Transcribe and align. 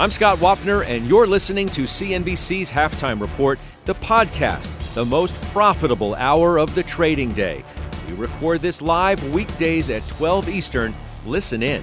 I'm 0.00 0.12
Scott 0.12 0.38
Wapner, 0.38 0.86
and 0.86 1.08
you're 1.08 1.26
listening 1.26 1.66
to 1.70 1.82
CNBC's 1.82 2.70
Halftime 2.70 3.20
Report, 3.20 3.58
the 3.84 3.96
podcast, 3.96 4.94
the 4.94 5.04
most 5.04 5.34
profitable 5.50 6.14
hour 6.14 6.56
of 6.60 6.72
the 6.76 6.84
trading 6.84 7.30
day. 7.32 7.64
We 8.08 8.14
record 8.14 8.60
this 8.60 8.80
live 8.80 9.20
weekdays 9.34 9.90
at 9.90 10.06
12 10.06 10.50
Eastern. 10.50 10.94
Listen 11.26 11.64
in. 11.64 11.82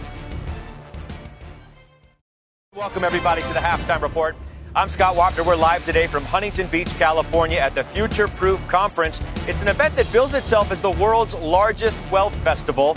Welcome, 2.73 3.03
everybody, 3.03 3.41
to 3.41 3.49
the 3.49 3.59
halftime 3.59 4.01
report. 4.01 4.37
I'm 4.73 4.87
Scott 4.87 5.17
Wapner. 5.17 5.45
We're 5.45 5.57
live 5.57 5.83
today 5.83 6.07
from 6.07 6.23
Huntington 6.23 6.67
Beach, 6.67 6.97
California 6.97 7.57
at 7.57 7.75
the 7.75 7.83
Future 7.83 8.29
Proof 8.29 8.65
Conference. 8.69 9.19
It's 9.45 9.61
an 9.61 9.67
event 9.67 9.93
that 9.97 10.09
bills 10.13 10.35
itself 10.35 10.71
as 10.71 10.81
the 10.81 10.91
world's 10.91 11.33
largest 11.33 11.97
wealth 12.09 12.35
festival. 12.45 12.95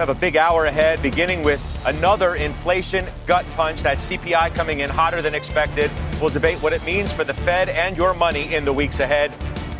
Have 0.00 0.08
a 0.08 0.14
big 0.14 0.38
hour 0.38 0.64
ahead, 0.64 1.02
beginning 1.02 1.42
with 1.42 1.60
another 1.84 2.36
inflation 2.36 3.06
gut 3.26 3.44
punch, 3.54 3.82
that 3.82 3.98
CPI 3.98 4.54
coming 4.54 4.80
in 4.80 4.88
hotter 4.88 5.20
than 5.20 5.34
expected. 5.34 5.90
We'll 6.18 6.30
debate 6.30 6.56
what 6.62 6.72
it 6.72 6.82
means 6.86 7.12
for 7.12 7.22
the 7.22 7.34
Fed 7.34 7.68
and 7.68 7.94
your 7.98 8.14
money 8.14 8.54
in 8.54 8.64
the 8.64 8.72
weeks 8.72 9.00
ahead. 9.00 9.30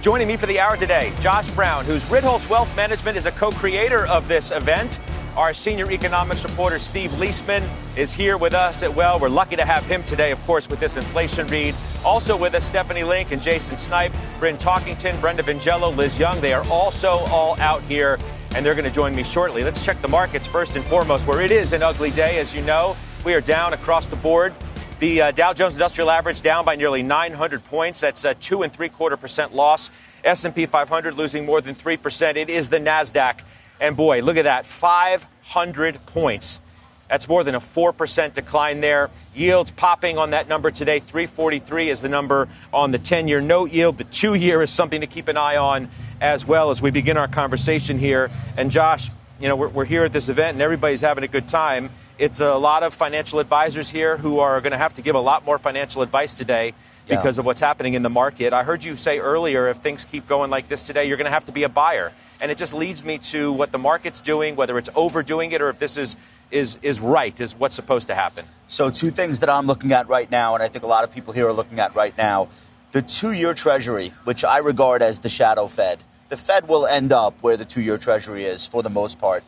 Joining 0.03 0.29
me 0.29 0.37
for 0.37 0.45
the 0.45 0.61
hour 0.61 0.77
today, 0.77 1.11
Josh 1.21 1.51
Brown, 1.53 1.87
whose 1.87 2.05
Ritholtz 2.05 2.51
Wealth 2.51 2.69
Management 2.77 3.17
is 3.17 3.25
a 3.25 3.33
co 3.33 3.51
creator 3.51 4.07
of 4.09 4.29
this 4.29 4.51
event. 4.51 5.01
Our 5.39 5.55
senior 5.55 5.91
economics 5.91 6.45
reporter, 6.45 6.79
Steve 6.79 7.13
Liesman, 7.13 7.67
is 7.97 8.13
here 8.13 8.37
with 8.37 8.53
us 8.53 8.83
at 8.83 8.95
Well. 8.95 9.19
We're 9.19 9.31
lucky 9.31 9.57
to 9.57 9.65
have 9.65 9.87
him 9.87 10.03
today, 10.05 10.33
of 10.33 10.47
course, 10.47 10.69
with 10.69 10.81
this 10.81 10.99
inflation 10.99 11.47
read. 11.47 11.75
Also 12.05 12.37
with 12.37 12.55
us, 12.55 12.67
Stephanie 12.67 13.05
Link 13.05 13.33
and 13.33 13.41
Jason 13.41 13.79
Snipe, 13.79 14.13
Bryn 14.39 14.59
Talkington, 14.59 15.19
Brenda 15.19 15.43
Vingiello, 15.43 15.97
Liz 15.97 16.19
Young. 16.19 16.39
They 16.43 16.53
are 16.53 16.67
also 16.69 17.21
all 17.31 17.59
out 17.59 17.83
here, 17.85 18.19
and 18.55 18.65
they're 18.65 18.75
going 18.75 18.85
to 18.85 18.91
join 18.91 19.15
me 19.15 19.23
shortly. 19.23 19.63
Let's 19.63 19.85
check 19.85 20.01
the 20.01 20.09
markets 20.09 20.47
first 20.47 20.77
and 20.77 20.85
foremost, 20.85 21.27
where 21.27 21.41
it 21.41 21.51
is 21.51 21.73
an 21.73 21.83
ugly 21.83 22.11
day, 22.11 22.39
as 22.39 22.55
you 22.55 22.63
know. 22.63 22.97
We 23.25 23.35
are 23.35 23.41
down 23.41 23.73
across 23.73 24.07
the 24.07 24.17
board. 24.17 24.55
The 24.99 25.23
uh, 25.23 25.31
Dow 25.31 25.53
Jones 25.53 25.73
Industrial 25.75 26.11
Average 26.11 26.43
down 26.43 26.65
by 26.65 26.77
nearly 26.77 27.03
900 27.03 27.65
points. 27.67 28.01
That's 28.01 28.25
a 28.25 28.35
two 28.35 28.63
and 28.63 28.73
three 28.73 28.89
quarter 28.89 29.17
percent 29.17 29.55
loss. 29.55 29.91
S&P 30.25 30.67
500 30.67 31.15
losing 31.15 31.47
more 31.47 31.61
than 31.61 31.75
three 31.75 31.97
percent. 31.97 32.37
It 32.37 32.51
is 32.51 32.69
the 32.69 32.79
Nasdaq 32.79 33.41
and 33.81 33.97
boy, 33.97 34.21
look 34.21 34.37
at 34.37 34.45
that 34.45 34.67
500 34.67 36.07
points. 36.07 36.61
That's 37.09 37.27
more 37.27 37.43
than 37.43 37.57
a 37.57 37.61
4% 37.61 38.35
decline 38.35 38.81
there. 38.81 39.11
Yields 39.35 39.73
popping 39.73 40.17
on 40.17 40.31
that 40.31 40.47
number 40.47 40.71
today. 40.71 41.01
343 41.01 41.91
is 41.91 42.03
the 42.03 42.09
number 42.09 42.49
on 42.73 42.93
the 42.93 42.99
10 42.99 43.27
year 43.27 43.41
note 43.41 43.73
yield. 43.73 43.99
The 43.99 44.05
two 44.05 44.35
year 44.35 44.63
is 44.63 44.71
something 44.71 45.01
to 45.01 45.09
keep 45.09 45.27
an 45.27 45.37
eye 45.37 45.57
on 45.57 45.91
as 46.21 46.47
well 46.47 46.71
as 46.71 46.83
we 46.83 46.91
begin 46.91 47.17
our 47.17 47.29
conversation 47.29 47.99
here. 47.99 48.31
And 48.57 48.71
Josh, 48.71 49.11
you 49.41 49.49
know, 49.49 49.57
we're, 49.57 49.69
we're 49.69 49.85
here 49.85 50.05
at 50.05 50.13
this 50.13 50.29
event 50.29 50.55
and 50.55 50.63
everybody's 50.63 51.01
having 51.01 51.25
a 51.25 51.29
good 51.29 51.49
time. 51.49 51.91
It's 52.19 52.41
a 52.41 52.55
lot 52.55 52.83
of 52.83 52.93
financial 52.93 53.41
advisors 53.41 53.89
here 53.89 54.17
who 54.17 54.41
are 54.41 54.61
going 54.61 54.73
to 54.73 54.79
have 54.79 54.95
to 54.95 55.03
give 55.03 55.15
a 55.15 55.21
lot 55.21 55.47
more 55.47 55.57
financial 55.57 56.03
advice 56.03 56.35
today 56.35 56.75
because 57.09 57.37
yeah. 57.37 57.41
of 57.41 57.47
what's 57.47 57.61
happening 57.61 57.95
in 57.95 58.03
the 58.03 58.11
market. 58.11 58.53
I 58.53 58.63
heard 58.63 58.85
you 58.85 58.95
say 58.97 59.19
earlier 59.19 59.69
if 59.69 59.79
things 59.79 60.05
keep 60.05 60.29
going 60.29 60.51
like 60.51 60.69
this 60.69 60.87
today, 60.87 61.07
you're 61.07 61.17
going 61.17 61.25
to 61.25 61.31
have 61.33 61.47
to 61.47 61.53
be 61.53 61.63
a 61.63 61.69
buyer. 61.69 62.13
And 62.43 62.51
it 62.51 62.59
just 62.59 62.75
leads 62.75 63.03
me 63.03 63.19
to 63.19 63.53
what 63.53 63.73
the 63.73 63.79
market's 63.79 64.21
doing, 64.21 64.57
whether 64.57 64.77
it's 64.79 64.91
overdoing 64.95 65.53
it 65.53 65.61
or 65.61 65.71
if 65.71 65.79
this 65.79 65.97
is 65.97 66.17
is 66.51 66.79
is 66.83 66.99
right, 66.99 67.39
is 67.41 67.55
what's 67.55 67.77
supposed 67.77 68.09
to 68.09 68.15
happen. 68.15 68.45
So 68.67 68.91
two 68.91 69.11
things 69.11 69.41
that 69.41 69.49
I'm 69.49 69.67
looking 69.67 69.93
at 69.93 70.09
right 70.09 70.29
now, 70.31 70.55
and 70.55 70.63
I 70.63 70.69
think 70.69 70.85
a 70.85 70.89
lot 70.89 71.05
of 71.05 71.13
people 71.13 71.33
here 71.33 71.47
are 71.47 71.53
looking 71.53 71.79
at 71.79 71.95
right 71.95 72.17
now. 72.19 72.49
The 72.93 73.03
two-year 73.03 73.55
Treasury, 73.55 74.13
which 74.25 74.43
I 74.45 74.59
regard 74.59 75.01
as 75.01 75.21
the 75.21 75.29
shadow 75.29 75.69
Fed, 75.69 76.01
the 76.31 76.37
Fed 76.37 76.69
will 76.69 76.87
end 76.87 77.13
up 77.13 77.35
where 77.43 77.57
the 77.57 77.65
two-year 77.65 77.99
Treasury 77.99 78.45
is 78.45 78.65
for 78.65 78.83
the 78.83 78.89
most 78.89 79.19
part. 79.19 79.45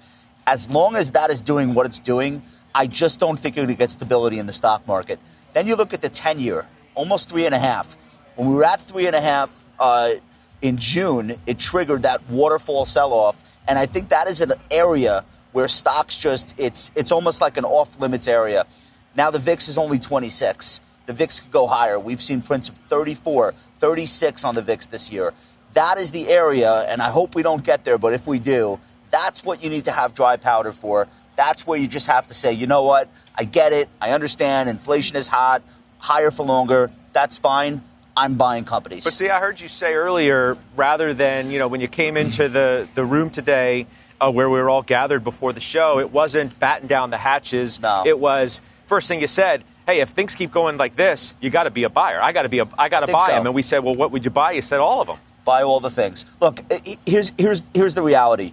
As 0.47 0.69
long 0.69 0.97
as 0.97 1.13
that 1.13 1.31
is 1.31 1.41
doing 1.41 1.75
what 1.75 1.87
it's 1.87 2.01
doing, 2.01 2.43
I 2.75 2.89
just 2.89 3.21
don't 3.21 3.39
think 3.39 3.57
you're 3.57 3.65
going 3.65 3.77
to 3.77 3.79
get 3.79 3.91
stability 3.91 4.39
in 4.39 4.47
the 4.47 4.53
stock 4.53 4.87
market. 4.87 5.21
Then 5.55 5.69
you 5.69 5.77
look 5.77 5.95
at 5.95 6.03
the 6.03 6.11
10-year, 6.11 6.67
almost 6.95 7.29
three 7.29 7.47
and 7.47 7.55
a 7.55 7.59
half. 7.59 7.97
When 8.35 8.49
we 8.49 8.57
were 8.57 8.65
at 8.65 8.81
three 8.81 9.07
and 9.07 9.15
a 9.15 9.21
half, 9.21 9.63
uh, 9.79 10.15
in 10.61 10.77
June, 10.77 11.37
it 11.47 11.59
triggered 11.59 12.03
that 12.03 12.29
waterfall 12.29 12.85
sell 12.85 13.13
off. 13.13 13.43
And 13.69 13.79
I 13.79 13.87
think 13.87 14.09
that 14.09 14.27
is 14.27 14.41
an 14.41 14.53
area 14.71 15.25
where 15.53 15.69
stocks 15.69 16.19
just, 16.19 16.55
it's, 16.59 16.91
it's 16.97 17.13
almost 17.13 17.41
like 17.41 17.57
an 17.57 17.65
off 17.65 18.01
limits 18.01 18.27
area. 18.27 18.67
Now 19.15 19.31
the 19.31 19.39
VIX 19.39 19.69
is 19.69 19.79
only 19.79 20.01
26. 20.01 20.81
The 21.07 21.13
VIX 21.13 21.41
could 21.41 21.53
go 21.53 21.67
higher. 21.69 21.99
We've 22.01 22.23
seen 22.23 22.43
prints 22.43 22.69
of 22.69 22.77
34, 22.77 23.55
36 23.79 24.45
on 24.45 24.55
the 24.55 24.63
VIX 24.63 24.87
this 24.87 25.13
year. 25.13 25.35
That 25.75 25.99
is 25.99 26.13
the 26.13 26.29
area, 26.29 26.87
and 26.89 27.01
I 27.01 27.11
hope 27.11 27.35
we 27.35 27.43
don't 27.43 27.65
get 27.65 27.85
there, 27.85 27.99
but 27.99 28.13
if 28.13 28.27
we 28.27 28.39
do, 28.39 28.79
that's 29.11 29.45
what 29.45 29.63
you 29.63 29.71
need 29.71 29.85
to 29.87 29.93
have 29.93 30.15
dry 30.15 30.37
powder 30.37 30.73
for. 30.73 31.09
That's 31.35 31.67
where 31.67 31.79
you 31.79 31.89
just 31.89 32.07
have 32.09 32.27
to 32.27 32.35
say, 32.35 32.53
you 32.53 32.67
know 32.67 32.83
what, 32.83 33.09
I 33.35 33.45
get 33.45 33.73
it, 33.73 33.89
I 34.01 34.11
understand, 34.11 34.69
inflation 34.69 35.17
is 35.17 35.29
hot, 35.29 35.63
higher 35.99 36.31
for 36.31 36.45
longer, 36.45 36.91
that's 37.13 37.39
fine 37.39 37.83
I'm 38.17 38.35
buying 38.35 38.65
companies. 38.65 39.05
But 39.05 39.15
see, 39.15 39.31
I 39.31 39.41
heard 39.41 39.61
you 39.61 39.69
say 39.69 39.95
earlier, 39.95 40.59
rather 40.77 41.15
than, 41.15 41.51
you 41.51 41.59
know, 41.59 41.69
when 41.69 41.81
you 41.81 41.89
came 41.89 42.17
into 42.17 42.49
the, 42.49 42.87
the 42.95 43.05
room 43.05 43.31
today 43.31 43.87
uh, 44.21 44.31
where 44.31 44.51
we 44.51 44.59
were 44.59 44.69
all 44.69 44.83
gathered 44.83 45.25
before 45.25 45.53
the 45.53 45.61
show, 45.61 45.99
it 45.99 46.13
wasn't 46.13 46.59
batten 46.59 46.87
down 46.87 47.11
the 47.11 47.17
hatches. 47.17 47.81
No. 47.81 48.03
It 48.05 48.19
was, 48.19 48.61
first 48.87 49.09
thing 49.09 49.21
you 49.21 49.27
said, 49.27 49.65
hey, 49.87 50.01
if 50.01 50.11
things 50.11 50.35
keep 50.35 50.51
going 50.53 50.77
like 50.77 50.95
this, 50.95 51.35
you 51.41 51.49
got 51.49 51.65
to 51.65 51.71
be 51.71 51.85
a 51.85 51.89
buyer. 51.89 52.21
I 52.23 52.33
got 52.33 52.43
to 52.43 52.51
be 52.51 52.59
a, 52.59 52.69
I 52.79 52.91
got 52.91 53.01
to 53.01 53.11
buy 53.11 53.29
so. 53.29 53.33
them. 53.33 53.47
And 53.47 53.55
we 53.55 53.63
said, 53.63 53.79
well, 53.79 53.95
what 53.95 54.11
would 54.11 54.25
you 54.25 54.31
buy? 54.31 54.53
You 54.53 54.63
said 54.63 54.81
all 54.81 55.01
of 55.01 55.07
them. 55.07 55.19
Buy 55.45 55.63
all 55.63 55.81
the 55.81 55.91
things. 55.91 56.27
Look, 56.41 56.61
here's, 57.07 57.33
here's, 57.37 57.65
here's 57.75 57.95
the 57.95 58.03
reality. 58.03 58.53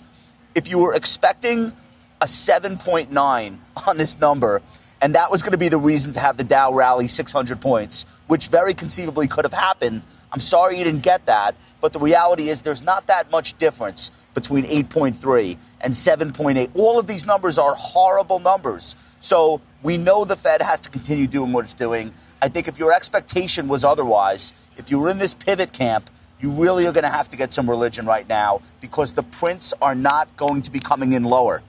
If 0.56 0.68
you 0.68 0.80
were 0.80 0.94
expecting 0.94 1.72
a 2.22 2.26
7.9 2.26 3.58
on 3.88 3.98
this 3.98 4.20
number, 4.20 4.62
and 5.02 5.16
that 5.16 5.32
was 5.32 5.42
going 5.42 5.52
to 5.52 5.58
be 5.58 5.70
the 5.70 5.78
reason 5.78 6.14
to 6.14 6.20
have 6.20 6.38
the 6.38 6.44
Dow 6.44 6.74
rally 6.74 7.08
600 7.08 7.62
points, 7.62 8.06
which 8.28 8.48
very 8.48 8.74
conceivably 8.74 9.28
could 9.28 9.46
have 9.46 9.54
happened. 9.54 10.02
I'm 10.32 10.42
sorry 10.42 10.78
you 10.78 10.84
didn't 10.84 11.04
get 11.04 11.26
that, 11.28 11.56
but 11.82 11.94
the 11.94 12.00
reality 12.00 12.50
is 12.50 12.62
there's 12.62 12.84
not 12.84 13.08
that 13.08 13.32
much 13.32 13.58
difference 13.58 14.12
between 14.34 14.66
8.3 14.66 15.58
and 15.82 15.94
7.8. 15.94 16.70
All 16.76 17.00
of 17.00 17.08
these 17.08 17.26
numbers 17.26 17.58
are 17.58 17.76
horrible 17.76 18.40
numbers. 18.40 18.96
So 19.22 19.62
we 19.82 19.98
know 19.98 20.26
the 20.26 20.36
Fed 20.36 20.62
has 20.62 20.82
to 20.82 20.90
continue 20.90 21.28
doing 21.28 21.54
what 21.54 21.66
it's 21.66 21.74
doing. 21.74 22.14
I 22.42 22.50
think 22.50 22.68
if 22.68 22.78
your 22.78 22.94
expectation 22.94 23.68
was 23.68 23.84
otherwise, 23.84 24.54
if 24.78 24.92
you 24.92 25.00
were 25.00 25.10
in 25.10 25.18
this 25.18 25.34
pivot 25.34 25.74
camp, 25.74 26.10
you 26.40 26.52
really 26.52 26.86
are 26.86 26.92
going 26.92 27.04
to 27.04 27.10
have 27.10 27.30
to 27.30 27.38
get 27.38 27.52
some 27.52 27.70
religion 27.70 28.06
right 28.06 28.28
now 28.28 28.62
because 28.82 29.14
the 29.14 29.24
prints 29.24 29.74
are 29.82 29.96
not 29.96 30.36
going 30.38 30.62
to 30.64 30.72
be 30.72 30.80
coming 30.80 31.14
in 31.14 31.24
lower. 31.24 31.62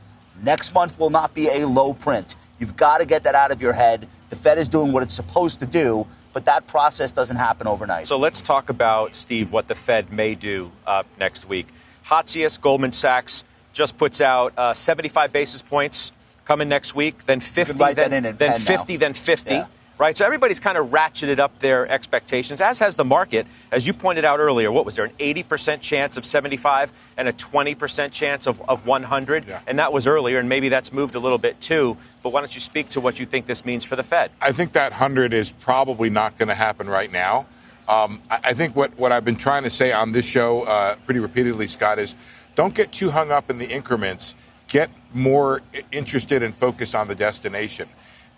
Next 0.42 0.72
month 0.74 0.98
will 0.98 1.10
not 1.10 1.34
be 1.34 1.48
a 1.48 1.66
low 1.66 1.92
print. 1.92 2.36
You've 2.58 2.76
got 2.76 2.98
to 2.98 3.06
get 3.06 3.24
that 3.24 3.34
out 3.34 3.50
of 3.50 3.60
your 3.60 3.72
head. 3.72 4.08
The 4.28 4.36
Fed 4.36 4.58
is 4.58 4.68
doing 4.68 4.92
what 4.92 5.02
it's 5.02 5.14
supposed 5.14 5.60
to 5.60 5.66
do, 5.66 6.06
but 6.32 6.44
that 6.44 6.66
process 6.66 7.12
doesn't 7.12 7.36
happen 7.36 7.66
overnight. 7.66 8.06
So 8.06 8.16
let's 8.16 8.40
talk 8.40 8.70
about, 8.70 9.14
Steve, 9.14 9.52
what 9.52 9.66
the 9.66 9.74
Fed 9.74 10.12
may 10.12 10.34
do 10.34 10.70
uh, 10.86 11.02
next 11.18 11.48
week. 11.48 11.66
Hatzius, 12.06 12.60
Goldman 12.60 12.92
Sachs, 12.92 13.44
just 13.72 13.98
puts 13.98 14.20
out 14.20 14.52
uh, 14.56 14.74
75 14.74 15.32
basis 15.32 15.62
points 15.62 16.12
coming 16.44 16.68
next 16.68 16.94
week, 16.94 17.26
then 17.26 17.40
50, 17.40 17.94
then, 17.94 18.36
then 18.36 18.58
50, 18.58 18.94
now. 18.94 18.98
then 18.98 19.12
50. 19.12 19.62
Right? 20.00 20.16
So 20.16 20.24
everybody's 20.24 20.60
kind 20.60 20.78
of 20.78 20.86
ratcheted 20.86 21.38
up 21.38 21.58
their 21.58 21.86
expectations, 21.86 22.62
as 22.62 22.78
has 22.78 22.96
the 22.96 23.04
market. 23.04 23.46
As 23.70 23.86
you 23.86 23.92
pointed 23.92 24.24
out 24.24 24.40
earlier, 24.40 24.72
what 24.72 24.86
was 24.86 24.96
there, 24.96 25.04
an 25.04 25.12
80% 25.18 25.82
chance 25.82 26.16
of 26.16 26.24
75 26.24 26.90
and 27.18 27.28
a 27.28 27.34
20% 27.34 28.10
chance 28.10 28.46
of, 28.46 28.62
of 28.66 28.86
100? 28.86 29.44
Yeah. 29.46 29.60
And 29.66 29.78
that 29.78 29.92
was 29.92 30.06
earlier, 30.06 30.38
and 30.38 30.48
maybe 30.48 30.70
that's 30.70 30.90
moved 30.90 31.16
a 31.16 31.18
little 31.18 31.36
bit 31.36 31.60
too. 31.60 31.98
But 32.22 32.32
why 32.32 32.40
don't 32.40 32.54
you 32.54 32.62
speak 32.62 32.88
to 32.90 33.00
what 33.02 33.20
you 33.20 33.26
think 33.26 33.44
this 33.44 33.66
means 33.66 33.84
for 33.84 33.94
the 33.94 34.02
Fed? 34.02 34.30
I 34.40 34.52
think 34.52 34.72
that 34.72 34.92
100 34.92 35.34
is 35.34 35.52
probably 35.52 36.08
not 36.08 36.38
going 36.38 36.48
to 36.48 36.54
happen 36.54 36.88
right 36.88 37.12
now. 37.12 37.44
Um, 37.86 38.22
I, 38.30 38.40
I, 38.44 38.54
think 38.54 38.74
what, 38.74 38.98
what 38.98 39.12
I've 39.12 39.26
been 39.26 39.36
trying 39.36 39.64
to 39.64 39.70
say 39.70 39.92
on 39.92 40.12
this 40.12 40.24
show 40.24 40.62
uh, 40.62 40.96
pretty 41.04 41.20
repeatedly, 41.20 41.68
Scott, 41.68 41.98
is 41.98 42.14
don't 42.54 42.74
get 42.74 42.90
too 42.90 43.10
hung 43.10 43.30
up 43.30 43.50
in 43.50 43.58
the 43.58 43.68
increments. 43.68 44.34
Get 44.66 44.88
more 45.12 45.60
interested 45.92 46.42
and 46.42 46.54
focused 46.54 46.94
on 46.94 47.06
the 47.06 47.14
destination. 47.14 47.86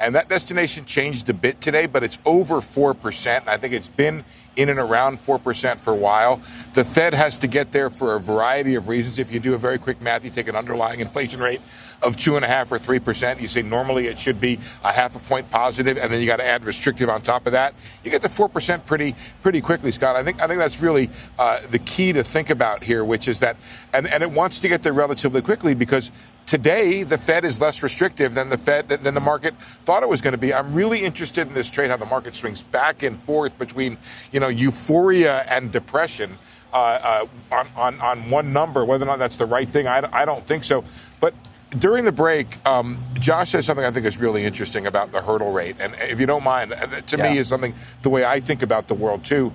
And 0.03 0.17
that 0.17 0.29
destination 0.29 0.85
changed 0.85 1.29
a 1.29 1.33
bit 1.33 1.61
today, 1.61 1.87
but 1.87 2.03
it's 2.03 2.19
over 2.27 2.57
4%. 2.57 3.41
And 3.41 3.49
I 3.49 3.57
think 3.57 3.73
it's 3.73 3.87
been 3.87 4.25
in 4.57 4.69
and 4.69 4.81
around 4.81 5.19
4% 5.19 5.79
for 5.79 5.93
a 5.93 5.97
while. 5.97 6.43
The 6.75 6.85
Fed 6.85 7.15
has 7.15 7.39
to 7.39 7.47
get 7.47 7.71
there 7.71 7.89
for 7.89 8.17
a 8.17 8.21
variety 8.21 8.75
of 8.75 8.89
reasons. 8.89 9.21
If 9.21 9.33
you 9.33 9.39
do 9.39 9.55
a 9.55 9.59
very 9.59 9.79
quick 9.79 10.03
math, 10.03 10.25
you 10.25 10.31
take 10.31 10.49
an 10.49 10.57
underlying 10.57 10.99
inflation 10.99 11.41
rate 11.41 11.61
of 12.03 12.17
two 12.17 12.37
and 12.37 12.45
a 12.45 12.49
half 12.49 12.71
or 12.73 12.79
three 12.79 12.99
percent. 12.99 13.41
You 13.41 13.49
say 13.49 13.63
normally 13.63 14.09
it 14.09 14.19
should 14.19 14.41
be 14.41 14.59
a 14.85 14.93
half 14.93 15.15
a 15.15 15.19
point 15.21 15.49
positive, 15.51 15.97
and 15.97 16.13
then 16.13 16.21
you 16.21 16.27
got 16.27 16.37
to 16.39 16.45
add 16.45 16.65
restrictive 16.65 17.09
on 17.09 17.23
top 17.23 17.47
of 17.47 17.53
that. 17.53 17.75
You 18.05 18.11
get 18.11 18.23
to 18.23 18.29
four 18.29 18.49
percent 18.49 18.85
pretty 18.87 19.15
pretty 19.43 19.61
quickly, 19.61 19.93
Scott. 19.93 20.17
I 20.17 20.25
think 20.25 20.41
I 20.41 20.47
think 20.47 20.59
that's 20.59 20.81
really 20.81 21.11
uh, 21.39 21.61
the 21.71 21.79
key 21.79 22.13
to 22.13 22.25
think 22.25 22.51
about 22.51 22.83
here, 22.83 23.05
which 23.05 23.29
is 23.29 23.39
that, 23.41 23.57
and, 23.93 24.13
and 24.13 24.23
it 24.23 24.31
wants 24.31 24.61
to 24.61 24.69
get 24.69 24.83
there 24.83 24.93
relatively 24.93 25.43
quickly 25.43 25.75
because 25.75 26.11
today 26.47 27.03
the 27.03 27.19
Fed 27.19 27.45
is 27.45 27.61
less 27.61 27.83
restrictive 27.83 28.35
than 28.35 28.49
the 28.49 28.59
Fed 28.59 28.89
than 28.89 29.15
the 29.15 29.21
market 29.21 29.55
thought 29.85 30.03
it 30.03 30.09
was 30.09 30.21
going 30.21 30.33
to 30.33 30.39
be. 30.39 30.53
I'm 30.53 30.73
really 30.73 31.03
interested 31.03 31.47
in 31.47 31.55
this 31.55 31.71
trade, 31.71 31.91
how 31.91 31.97
the 31.97 32.07
market 32.07 32.35
swings 32.35 32.63
back 32.63 33.03
and 33.03 33.17
forth 33.17 33.57
between 33.59 33.97
you 34.33 34.41
know 34.41 34.49
euphoria 34.49 35.45
and 35.49 35.73
depression. 35.73 36.39
Uh, 36.73 37.27
uh, 37.53 37.55
on, 37.55 37.69
on, 37.77 38.01
on 38.01 38.31
one 38.31 38.51
number, 38.51 38.83
whether 38.83 39.05
or 39.05 39.07
not 39.07 39.19
that's 39.19 39.37
the 39.37 39.45
right 39.45 39.69
thing, 39.69 39.87
I, 39.87 40.09
I 40.11 40.25
don't 40.25 40.47
think 40.47 40.65
so. 40.65 40.83
But 41.21 41.35
during 41.79 42.07
the 42.07 42.13
break, 42.13 42.65
um, 42.67 42.97
Josh 43.15 43.51
said 43.51 43.65
something 43.65 43.85
I 43.85 43.91
think 43.91 44.07
is 44.07 44.17
really 44.17 44.45
interesting 44.45 44.87
about 44.87 45.13
the 45.13 45.21
hurdle 45.21 45.53
rate. 45.53 45.77
And 45.81 45.95
if 46.01 46.19
you 46.19 46.25
don't 46.25 46.43
mind, 46.43 46.73
uh, 46.73 46.87
to 47.03 47.17
yeah. 47.19 47.31
me 47.31 47.39
is 47.39 47.49
something 47.49 47.75
the 48.01 48.09
way 48.09 48.25
I 48.25 48.41
think 48.41 48.63
about 48.63 48.89
the 48.89 48.95
world 48.95 49.23
too. 49.23 49.53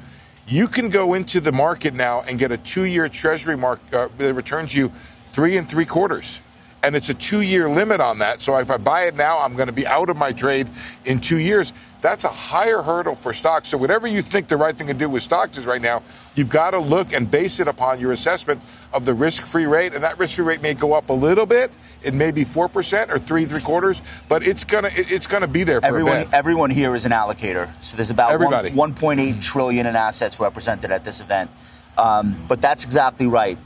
You 0.48 0.68
can 0.68 0.89
go 0.89 1.16
into 1.16 1.42
the 1.42 1.51
market 1.51 1.94
now 1.94 2.22
and 2.22 2.38
get 2.38 2.51
a 2.51 2.57
two-year 2.57 3.10
Treasury 3.10 3.57
mark 3.57 3.80
uh, 3.92 4.10
that 4.18 4.34
returns 4.34 4.75
you 4.75 4.92
three 5.25 5.57
and 5.57 5.68
three 5.68 5.86
quarters 5.86 6.39
and 6.83 6.95
it's 6.95 7.09
a 7.09 7.13
two 7.13 7.41
year 7.41 7.69
limit 7.69 8.00
on 8.00 8.19
that. 8.19 8.41
So 8.41 8.57
if 8.57 8.69
I 8.69 8.77
buy 8.77 9.03
it 9.03 9.15
now, 9.15 9.39
I'm 9.39 9.56
going 9.56 9.68
to 9.68 9.74
be 9.74 9.88
out 9.88 10.09
of 10.09 10.18
my 10.18 10.31
trade 10.31 10.68
in 11.06 11.19
two 11.19 11.38
years. 11.38 11.74
That's 12.01 12.24
a 12.24 12.29
higher 12.29 12.81
hurdle 12.81 13.15
for 13.15 13.33
stocks. 13.33 13.69
So 13.69 13.77
whatever 13.77 14.07
you 14.07 14.21
think 14.21 14.47
the 14.47 14.57
right 14.57 14.77
thing 14.77 14.88
to 14.88 14.94
do 14.94 15.09
with 15.09 15.24
stocks 15.24 15.57
is 15.57 15.65
right 15.65 15.81
now, 15.81 16.03
you've 16.35 16.50
got 16.50 16.71
to 16.71 16.79
look 16.79 17.12
and 17.12 17.29
base 17.29 17.59
it 17.59 17.68
upon 17.68 18.00
your 18.00 18.12
assessment 18.12 18.62
of 18.94 19.06
the 19.06 19.13
risk 19.13 19.44
free 19.44 19.65
rate. 19.65 19.94
And 19.94 20.03
that 20.03 20.19
risk 20.19 20.35
free 20.35 20.45
rate 20.45 20.62
may 20.62 20.75
go 20.75 20.94
up 20.94 21.09
a 21.09 21.13
little 21.13 21.45
bit. 21.45 21.71
It 22.03 22.13
may 22.13 22.29
be 22.29 22.44
four 22.44 22.69
percent 22.69 23.12
or 23.12 23.18
three 23.18 23.45
three 23.45 23.59
quarters, 23.59 24.03
but 24.29 24.45
it's 24.45 24.63
gonna 24.63 24.91
it's 24.94 25.25
gonna 25.25 25.47
be 25.47 25.63
there 25.63 25.81
for 25.81 25.88
everyone. 25.88 26.29
Everyone 26.31 26.69
here 26.69 26.95
is 26.95 27.06
an 27.06 27.12
allocator, 27.12 27.69
so 27.83 27.97
there's 27.97 28.12
about 28.12 28.31
Everybody. 28.31 28.69
1.8 28.69 29.41
trillion 29.41 29.88
in 29.88 29.95
assets 29.95 30.39
represented 30.39 30.91
at 30.91 31.03
this 31.03 31.19
event. 31.21 31.50
Um, 31.97 32.45
but 32.47 32.62
that's 32.62 32.85
exactly 32.85 33.25
right. 33.25 33.57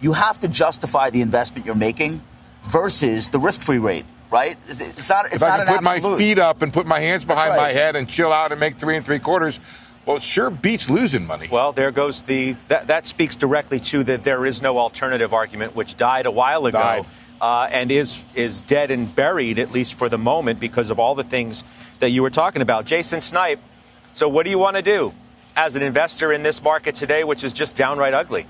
You 0.00 0.14
have 0.14 0.40
to 0.40 0.48
justify 0.48 1.10
the 1.10 1.20
investment 1.20 1.66
you're 1.66 1.74
making 1.74 2.22
versus 2.64 3.28
the 3.28 3.38
risk-free 3.38 3.78
rate 3.78 4.06
right? 4.30 4.58
It's 4.68 5.08
not. 5.08 5.26
It's 5.26 5.36
if 5.36 5.40
not 5.42 5.60
I 5.60 5.64
can 5.64 5.66
put 5.78 5.86
absolute. 5.86 6.12
my 6.12 6.18
feet 6.18 6.38
up 6.38 6.62
and 6.62 6.72
put 6.72 6.86
my 6.86 6.98
hands 6.98 7.24
behind 7.24 7.50
right. 7.50 7.56
my 7.56 7.72
head 7.72 7.94
and 7.94 8.08
chill 8.08 8.32
out 8.32 8.50
and 8.50 8.58
make 8.58 8.76
three 8.76 8.96
and 8.96 9.04
three 9.04 9.20
quarters, 9.20 9.60
well, 10.06 10.16
it 10.16 10.22
sure 10.22 10.50
beats 10.50 10.90
losing 10.90 11.26
money. 11.26 11.48
Well, 11.50 11.72
there 11.72 11.90
goes 11.90 12.22
the 12.22 12.56
that, 12.68 12.88
that 12.88 13.06
speaks 13.06 13.36
directly 13.36 13.80
to 13.80 14.04
that 14.04 14.24
there 14.24 14.44
is 14.44 14.60
no 14.60 14.78
alternative 14.78 15.32
argument, 15.32 15.74
which 15.74 15.96
died 15.96 16.26
a 16.26 16.30
while 16.30 16.66
ago. 16.66 16.78
Died. 16.78 17.06
Uh, 17.40 17.68
and 17.70 17.90
is 17.90 18.22
is 18.34 18.60
dead 18.60 18.90
and 18.90 19.14
buried 19.14 19.58
at 19.58 19.70
least 19.70 19.94
for 19.94 20.08
the 20.08 20.16
moment 20.16 20.60
because 20.60 20.90
of 20.90 20.98
all 20.98 21.14
the 21.14 21.24
things 21.24 21.64
that 21.98 22.10
you 22.10 22.22
were 22.22 22.30
talking 22.30 22.62
about, 22.62 22.86
Jason 22.86 23.20
Snipe. 23.20 23.60
So, 24.12 24.28
what 24.28 24.44
do 24.44 24.50
you 24.50 24.58
want 24.58 24.76
to 24.76 24.82
do 24.82 25.12
as 25.56 25.74
an 25.74 25.82
investor 25.82 26.32
in 26.32 26.42
this 26.42 26.62
market 26.62 26.94
today, 26.94 27.24
which 27.24 27.44
is 27.44 27.52
just 27.52 27.74
downright 27.74 28.14
ugly? 28.14 28.46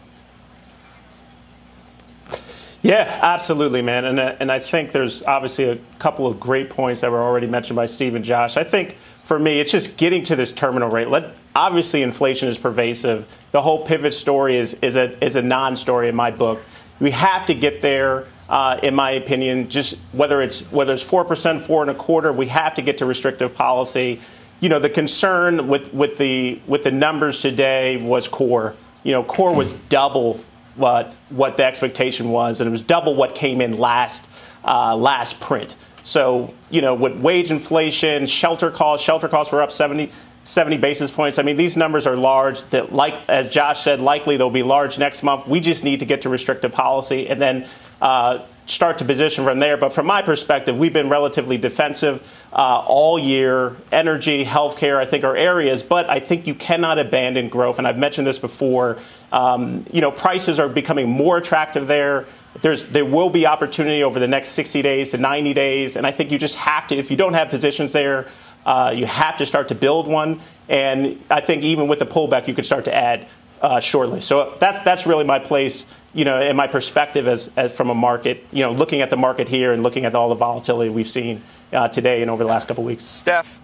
Yeah, 2.84 3.18
absolutely, 3.22 3.80
man. 3.80 4.04
And, 4.04 4.20
uh, 4.20 4.36
and 4.40 4.52
I 4.52 4.58
think 4.58 4.92
there's 4.92 5.22
obviously 5.22 5.64
a 5.70 5.78
couple 5.98 6.26
of 6.26 6.38
great 6.38 6.68
points 6.68 7.00
that 7.00 7.10
were 7.10 7.22
already 7.22 7.46
mentioned 7.46 7.76
by 7.76 7.86
Steve 7.86 8.14
and 8.14 8.22
Josh. 8.22 8.58
I 8.58 8.62
think 8.62 8.96
for 9.22 9.38
me, 9.38 9.58
it's 9.58 9.70
just 9.72 9.96
getting 9.96 10.22
to 10.24 10.36
this 10.36 10.52
terminal 10.52 10.90
rate. 10.90 11.08
Let, 11.08 11.34
obviously, 11.56 12.02
inflation 12.02 12.46
is 12.46 12.58
pervasive. 12.58 13.26
The 13.52 13.62
whole 13.62 13.86
pivot 13.86 14.12
story 14.12 14.58
is, 14.58 14.74
is 14.82 14.96
a, 14.96 15.24
is 15.24 15.34
a 15.34 15.40
non 15.40 15.76
story 15.76 16.10
in 16.10 16.14
my 16.14 16.30
book. 16.30 16.60
We 17.00 17.12
have 17.12 17.46
to 17.46 17.54
get 17.54 17.80
there. 17.80 18.26
Uh, 18.46 18.78
in 18.82 18.94
my 18.94 19.12
opinion, 19.12 19.70
just 19.70 19.96
whether 20.12 20.42
it's 20.42 20.70
whether 20.70 20.92
it's 20.92 21.08
four 21.08 21.24
percent, 21.24 21.62
four 21.62 21.80
and 21.80 21.90
a 21.90 21.94
quarter, 21.94 22.30
we 22.30 22.48
have 22.48 22.74
to 22.74 22.82
get 22.82 22.98
to 22.98 23.06
restrictive 23.06 23.54
policy. 23.54 24.20
You 24.60 24.68
know, 24.68 24.78
the 24.78 24.90
concern 24.90 25.66
with, 25.68 25.94
with 25.94 26.18
the 26.18 26.60
with 26.66 26.82
the 26.82 26.90
numbers 26.90 27.40
today 27.40 27.96
was 27.96 28.28
core. 28.28 28.76
You 29.02 29.12
know, 29.12 29.24
core 29.24 29.54
was 29.54 29.72
double 29.88 30.38
what 30.76 31.12
what 31.30 31.56
the 31.56 31.64
expectation 31.64 32.30
was, 32.30 32.60
and 32.60 32.68
it 32.68 32.70
was 32.70 32.82
double 32.82 33.14
what 33.14 33.34
came 33.34 33.60
in 33.60 33.78
last 33.78 34.28
uh, 34.64 34.96
last 34.96 35.40
print. 35.40 35.76
So 36.02 36.52
you 36.70 36.80
know, 36.80 36.94
with 36.94 37.20
wage 37.20 37.50
inflation, 37.50 38.26
shelter 38.26 38.70
costs, 38.70 39.04
shelter 39.04 39.28
costs 39.28 39.52
were 39.52 39.62
up 39.62 39.72
70, 39.72 40.10
70 40.44 40.76
basis 40.78 41.10
points. 41.10 41.38
I 41.38 41.42
mean, 41.42 41.56
these 41.56 41.76
numbers 41.76 42.06
are 42.06 42.16
large. 42.16 42.62
That, 42.64 42.92
like 42.92 43.16
as 43.28 43.48
Josh 43.48 43.80
said, 43.80 44.00
likely 44.00 44.36
they'll 44.36 44.50
be 44.50 44.62
large 44.62 44.98
next 44.98 45.22
month. 45.22 45.46
We 45.46 45.60
just 45.60 45.84
need 45.84 46.00
to 46.00 46.06
get 46.06 46.22
to 46.22 46.28
restrictive 46.28 46.72
policy, 46.72 47.28
and 47.28 47.40
then. 47.40 47.66
Uh, 48.00 48.44
start 48.66 48.98
to 48.98 49.04
position 49.04 49.44
from 49.44 49.58
there. 49.58 49.76
But 49.76 49.92
from 49.92 50.06
my 50.06 50.22
perspective, 50.22 50.78
we've 50.78 50.92
been 50.92 51.08
relatively 51.08 51.58
defensive 51.58 52.22
uh, 52.52 52.84
all 52.86 53.18
year. 53.18 53.76
Energy, 53.92 54.44
healthcare, 54.44 54.96
I 54.96 55.04
think, 55.04 55.24
are 55.24 55.36
areas, 55.36 55.82
but 55.82 56.08
I 56.08 56.20
think 56.20 56.46
you 56.46 56.54
cannot 56.54 56.98
abandon 56.98 57.48
growth. 57.48 57.78
And 57.78 57.86
I've 57.86 57.98
mentioned 57.98 58.26
this 58.26 58.38
before. 58.38 58.98
Um, 59.32 59.84
you 59.92 60.00
know, 60.00 60.10
prices 60.10 60.58
are 60.58 60.68
becoming 60.68 61.08
more 61.08 61.36
attractive 61.36 61.86
there. 61.86 62.26
There's, 62.60 62.84
there 62.86 63.04
will 63.04 63.30
be 63.30 63.46
opportunity 63.46 64.02
over 64.02 64.20
the 64.20 64.28
next 64.28 64.50
60 64.50 64.80
days 64.82 65.10
to 65.10 65.18
90 65.18 65.54
days, 65.54 65.96
and 65.96 66.06
I 66.06 66.12
think 66.12 66.30
you 66.30 66.38
just 66.38 66.56
have 66.56 66.86
to. 66.86 66.94
If 66.94 67.10
you 67.10 67.16
don't 67.16 67.34
have 67.34 67.48
positions 67.48 67.92
there, 67.92 68.28
uh, 68.64 68.92
you 68.94 69.06
have 69.06 69.36
to 69.38 69.46
start 69.46 69.68
to 69.68 69.74
build 69.74 70.06
one. 70.06 70.40
And 70.68 71.22
I 71.30 71.40
think 71.40 71.64
even 71.64 71.88
with 71.88 71.98
the 71.98 72.06
pullback, 72.06 72.48
you 72.48 72.54
could 72.54 72.64
start 72.64 72.84
to 72.86 72.94
add 72.94 73.28
uh, 73.64 73.80
shortly. 73.80 74.20
So 74.20 74.54
that's 74.60 74.80
that's 74.80 75.06
really 75.06 75.24
my 75.24 75.38
place, 75.38 75.86
you 76.12 76.26
know, 76.26 76.38
and 76.38 76.56
my 76.56 76.66
perspective 76.66 77.26
as, 77.26 77.50
as, 77.56 77.74
from 77.74 77.88
a 77.88 77.94
market, 77.94 78.44
you 78.52 78.62
know, 78.62 78.72
looking 78.72 79.00
at 79.00 79.08
the 79.08 79.16
market 79.16 79.48
here 79.48 79.72
and 79.72 79.82
looking 79.82 80.04
at 80.04 80.14
all 80.14 80.28
the 80.28 80.34
volatility 80.34 80.90
we've 80.90 81.08
seen 81.08 81.42
uh, 81.72 81.88
today 81.88 82.20
and 82.20 82.30
over 82.30 82.44
the 82.44 82.50
last 82.50 82.68
couple 82.68 82.84
of 82.84 82.86
weeks. 82.86 83.04
Steph, 83.04 83.60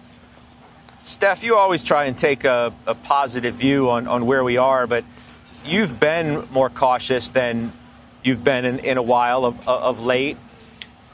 Steph, 1.03 1.43
you 1.43 1.55
always 1.55 1.83
try 1.83 2.05
and 2.05 2.17
take 2.17 2.45
a, 2.45 2.73
a 2.87 2.95
positive 2.95 3.53
view 3.53 3.91
on, 3.91 4.07
on 4.07 4.25
where 4.25 4.43
we 4.43 4.57
are, 4.57 4.87
but 4.87 5.05
you've 5.63 5.99
been 5.99 6.47
more 6.51 6.71
cautious 6.71 7.29
than 7.29 7.71
you've 8.23 8.43
been 8.43 8.65
in, 8.65 8.79
in 8.79 8.97
a 8.97 9.03
while 9.03 9.45
of, 9.45 9.67
of 9.69 9.99
late. 9.99 10.37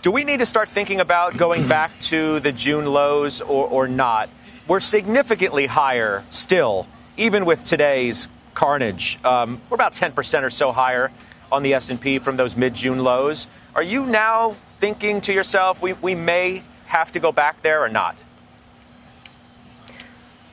Do 0.01 0.11
we 0.11 0.23
need 0.23 0.39
to 0.39 0.45
start 0.45 0.69
thinking 0.69 1.01
about 1.01 1.35
going 1.35 1.67
back 1.77 1.91
to 2.03 2.39
the 2.39 2.53
June 2.53 2.85
lows 2.85 3.41
or, 3.41 3.67
or 3.67 3.87
not? 3.89 4.29
We're 4.65 4.79
significantly 4.79 5.65
higher 5.65 6.23
still, 6.29 6.87
even 7.17 7.43
with 7.43 7.65
today's 7.65 8.29
carnage. 8.57 9.19
Um, 9.23 9.61
we're 9.69 9.75
about 9.75 9.93
10% 9.93 10.41
or 10.41 10.49
so 10.49 10.71
higher 10.71 11.11
on 11.51 11.61
the 11.61 11.75
S&P 11.75 12.17
from 12.17 12.37
those 12.37 12.57
mid-June 12.57 13.03
lows. 13.03 13.47
Are 13.75 13.83
you 13.83 14.03
now 14.03 14.55
thinking 14.79 15.21
to 15.21 15.31
yourself, 15.31 15.83
we, 15.83 15.93
we 15.93 16.15
may 16.15 16.63
have 16.87 17.11
to 17.11 17.19
go 17.19 17.31
back 17.31 17.61
there 17.61 17.83
or 17.83 17.87
not? 17.87 18.17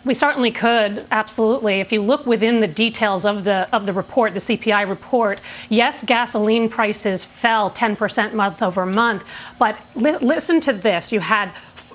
We 0.05 0.13
certainly 0.13 0.51
could, 0.51 1.07
absolutely. 1.11 1.81
If 1.81 1.91
you 1.91 2.03
look 2.03 2.27
within 2.27 2.61
the 2.61 2.69
details 2.69 3.25
of 3.25 3.45
the 3.45 3.67
of 3.73 3.87
the 3.87 3.95
report, 3.95 4.35
the 4.35 4.41
CPI 4.41 4.87
report, 4.87 5.41
yes, 5.71 6.03
gasoline 6.05 6.69
prices 6.69 7.25
fell 7.25 7.71
10% 7.71 8.35
month 8.35 8.61
over 8.61 8.85
month, 8.85 9.25
but 9.59 9.79
li- 9.95 10.19
listen 10.19 10.61
to 10.61 10.75
this: 10.75 11.11
you 11.11 11.21
had 11.21 11.51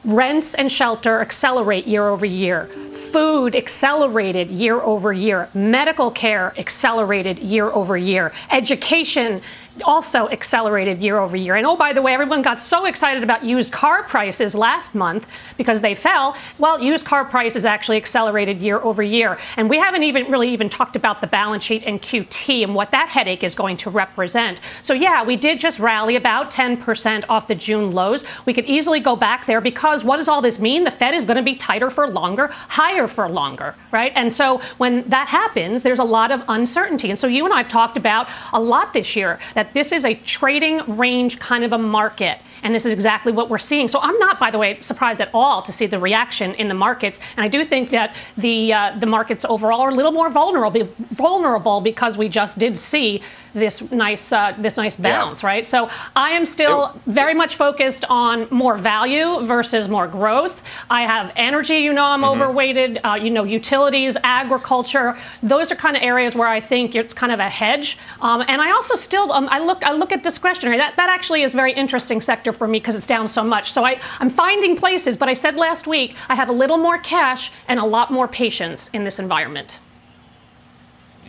Rents 0.06 0.54
and 0.56 0.72
shelter 0.72 1.20
accelerate 1.20 1.86
year 1.86 2.08
over 2.08 2.26
year. 2.26 2.68
Food 3.12 3.56
accelerated 3.56 4.50
year 4.50 4.80
over 4.82 5.12
year. 5.12 5.50
Medical 5.54 6.10
care 6.12 6.54
accelerated 6.58 7.40
year 7.40 7.70
over 7.72 7.98
year. 7.98 8.32
Education 8.50 9.42
also 9.84 10.30
accelerated 10.30 11.00
year 11.00 11.20
over 11.20 11.38
year. 11.38 11.56
And 11.56 11.66
oh, 11.66 11.76
by 11.76 11.94
the 11.94 12.02
way, 12.02 12.14
everyone 12.14 12.42
got 12.42 12.60
so 12.60 12.86
excited 12.86 13.24
about 13.24 13.44
used 13.44 13.72
car 13.72 14.04
prices 14.04 14.56
last 14.56 14.96
month 14.96 15.28
because 15.58 15.82
they 15.82 15.96
fell. 15.96 16.36
Well, 16.58 16.82
used 16.82 17.06
car 17.06 17.26
prices 17.26 17.66
actually 17.66 17.98
accelerated 17.98 18.62
year 18.62 18.80
over 18.80 19.04
year. 19.04 19.38
And 19.58 19.70
we 19.70 19.78
haven't 19.78 20.04
even 20.04 20.32
really 20.32 20.50
even 20.50 20.70
talked 20.70 20.96
about 20.96 21.22
the 21.22 21.28
balance 21.28 21.64
sheet 21.64 21.84
and 21.86 22.02
QT 22.02 22.64
and 22.64 22.76
what 22.76 22.92
that 22.92 23.10
headache 23.10 23.44
is 23.44 23.56
going 23.56 23.78
to 23.78 23.90
represent. 23.90 24.62
So, 24.82 24.94
yeah, 24.94 25.24
we 25.24 25.36
did 25.36 25.60
just 25.60 25.80
rally 25.80 26.16
about 26.16 26.52
10% 26.52 27.26
off 27.30 27.48
the 27.48 27.56
June 27.56 27.92
lows. 27.92 28.24
We 28.46 28.54
could 28.54 28.66
easily 28.66 29.00
go 29.00 29.16
back 29.16 29.46
there 29.46 29.62
because 29.62 29.99
what 30.04 30.18
does 30.18 30.28
all 30.28 30.42
this 30.42 30.60
mean? 30.60 30.84
The 30.84 30.92
Fed 30.92 31.14
is 31.14 31.24
going 31.24 31.38
to 31.38 31.44
be 31.44 31.56
tighter 31.56 31.90
for 31.90 32.08
longer, 32.08 32.48
higher 32.48 33.08
for 33.08 33.30
longer, 33.30 33.76
right? 33.92 34.12
And 34.16 34.32
so 34.32 34.62
when 34.78 35.08
that 35.10 35.30
happens, 35.30 35.84
there's 35.84 36.00
a 36.00 36.04
lot 36.04 36.32
of 36.32 36.44
uncertainty. 36.50 37.10
And 37.10 37.18
so 37.18 37.28
you 37.28 37.46
and 37.46 37.54
I 37.54 37.58
have 37.58 37.68
talked 37.68 37.96
about 37.96 38.28
a 38.52 38.60
lot 38.60 38.94
this 38.94 39.16
year 39.16 39.40
that 39.54 39.70
that 39.70 39.74
this 39.74 39.92
is 39.92 40.06
a 40.06 40.16
trading 40.16 40.98
range 40.98 41.40
kind 41.40 41.64
of 41.64 41.74
a 41.74 41.78
market. 41.78 42.40
And 42.64 42.76
this 42.76 42.86
is 42.86 42.94
exactly 42.94 43.32
what 43.32 43.50
we're 43.50 43.58
seeing. 43.60 43.88
So 43.88 44.00
I'm 44.02 44.18
not, 44.20 44.40
by 44.40 44.52
the 44.52 44.58
way, 44.58 44.78
surprised 44.82 45.22
at 45.22 45.30
all 45.34 45.62
to 45.62 45.72
see 45.72 45.86
the 45.86 46.00
reaction 46.00 46.54
in 46.56 46.68
the 46.68 46.74
markets. 46.74 47.20
And 47.38 47.44
I 47.44 47.48
do 47.48 47.64
think 47.64 47.90
that 47.90 48.16
the 48.38 48.74
uh, 48.74 49.00
the 49.00 49.06
markets 49.06 49.46
overall 49.46 49.82
are 49.82 49.90
a 49.90 49.96
little 49.96 50.12
more 50.12 50.30
vulnerable 50.30 50.90
vulnerable 51.12 51.82
because 51.82 52.18
we 52.18 52.30
just 52.30 52.60
did 52.60 52.78
see 52.78 53.22
this 53.54 53.92
nice 53.92 54.32
uh, 54.32 54.56
this 54.58 54.78
nice 54.78 54.96
bounce, 54.96 55.44
yeah. 55.44 55.50
right? 55.50 55.66
So 55.66 55.90
I 56.16 56.32
am 56.32 56.46
still 56.46 56.88
it, 56.88 57.12
very 57.12 57.34
much 57.34 57.56
focused 57.56 58.06
on 58.10 58.48
more 58.52 58.78
value 58.78 59.42
versus 59.42 59.90
more 59.90 60.08
growth. 60.08 60.62
I 60.90 61.02
have 61.06 61.32
energy, 61.36 61.78
you 61.78 61.94
know, 61.94 62.06
I'm 62.06 62.22
mm-hmm. 62.22 62.42
overweighted. 62.42 63.00
Uh, 63.04 63.16
you 63.16 63.30
know, 63.30 63.44
utilities, 63.44 64.18
agriculture. 64.24 65.18
Those 65.44 65.72
are 65.72 65.76
kind 65.76 65.96
of 65.96 66.04
areas 66.04 66.36
where 66.36 66.48
I 66.48 66.60
think 66.60 66.96
it's 66.96 67.14
kind 67.14 67.32
of 67.32 67.40
a 67.40 67.50
hedge. 67.50 67.98
Um, 68.22 68.44
and 68.48 68.62
I 68.62 68.72
also 68.72 68.96
still 68.96 69.32
um, 69.32 69.48
I 69.52 69.60
look 69.60 69.84
I 69.84 69.92
look 69.92 70.12
at 70.12 70.24
discretionary. 70.24 70.78
That 70.78 70.96
that 70.98 71.10
actually 71.10 71.44
is 71.44 71.54
a 71.54 71.56
very 71.56 71.74
interesting 71.74 72.22
sector 72.22 72.54
for 72.54 72.68
me 72.68 72.80
because 72.80 72.96
it's 72.96 73.08
down 73.08 73.28
so 73.28 73.44
much. 73.44 73.72
So 73.72 73.84
I 73.84 74.00
I'm 74.20 74.30
finding 74.30 74.76
places. 74.76 75.18
But 75.18 75.30
I 75.30 75.34
said 75.34 75.56
last 75.56 75.88
week 75.88 76.16
I 76.28 76.36
have 76.36 76.50
a 76.50 76.54
little 76.54 76.78
more 76.78 76.98
cash 76.98 77.52
and 77.68 77.80
a 77.80 77.86
lot 77.86 78.12
more 78.12 78.28
patience 78.28 78.90
in 78.90 79.04
this 79.04 79.20
environment. 79.20 79.80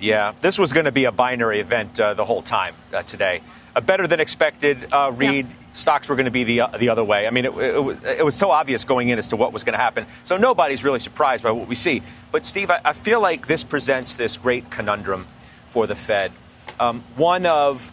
Yeah, 0.00 0.32
this 0.40 0.58
was 0.58 0.72
going 0.72 0.86
to 0.86 0.92
be 0.92 1.04
a 1.04 1.12
binary 1.12 1.60
event 1.60 2.00
uh, 2.00 2.14
the 2.14 2.24
whole 2.24 2.42
time 2.42 2.74
uh, 2.92 3.02
today. 3.02 3.42
A 3.76 3.80
better 3.80 4.06
than 4.06 4.18
expected 4.18 4.92
uh, 4.92 5.12
read. 5.14 5.46
Yeah. 5.46 5.54
Stocks 5.72 6.08
were 6.08 6.16
going 6.16 6.24
to 6.24 6.32
be 6.32 6.42
the, 6.42 6.62
uh, 6.62 6.78
the 6.78 6.88
other 6.88 7.04
way. 7.04 7.28
I 7.28 7.30
mean, 7.30 7.44
it, 7.44 7.52
it, 7.52 8.18
it, 8.18 8.24
was 8.24 8.34
so 8.34 8.50
obvious 8.50 8.84
going 8.84 9.08
in 9.08 9.20
as 9.20 9.28
to 9.28 9.36
what 9.36 9.52
was 9.52 9.62
going 9.62 9.74
to 9.74 9.78
happen. 9.78 10.04
So 10.24 10.36
nobody's 10.36 10.82
really 10.82 10.98
surprised 10.98 11.44
by 11.44 11.52
what 11.52 11.68
we 11.68 11.76
see. 11.76 12.02
But, 12.32 12.44
Steve, 12.44 12.70
I, 12.70 12.80
I 12.84 12.92
feel 12.92 13.20
like 13.20 13.46
this 13.46 13.62
presents 13.62 14.14
this 14.14 14.36
great 14.36 14.68
conundrum 14.68 15.26
for 15.68 15.86
the 15.86 15.94
Fed. 15.94 16.32
Um, 16.80 17.04
one 17.14 17.46
of 17.46 17.92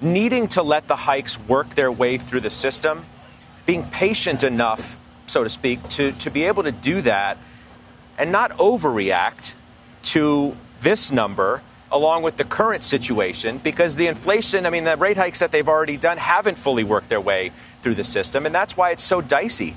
needing 0.00 0.46
to 0.48 0.62
let 0.62 0.86
the 0.86 0.94
hikes 0.94 1.38
work 1.40 1.70
their 1.70 1.90
way 1.90 2.16
through 2.16 2.40
the 2.40 2.50
system, 2.50 3.04
being 3.66 3.82
patient 3.90 4.44
enough, 4.44 4.96
so 5.26 5.42
to 5.42 5.48
speak, 5.48 5.86
to, 5.88 6.12
to 6.12 6.30
be 6.30 6.44
able 6.44 6.62
to 6.62 6.72
do 6.72 7.02
that 7.02 7.38
and 8.18 8.30
not 8.30 8.52
overreact 8.52 9.54
to 10.02 10.56
this 10.80 11.12
number 11.12 11.62
along 11.92 12.22
with 12.22 12.36
the 12.36 12.44
current 12.44 12.84
situation 12.84 13.58
because 13.58 13.96
the 13.96 14.06
inflation, 14.06 14.64
I 14.66 14.70
mean, 14.70 14.84
the 14.84 14.96
rate 14.96 15.16
hikes 15.16 15.40
that 15.40 15.50
they've 15.50 15.68
already 15.68 15.96
done 15.96 16.18
haven't 16.18 16.56
fully 16.56 16.84
worked 16.84 17.08
their 17.08 17.20
way 17.20 17.52
through 17.82 17.96
the 17.96 18.04
system. 18.04 18.46
And 18.46 18.54
that's 18.54 18.76
why 18.76 18.90
it's 18.90 19.02
so 19.02 19.20
dicey 19.20 19.76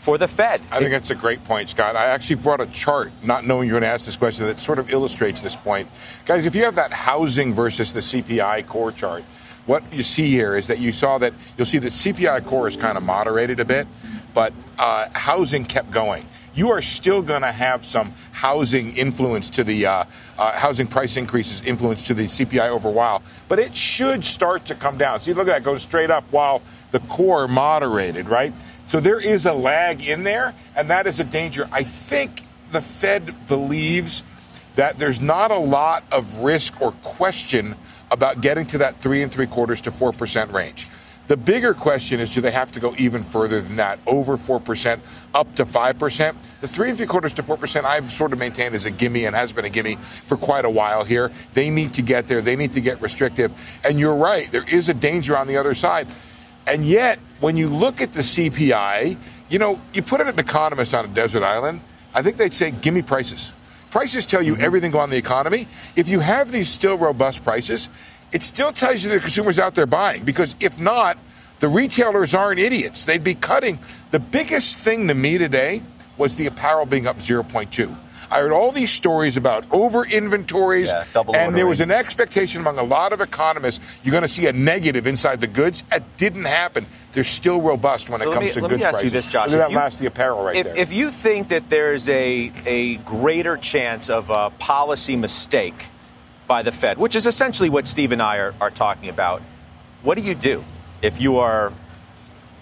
for 0.00 0.18
the 0.18 0.28
Fed. 0.28 0.60
I 0.70 0.78
think 0.78 0.92
that's 0.92 1.10
a 1.10 1.16
great 1.16 1.42
point, 1.44 1.70
Scott. 1.70 1.96
I 1.96 2.06
actually 2.06 2.36
brought 2.36 2.60
a 2.60 2.66
chart, 2.66 3.12
not 3.22 3.44
knowing 3.44 3.68
you're 3.68 3.80
going 3.80 3.88
to 3.88 3.92
ask 3.92 4.06
this 4.06 4.16
question, 4.16 4.46
that 4.46 4.60
sort 4.60 4.78
of 4.78 4.90
illustrates 4.90 5.40
this 5.40 5.56
point. 5.56 5.88
Guys, 6.24 6.46
if 6.46 6.54
you 6.54 6.64
have 6.64 6.76
that 6.76 6.92
housing 6.92 7.52
versus 7.52 7.92
the 7.92 8.00
CPI 8.00 8.66
core 8.66 8.92
chart, 8.92 9.24
what 9.66 9.82
you 9.92 10.02
see 10.02 10.30
here 10.30 10.56
is 10.56 10.68
that 10.68 10.78
you 10.78 10.92
saw 10.92 11.18
that 11.18 11.34
you'll 11.56 11.66
see 11.66 11.78
that 11.78 11.88
CPI 11.88 12.46
core 12.46 12.68
is 12.68 12.76
kind 12.76 12.96
of 12.96 13.02
moderated 13.02 13.60
a 13.60 13.64
bit, 13.64 13.86
but 14.32 14.52
uh, 14.78 15.08
housing 15.12 15.64
kept 15.64 15.90
going 15.90 16.24
you 16.58 16.70
are 16.72 16.82
still 16.82 17.22
going 17.22 17.42
to 17.42 17.52
have 17.52 17.86
some 17.86 18.12
housing 18.32 18.96
influence 18.96 19.48
to 19.48 19.62
the 19.62 19.86
uh, 19.86 20.04
uh, 20.38 20.56
housing 20.56 20.86
price 20.86 21.16
increases 21.16 21.60
influence 21.62 22.06
to 22.06 22.14
the 22.14 22.24
CPI 22.24 22.68
over 22.68 22.88
a 22.88 22.92
while, 22.92 23.22
but 23.48 23.58
it 23.58 23.76
should 23.76 24.24
start 24.24 24.64
to 24.66 24.74
come 24.74 24.96
down. 24.96 25.20
See, 25.20 25.32
look 25.34 25.48
at 25.48 25.52
that, 25.52 25.64
go 25.64 25.76
straight 25.78 26.10
up 26.10 26.24
while 26.30 26.62
the 26.92 27.00
core 27.00 27.48
moderated, 27.48 28.28
right? 28.28 28.52
So 28.86 29.00
there 29.00 29.20
is 29.20 29.46
a 29.46 29.52
lag 29.52 30.06
in 30.06 30.22
there, 30.22 30.54
and 30.74 30.88
that 30.90 31.06
is 31.06 31.20
a 31.20 31.24
danger. 31.24 31.68
I 31.72 31.82
think 31.82 32.44
the 32.70 32.80
Fed 32.80 33.48
believes 33.48 34.22
that 34.76 34.98
there's 34.98 35.20
not 35.20 35.50
a 35.50 35.58
lot 35.58 36.04
of 36.12 36.38
risk 36.38 36.80
or 36.80 36.92
question 37.02 37.74
about 38.10 38.40
getting 38.40 38.64
to 38.66 38.78
that 38.78 39.00
three 39.00 39.22
and 39.22 39.30
three 39.30 39.46
quarters 39.46 39.80
to 39.82 39.90
four 39.90 40.12
percent 40.12 40.52
range. 40.52 40.86
The 41.28 41.36
bigger 41.36 41.74
question 41.74 42.20
is 42.20 42.34
do 42.34 42.40
they 42.40 42.50
have 42.50 42.72
to 42.72 42.80
go 42.80 42.94
even 42.96 43.22
further 43.22 43.60
than 43.60 43.76
that, 43.76 43.98
over 44.06 44.38
4%, 44.38 44.98
up 45.34 45.54
to 45.56 45.66
5%? 45.66 46.36
The 46.62 46.68
three 46.68 46.88
and 46.88 46.96
three 46.96 47.06
quarters 47.06 47.34
to 47.34 47.42
4%, 47.42 47.84
I've 47.84 48.10
sort 48.10 48.32
of 48.32 48.38
maintained 48.38 48.74
as 48.74 48.86
a 48.86 48.90
gimme 48.90 49.26
and 49.26 49.36
has 49.36 49.52
been 49.52 49.66
a 49.66 49.70
gimme 49.70 49.96
for 50.24 50.38
quite 50.38 50.64
a 50.64 50.70
while 50.70 51.04
here. 51.04 51.30
They 51.52 51.68
need 51.68 51.92
to 51.94 52.02
get 52.02 52.28
there, 52.28 52.40
they 52.40 52.56
need 52.56 52.72
to 52.72 52.80
get 52.80 53.00
restrictive. 53.02 53.52
And 53.84 54.00
you're 54.00 54.14
right, 54.14 54.50
there 54.50 54.66
is 54.68 54.88
a 54.88 54.94
danger 54.94 55.36
on 55.36 55.46
the 55.46 55.58
other 55.58 55.74
side. 55.74 56.08
And 56.66 56.86
yet, 56.86 57.18
when 57.40 57.58
you 57.58 57.68
look 57.68 58.00
at 58.00 58.12
the 58.12 58.22
CPI, 58.22 59.18
you 59.50 59.58
know, 59.58 59.78
you 59.92 60.02
put 60.02 60.22
an 60.22 60.38
economist 60.38 60.94
on 60.94 61.04
a 61.04 61.08
desert 61.08 61.42
island, 61.42 61.82
I 62.14 62.22
think 62.22 62.38
they'd 62.38 62.54
say, 62.54 62.70
give 62.70 62.94
me 62.94 63.02
prices. 63.02 63.52
Prices 63.90 64.24
tell 64.24 64.42
you 64.42 64.54
mm-hmm. 64.54 64.62
everything 64.62 64.96
on 64.96 65.10
the 65.10 65.16
economy. 65.16 65.68
If 65.94 66.08
you 66.08 66.20
have 66.20 66.52
these 66.52 66.70
still 66.70 66.96
robust 66.96 67.44
prices, 67.44 67.90
it 68.32 68.42
still 68.42 68.72
tells 68.72 69.04
you 69.04 69.10
the 69.10 69.20
consumers 69.20 69.58
out 69.58 69.74
there 69.74 69.86
buying 69.86 70.24
because 70.24 70.54
if 70.60 70.78
not, 70.78 71.18
the 71.60 71.68
retailers 71.68 72.34
aren't 72.34 72.60
idiots. 72.60 73.04
They'd 73.04 73.24
be 73.24 73.34
cutting. 73.34 73.78
The 74.10 74.20
biggest 74.20 74.78
thing 74.78 75.08
to 75.08 75.14
me 75.14 75.38
today 75.38 75.82
was 76.16 76.36
the 76.36 76.46
apparel 76.46 76.86
being 76.86 77.06
up 77.06 77.18
0.2. 77.18 77.96
I 78.30 78.40
heard 78.40 78.52
all 78.52 78.72
these 78.72 78.90
stories 78.90 79.36
about 79.38 79.64
over 79.72 80.04
inventories, 80.04 80.90
yeah, 80.90 81.04
and 81.14 81.28
ordering. 81.28 81.52
there 81.52 81.66
was 81.66 81.80
an 81.80 81.90
expectation 81.90 82.60
among 82.60 82.78
a 82.78 82.82
lot 82.82 83.14
of 83.14 83.22
economists 83.22 83.82
you're 84.02 84.12
going 84.12 84.22
to 84.22 84.28
see 84.28 84.46
a 84.46 84.52
negative 84.52 85.06
inside 85.06 85.40
the 85.40 85.46
goods. 85.46 85.82
It 85.90 86.02
didn't 86.18 86.44
happen. 86.44 86.84
They're 87.14 87.24
still 87.24 87.62
robust 87.62 88.10
when 88.10 88.20
so 88.20 88.30
it 88.30 88.34
comes 88.34 88.46
me, 88.48 88.52
to 88.52 88.60
let 88.60 88.68
goods 88.68 88.80
me 88.80 88.84
ask 88.84 88.92
prices. 88.92 89.12
You 89.12 89.18
this, 89.18 89.26
Josh. 89.26 89.50
That 89.50 89.70
you, 89.70 89.76
last 89.76 89.98
the 89.98 90.06
apparel 90.06 90.44
right 90.44 90.56
if, 90.56 90.66
there. 90.66 90.76
If 90.76 90.92
you 90.92 91.10
think 91.10 91.48
that 91.48 91.70
there's 91.70 92.08
a 92.08 92.52
a 92.66 92.96
greater 92.98 93.56
chance 93.56 94.10
of 94.10 94.28
a 94.28 94.50
policy 94.58 95.16
mistake 95.16 95.86
by 96.48 96.62
the 96.62 96.72
Fed, 96.72 96.98
which 96.98 97.14
is 97.14 97.26
essentially 97.26 97.68
what 97.68 97.86
Steve 97.86 98.10
and 98.10 98.22
I 98.22 98.38
are, 98.38 98.54
are 98.60 98.70
talking 98.70 99.10
about. 99.10 99.42
What 100.02 100.16
do 100.16 100.24
you 100.24 100.34
do 100.34 100.64
if 101.02 101.20
you 101.20 101.36
are 101.38 101.72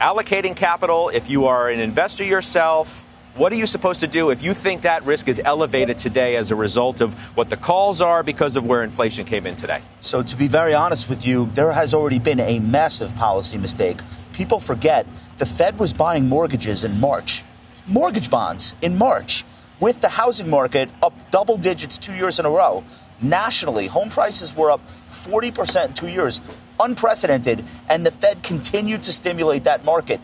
allocating 0.00 0.54
capital, 0.54 1.08
if 1.08 1.30
you 1.30 1.46
are 1.46 1.70
an 1.70 1.80
investor 1.80 2.24
yourself? 2.24 3.04
What 3.36 3.52
are 3.52 3.56
you 3.56 3.66
supposed 3.66 4.00
to 4.00 4.06
do 4.06 4.30
if 4.30 4.42
you 4.42 4.54
think 4.54 4.82
that 4.82 5.04
risk 5.04 5.28
is 5.28 5.40
elevated 5.44 5.98
today 5.98 6.36
as 6.36 6.50
a 6.50 6.56
result 6.56 7.00
of 7.00 7.14
what 7.36 7.50
the 7.50 7.56
calls 7.56 8.00
are 8.00 8.22
because 8.22 8.56
of 8.56 8.64
where 8.64 8.82
inflation 8.82 9.26
came 9.26 9.46
in 9.46 9.56
today? 9.56 9.82
So, 10.00 10.22
to 10.22 10.36
be 10.36 10.48
very 10.48 10.72
honest 10.72 11.08
with 11.08 11.26
you, 11.26 11.46
there 11.52 11.72
has 11.72 11.92
already 11.92 12.18
been 12.18 12.40
a 12.40 12.60
massive 12.60 13.14
policy 13.14 13.58
mistake. 13.58 14.00
People 14.32 14.58
forget 14.58 15.06
the 15.36 15.44
Fed 15.44 15.78
was 15.78 15.92
buying 15.92 16.30
mortgages 16.30 16.82
in 16.82 16.98
March, 16.98 17.44
mortgage 17.86 18.30
bonds 18.30 18.74
in 18.80 18.96
March, 18.96 19.44
with 19.80 20.00
the 20.00 20.08
housing 20.08 20.48
market 20.48 20.88
up 21.02 21.12
double 21.30 21.58
digits 21.58 21.98
two 21.98 22.14
years 22.14 22.38
in 22.38 22.46
a 22.46 22.50
row 22.50 22.82
nationally, 23.20 23.87
home 23.87 24.11
prices 24.11 24.54
were 24.56 24.70
up 24.70 24.80
40% 25.11 25.87
in 25.87 25.92
two 25.94 26.08
years, 26.08 26.40
unprecedented, 26.78 27.64
and 27.88 28.04
the 28.04 28.11
Fed 28.11 28.42
continued 28.42 29.02
to 29.04 29.12
stimulate 29.12 29.64
that 29.64 29.85
market. 29.85 30.20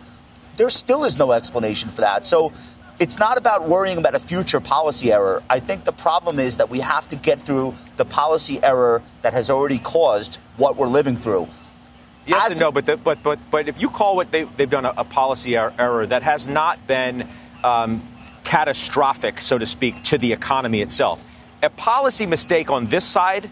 There 0.57 0.71
still 0.71 1.05
is 1.05 1.19
no 1.19 1.33
explanation 1.33 1.91
for 1.91 2.03
that. 2.03 2.27
So 2.27 2.53
it's 2.99 3.19
not 3.19 3.39
about 3.39 3.69
worrying 3.69 3.99
about 3.99 4.15
a 4.15 4.21
future 4.21 4.61
policy 4.61 5.13
error. 5.13 5.43
I 5.49 5.61
think 5.61 5.85
the 5.85 5.93
problem 5.93 6.39
is 6.39 6.59
that 6.59 6.71
we 6.71 6.81
have 6.81 7.09
to 7.09 7.17
get 7.17 7.41
through 7.41 7.75
the 7.97 8.05
policy 8.05 8.63
error 8.63 9.03
that 9.23 9.33
has 9.33 9.51
already 9.51 9.79
caused 9.79 10.37
what 10.57 10.77
we're 10.77 10.87
living 10.89 11.17
through. 11.17 11.49
Yes 12.27 12.47
As 12.47 12.53
and 12.53 12.61
no, 12.61 12.71
but 12.71 12.87
the, 12.87 12.97
but 12.97 13.21
but 13.23 13.41
but 13.51 13.67
if 13.67 13.81
you 13.83 13.89
call 13.89 14.15
what 14.15 14.31
they, 14.31 14.45
have 14.45 14.71
done 14.71 14.85
a, 14.85 14.93
a 14.99 15.05
policy 15.05 15.57
er- 15.57 15.73
error 15.77 16.07
that 16.07 16.23
has 16.23 16.47
not 16.47 16.87
been 16.87 17.29
um, 17.65 18.07
catastrophic, 18.45 19.41
so 19.41 19.59
to 19.59 19.67
speak, 19.67 20.01
to 20.05 20.19
the 20.19 20.33
economy 20.33 20.83
itself, 20.83 21.25
a 21.63 21.71
policy 21.71 22.27
mistake 22.27 22.71
on 22.71 22.87
this 22.87 23.05
side 23.05 23.49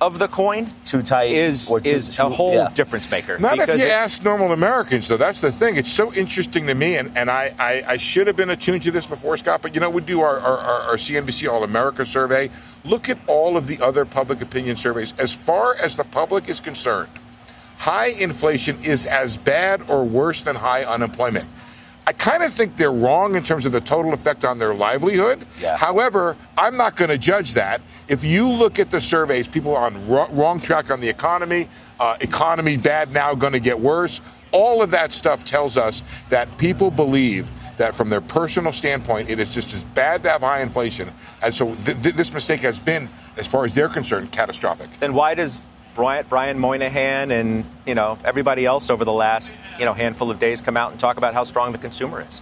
of 0.00 0.18
the 0.18 0.26
coin 0.26 0.66
too 0.84 1.00
tight 1.00 1.30
is 1.30 1.68
too, 1.68 1.76
is 1.84 2.08
too, 2.08 2.24
a 2.24 2.28
whole 2.28 2.54
yeah. 2.54 2.68
difference 2.74 3.08
maker. 3.08 3.38
Not 3.38 3.60
if 3.60 3.68
you 3.68 3.74
it, 3.74 3.88
ask 3.88 4.24
normal 4.24 4.50
Americans, 4.50 5.06
though. 5.06 5.16
That's 5.16 5.40
the 5.40 5.52
thing. 5.52 5.76
It's 5.76 5.92
so 5.92 6.12
interesting 6.12 6.66
to 6.66 6.74
me, 6.74 6.96
and, 6.96 7.16
and 7.16 7.30
I, 7.30 7.54
I, 7.56 7.92
I 7.92 7.96
should 7.98 8.26
have 8.26 8.34
been 8.34 8.50
attuned 8.50 8.82
to 8.82 8.90
this 8.90 9.06
before, 9.06 9.36
Scott. 9.36 9.62
But 9.62 9.74
you 9.74 9.80
know, 9.80 9.90
we 9.90 10.02
do 10.02 10.20
our, 10.20 10.40
our, 10.40 10.58
our 10.58 10.96
CNBC 10.96 11.48
All 11.48 11.62
America 11.62 12.04
survey. 12.04 12.50
Look 12.84 13.08
at 13.08 13.18
all 13.28 13.56
of 13.56 13.68
the 13.68 13.80
other 13.80 14.04
public 14.04 14.42
opinion 14.42 14.74
surveys. 14.74 15.14
As 15.18 15.32
far 15.32 15.76
as 15.76 15.94
the 15.94 16.04
public 16.04 16.48
is 16.48 16.60
concerned, 16.60 17.12
high 17.78 18.08
inflation 18.08 18.82
is 18.82 19.06
as 19.06 19.36
bad 19.36 19.88
or 19.88 20.02
worse 20.02 20.42
than 20.42 20.56
high 20.56 20.82
unemployment. 20.82 21.48
I 22.06 22.12
kind 22.12 22.42
of 22.42 22.52
think 22.52 22.76
they're 22.76 22.92
wrong 22.92 23.36
in 23.36 23.44
terms 23.44 23.64
of 23.64 23.72
the 23.72 23.80
total 23.80 24.12
effect 24.12 24.44
on 24.44 24.58
their 24.58 24.74
livelihood. 24.74 25.46
Yeah. 25.60 25.76
However, 25.76 26.36
I'm 26.58 26.76
not 26.76 26.96
going 26.96 27.10
to 27.10 27.18
judge 27.18 27.54
that. 27.54 27.80
If 28.08 28.24
you 28.24 28.48
look 28.48 28.78
at 28.78 28.90
the 28.90 29.00
surveys, 29.00 29.46
people 29.46 29.76
are 29.76 29.86
on 29.86 30.08
wrong 30.08 30.60
track 30.60 30.90
on 30.90 31.00
the 31.00 31.08
economy, 31.08 31.68
uh, 32.00 32.16
economy 32.20 32.76
bad 32.76 33.12
now, 33.12 33.34
going 33.34 33.52
to 33.52 33.60
get 33.60 33.78
worse. 33.78 34.20
All 34.50 34.82
of 34.82 34.90
that 34.90 35.12
stuff 35.12 35.44
tells 35.44 35.76
us 35.76 36.02
that 36.28 36.58
people 36.58 36.90
believe 36.90 37.50
that 37.76 37.94
from 37.94 38.10
their 38.10 38.20
personal 38.20 38.72
standpoint, 38.72 39.30
it 39.30 39.38
is 39.38 39.54
just 39.54 39.72
as 39.72 39.82
bad 39.82 40.22
to 40.24 40.30
have 40.30 40.42
high 40.42 40.60
inflation. 40.60 41.10
And 41.40 41.54
so 41.54 41.74
th- 41.86 42.02
th- 42.02 42.14
this 42.14 42.32
mistake 42.32 42.60
has 42.60 42.78
been, 42.78 43.08
as 43.36 43.46
far 43.46 43.64
as 43.64 43.74
they're 43.74 43.88
concerned, 43.88 44.32
catastrophic. 44.32 44.90
Then 44.98 45.14
why 45.14 45.34
does 45.34 45.60
Brian, 45.94 46.24
Brian 46.28 46.58
Moynihan 46.58 47.30
and 47.30 47.64
you 47.86 47.94
know 47.94 48.18
everybody 48.24 48.64
else 48.66 48.90
over 48.90 49.04
the 49.04 49.12
last 49.12 49.54
you 49.78 49.84
know 49.84 49.92
handful 49.92 50.30
of 50.30 50.38
days 50.38 50.60
come 50.60 50.76
out 50.76 50.90
and 50.90 51.00
talk 51.00 51.16
about 51.18 51.34
how 51.34 51.44
strong 51.44 51.72
the 51.72 51.78
consumer 51.78 52.24
is. 52.26 52.40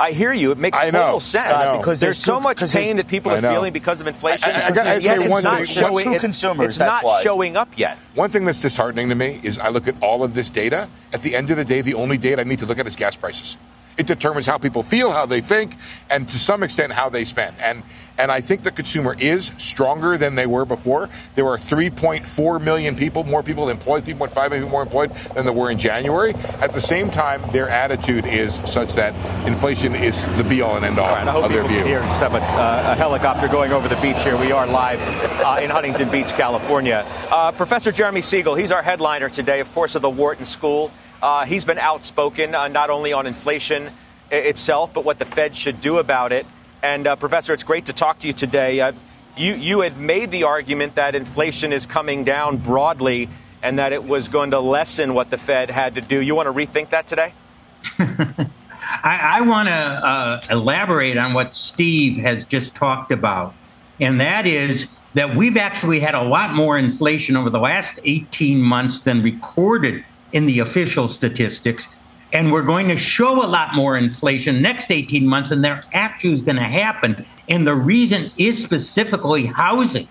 I 0.00 0.12
hear 0.12 0.32
you. 0.32 0.52
It 0.52 0.58
makes 0.58 0.78
I 0.78 0.90
know. 0.90 1.04
total 1.04 1.20
sense 1.20 1.44
Scott, 1.44 1.78
because 1.78 2.00
there's, 2.00 2.16
there's 2.16 2.18
so 2.24 2.36
two- 2.36 2.40
much 2.40 2.72
pain 2.72 2.96
that 2.96 3.08
people 3.08 3.30
are 3.30 3.40
feeling 3.42 3.74
because 3.74 4.00
of 4.00 4.06
inflation. 4.06 4.50
I- 4.50 4.62
I- 4.62 4.66
I 4.68 4.70
gotta 4.70 4.88
Yet 4.94 5.02
say 5.02 5.16
it's 5.20 5.28
one 5.28 5.42
not 5.44 5.56
thing. 5.58 5.64
showing. 5.66 6.04
Two 6.06 6.12
it- 6.14 6.20
consumers, 6.20 6.66
it's 6.68 6.78
not 6.78 7.04
why. 7.04 7.22
showing 7.22 7.56
up 7.58 7.68
yet. 7.76 7.98
One 8.14 8.30
thing 8.30 8.46
that's 8.46 8.60
disheartening 8.62 9.10
to 9.10 9.14
me 9.14 9.38
is 9.42 9.58
I 9.58 9.68
look 9.68 9.86
at 9.88 9.94
all 10.00 10.24
of 10.24 10.32
this 10.32 10.48
data. 10.48 10.88
At 11.12 11.20
the 11.20 11.36
end 11.36 11.50
of 11.50 11.58
the 11.58 11.64
day, 11.64 11.82
the 11.82 11.92
only 11.94 12.16
data 12.16 12.40
I 12.40 12.44
need 12.44 12.60
to 12.60 12.66
look 12.66 12.78
at 12.78 12.86
is 12.86 12.96
gas 12.96 13.16
prices. 13.16 13.58
It 13.96 14.06
determines 14.06 14.46
how 14.46 14.58
people 14.58 14.82
feel, 14.82 15.12
how 15.12 15.26
they 15.26 15.40
think, 15.40 15.76
and 16.10 16.28
to 16.28 16.38
some 16.38 16.62
extent 16.62 16.92
how 16.92 17.08
they 17.08 17.24
spend. 17.24 17.56
And 17.60 17.82
and 18.18 18.30
I 18.30 18.40
think 18.40 18.62
the 18.62 18.70
consumer 18.70 19.16
is 19.18 19.52
stronger 19.58 20.18
than 20.18 20.34
they 20.34 20.46
were 20.46 20.64
before. 20.64 21.08
There 21.34 21.46
are 21.46 21.56
3.4 21.56 22.62
million 22.62 22.94
people, 22.94 23.24
more 23.24 23.42
people 23.42 23.68
employed, 23.70 24.04
3.5 24.04 24.50
million 24.50 24.70
more 24.70 24.82
employed 24.82 25.12
than 25.34 25.44
there 25.44 25.52
were 25.52 25.70
in 25.70 25.78
January. 25.78 26.34
At 26.60 26.72
the 26.72 26.80
same 26.80 27.10
time, 27.10 27.42
their 27.52 27.68
attitude 27.68 28.26
is 28.26 28.60
such 28.66 28.92
that 28.94 29.14
inflation 29.46 29.94
is 29.94 30.24
the 30.36 30.44
be 30.44 30.60
all 30.60 30.76
and 30.76 30.84
end 30.84 30.98
all, 30.98 31.06
All 31.06 31.14
right, 31.14 31.26
I 31.26 31.32
hope 31.32 31.44
of 31.44 31.52
their 31.52 31.66
view. 31.66 31.84
just 31.84 32.22
have 32.22 32.34
a, 32.34 32.38
uh, 32.38 32.92
a 32.92 32.94
helicopter 32.94 33.48
going 33.48 33.72
over 33.72 33.88
the 33.88 33.96
beach 33.96 34.22
here. 34.22 34.36
We 34.36 34.52
are 34.52 34.66
live 34.66 35.00
uh, 35.40 35.60
in 35.62 35.70
Huntington 35.70 36.10
Beach, 36.10 36.28
California. 36.28 37.06
Uh, 37.30 37.52
Professor 37.52 37.92
Jeremy 37.92 38.22
Siegel, 38.22 38.54
he's 38.54 38.72
our 38.72 38.82
headliner 38.82 39.30
today, 39.30 39.60
of 39.60 39.72
course, 39.72 39.94
of 39.94 40.02
the 40.02 40.10
Wharton 40.10 40.44
School. 40.44 40.90
Uh, 41.22 41.46
he's 41.46 41.64
been 41.64 41.78
outspoken 41.78 42.52
uh, 42.52 42.66
not 42.66 42.90
only 42.90 43.12
on 43.12 43.26
inflation 43.26 43.90
itself, 44.32 44.92
but 44.92 45.04
what 45.04 45.20
the 45.20 45.24
Fed 45.24 45.54
should 45.54 45.80
do 45.80 45.98
about 45.98 46.32
it. 46.32 46.44
And 46.82 47.06
uh, 47.06 47.14
Professor, 47.14 47.54
it's 47.54 47.62
great 47.62 47.86
to 47.86 47.92
talk 47.92 48.18
to 48.20 48.26
you 48.26 48.32
today. 48.32 48.80
Uh, 48.80 48.92
you 49.36 49.54
you 49.54 49.80
had 49.80 49.96
made 49.96 50.32
the 50.32 50.42
argument 50.42 50.96
that 50.96 51.14
inflation 51.14 51.72
is 51.72 51.86
coming 51.86 52.24
down 52.24 52.56
broadly, 52.56 53.28
and 53.62 53.78
that 53.78 53.92
it 53.92 54.02
was 54.02 54.26
going 54.26 54.50
to 54.50 54.58
lessen 54.58 55.14
what 55.14 55.30
the 55.30 55.38
Fed 55.38 55.70
had 55.70 55.94
to 55.94 56.00
do. 56.00 56.20
You 56.20 56.34
want 56.34 56.48
to 56.48 56.52
rethink 56.52 56.90
that 56.90 57.06
today? 57.06 57.32
I, 57.98 59.38
I 59.38 59.40
want 59.42 59.68
to 59.68 59.74
uh, 59.74 60.40
elaborate 60.50 61.16
on 61.16 61.34
what 61.34 61.54
Steve 61.54 62.16
has 62.18 62.44
just 62.44 62.74
talked 62.74 63.12
about, 63.12 63.54
and 64.00 64.20
that 64.20 64.46
is 64.46 64.88
that 65.14 65.36
we've 65.36 65.56
actually 65.56 66.00
had 66.00 66.14
a 66.16 66.22
lot 66.22 66.54
more 66.54 66.76
inflation 66.76 67.36
over 67.36 67.48
the 67.48 67.60
last 67.60 68.00
18 68.04 68.60
months 68.60 69.02
than 69.02 69.22
recorded 69.22 70.04
in 70.32 70.46
the 70.46 70.60
official 70.60 71.08
statistics. 71.08 71.88
And 72.32 72.50
we're 72.50 72.62
going 72.62 72.88
to 72.88 72.96
show 72.96 73.44
a 73.44 73.46
lot 73.46 73.74
more 73.74 73.96
inflation 73.98 74.62
next 74.62 74.90
18 74.90 75.26
months, 75.26 75.50
and 75.50 75.62
there 75.62 75.82
actually 75.92 76.32
is 76.32 76.40
going 76.40 76.56
to 76.56 76.62
happen. 76.62 77.26
And 77.48 77.66
the 77.66 77.74
reason 77.74 78.30
is 78.38 78.62
specifically 78.62 79.44
housing 79.44 80.08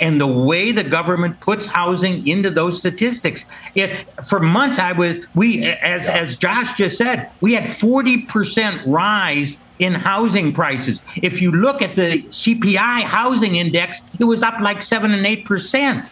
and 0.00 0.20
the 0.20 0.26
way 0.26 0.72
the 0.72 0.84
government 0.84 1.40
puts 1.40 1.66
housing 1.66 2.26
into 2.26 2.50
those 2.50 2.78
statistics. 2.78 3.44
It 3.74 4.06
for 4.24 4.40
months 4.40 4.78
I 4.78 4.92
was 4.92 5.26
we 5.34 5.64
as 5.64 6.08
as 6.08 6.36
Josh 6.36 6.76
just 6.76 6.98
said, 6.98 7.30
we 7.40 7.54
had 7.54 7.64
40% 7.64 8.82
rise 8.86 9.58
in 9.78 9.94
housing 9.94 10.52
prices. 10.52 11.02
If 11.16 11.42
you 11.42 11.52
look 11.52 11.82
at 11.82 11.96
the 11.96 12.22
CPI 12.22 13.02
housing 13.02 13.56
index, 13.56 14.00
it 14.18 14.24
was 14.24 14.42
up 14.42 14.58
like 14.60 14.82
7 14.82 15.12
and 15.12 15.24
8% 15.24 16.10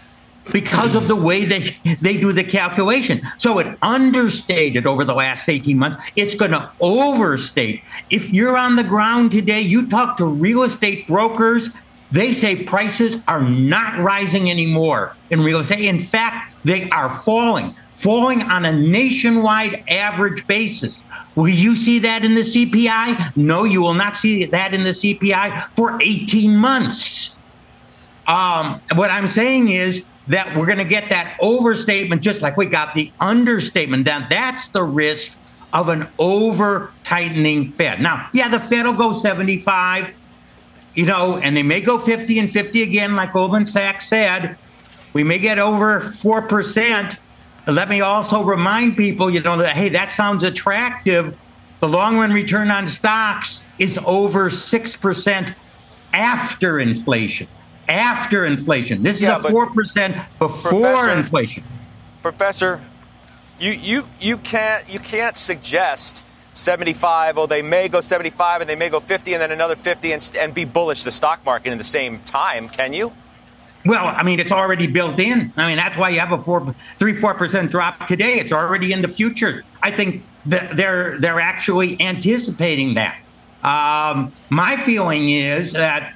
because 0.52 0.94
of 0.94 1.08
the 1.08 1.16
way 1.16 1.44
they 1.44 1.96
they 2.00 2.18
do 2.18 2.32
the 2.32 2.44
calculation. 2.44 3.22
So 3.38 3.58
it 3.58 3.78
understated 3.82 4.86
over 4.86 5.04
the 5.04 5.14
last 5.14 5.48
18 5.48 5.78
months. 5.78 6.10
It's 6.16 6.34
going 6.34 6.50
to 6.50 6.70
overstate. 6.80 7.82
If 8.10 8.32
you're 8.32 8.56
on 8.56 8.76
the 8.76 8.84
ground 8.84 9.32
today, 9.32 9.60
you 9.60 9.88
talk 9.88 10.16
to 10.18 10.26
real 10.26 10.62
estate 10.62 11.06
brokers, 11.06 11.70
they 12.10 12.32
say 12.32 12.64
prices 12.64 13.22
are 13.26 13.42
not 13.42 13.98
rising 13.98 14.50
anymore 14.50 15.16
in 15.30 15.40
real 15.40 15.60
estate. 15.60 15.80
In 15.80 16.00
fact, 16.00 16.54
they 16.64 16.88
are 16.90 17.10
falling, 17.10 17.74
falling 17.92 18.42
on 18.42 18.64
a 18.64 18.72
nationwide 18.72 19.82
average 19.88 20.46
basis. 20.46 21.02
Will 21.34 21.48
you 21.48 21.74
see 21.74 21.98
that 22.00 22.24
in 22.24 22.36
the 22.36 22.42
CPI? 22.42 23.36
No, 23.36 23.64
you 23.64 23.82
will 23.82 23.94
not 23.94 24.16
see 24.16 24.44
that 24.44 24.72
in 24.72 24.84
the 24.84 24.90
CPI 24.90 25.68
for 25.74 26.00
18 26.00 26.56
months. 26.56 27.36
Um, 28.26 28.80
what 28.94 29.10
I'm 29.10 29.26
saying 29.26 29.68
is 29.70 30.04
that 30.28 30.56
we're 30.56 30.66
going 30.66 30.78
to 30.78 30.84
get 30.84 31.08
that 31.10 31.36
overstatement 31.40 32.22
just 32.22 32.40
like 32.40 32.56
we 32.56 32.66
got 32.66 32.94
the 32.94 33.12
understatement. 33.20 34.06
Now, 34.06 34.26
that's 34.28 34.68
the 34.68 34.82
risk 34.82 35.38
of 35.72 35.88
an 35.88 36.08
over 36.18 36.92
tightening 37.04 37.72
Fed. 37.72 38.00
Now, 38.00 38.28
yeah, 38.32 38.48
the 38.48 38.60
Fed 38.60 38.86
will 38.86 38.94
go 38.94 39.12
75, 39.12 40.12
you 40.94 41.04
know, 41.04 41.38
and 41.42 41.56
they 41.56 41.62
may 41.62 41.80
go 41.80 41.98
50 41.98 42.38
and 42.38 42.50
50 42.50 42.82
again, 42.82 43.16
like 43.16 43.32
Goldman 43.32 43.66
Sachs 43.66 44.08
said. 44.08 44.56
We 45.12 45.24
may 45.24 45.38
get 45.38 45.58
over 45.58 46.00
4%. 46.00 47.18
Let 47.66 47.88
me 47.88 48.00
also 48.00 48.42
remind 48.42 48.96
people, 48.96 49.30
you 49.30 49.40
know, 49.40 49.56
that, 49.58 49.76
hey, 49.76 49.88
that 49.90 50.12
sounds 50.12 50.44
attractive. 50.44 51.36
The 51.80 51.88
long 51.88 52.18
run 52.18 52.32
return 52.32 52.70
on 52.70 52.86
stocks 52.88 53.64
is 53.78 53.98
over 54.06 54.50
6% 54.50 55.54
after 56.12 56.78
inflation. 56.78 57.48
After 57.88 58.44
inflation. 58.46 59.02
This 59.02 59.20
Yeah, 59.20 59.38
is 59.38 59.44
a 59.44 59.48
4% 59.48 60.38
before 60.38 60.70
Professor- 60.70 61.10
inflation. 61.18 61.64
Professor, 62.22 62.80
you, 63.60 63.72
you, 63.72 64.04
you 64.20 64.38
can't 64.38 64.88
you 64.88 64.98
can't 64.98 65.36
suggest 65.36 66.24
75. 66.54 67.36
Oh, 67.38 67.46
they 67.46 67.62
may 67.62 67.88
go 67.88 68.00
75 68.00 68.62
and 68.62 68.70
they 68.70 68.76
may 68.76 68.88
go 68.88 69.00
50 69.00 69.34
and 69.34 69.42
then 69.42 69.50
another 69.52 69.76
50 69.76 70.12
and, 70.12 70.30
and 70.38 70.54
be 70.54 70.64
bullish 70.64 71.02
the 71.04 71.10
stock 71.10 71.44
market 71.44 71.72
in 71.72 71.78
the 71.78 71.84
same 71.84 72.20
time. 72.20 72.68
Can 72.68 72.92
you? 72.94 73.12
Well, 73.84 74.06
I 74.06 74.22
mean, 74.22 74.40
it's 74.40 74.52
already 74.52 74.86
built 74.86 75.20
in. 75.20 75.52
I 75.58 75.68
mean, 75.68 75.76
that's 75.76 75.98
why 75.98 76.08
you 76.08 76.18
have 76.20 76.32
a 76.32 76.38
four, 76.38 76.74
three, 76.96 77.14
four 77.14 77.34
percent 77.34 77.70
drop 77.70 78.06
today. 78.06 78.34
It's 78.34 78.52
already 78.52 78.92
in 78.92 79.02
the 79.02 79.08
future. 79.08 79.62
I 79.82 79.90
think 79.90 80.22
that 80.46 80.76
they're 80.78 81.18
they're 81.18 81.40
actually 81.40 82.00
anticipating 82.00 82.94
that. 82.94 83.18
Um, 83.62 84.32
my 84.48 84.76
feeling 84.78 85.28
is 85.30 85.72
that 85.72 86.14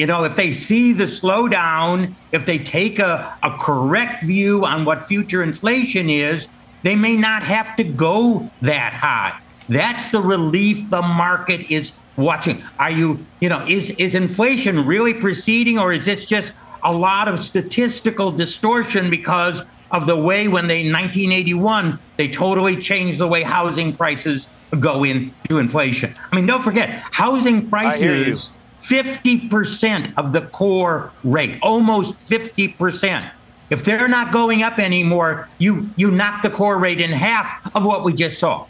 you 0.00 0.06
know 0.06 0.24
if 0.24 0.34
they 0.34 0.50
see 0.50 0.94
the 0.94 1.04
slowdown, 1.04 2.14
if 2.32 2.46
they 2.46 2.56
take 2.56 2.98
a, 2.98 3.36
a 3.42 3.50
correct 3.60 4.24
view 4.24 4.64
on 4.64 4.86
what 4.86 5.04
future 5.04 5.42
inflation 5.42 6.08
is, 6.08 6.48
they 6.82 6.96
may 6.96 7.18
not 7.18 7.42
have 7.42 7.76
to 7.76 7.84
go 7.84 8.50
that 8.62 8.94
high. 8.94 9.38
That's 9.68 10.08
the 10.08 10.20
relief 10.20 10.88
the 10.88 11.02
market 11.02 11.70
is 11.70 11.92
watching. 12.16 12.62
Are 12.78 12.90
you, 12.90 13.24
you 13.42 13.50
know, 13.50 13.62
is 13.68 13.90
is 13.90 14.14
inflation 14.14 14.86
really 14.86 15.12
proceeding, 15.12 15.78
or 15.78 15.92
is 15.92 16.06
this 16.06 16.24
just 16.24 16.54
a 16.82 16.92
lot 16.92 17.28
of 17.28 17.38
statistical 17.38 18.32
distortion 18.32 19.10
because 19.10 19.64
of 19.90 20.06
the 20.06 20.16
way 20.16 20.48
when 20.48 20.66
they 20.66 20.90
1981 20.90 21.98
they 22.16 22.28
totally 22.28 22.76
changed 22.76 23.18
the 23.18 23.26
way 23.26 23.42
housing 23.42 23.94
prices 23.94 24.48
go 24.78 25.04
into 25.04 25.58
inflation. 25.58 26.14
I 26.32 26.36
mean, 26.36 26.46
don't 26.46 26.62
forget, 26.62 26.88
housing 27.10 27.68
prices 27.68 28.52
50% 28.80 30.14
of 30.16 30.32
the 30.32 30.42
core 30.42 31.12
rate, 31.24 31.58
almost 31.62 32.14
50%. 32.28 33.30
If 33.70 33.84
they're 33.84 34.08
not 34.08 34.32
going 34.32 34.62
up 34.62 34.78
anymore, 34.80 35.48
you 35.58 35.90
you 35.96 36.10
knock 36.10 36.42
the 36.42 36.50
core 36.50 36.78
rate 36.78 37.00
in 37.00 37.10
half 37.10 37.74
of 37.76 37.84
what 37.86 38.02
we 38.02 38.12
just 38.12 38.38
saw. 38.38 38.62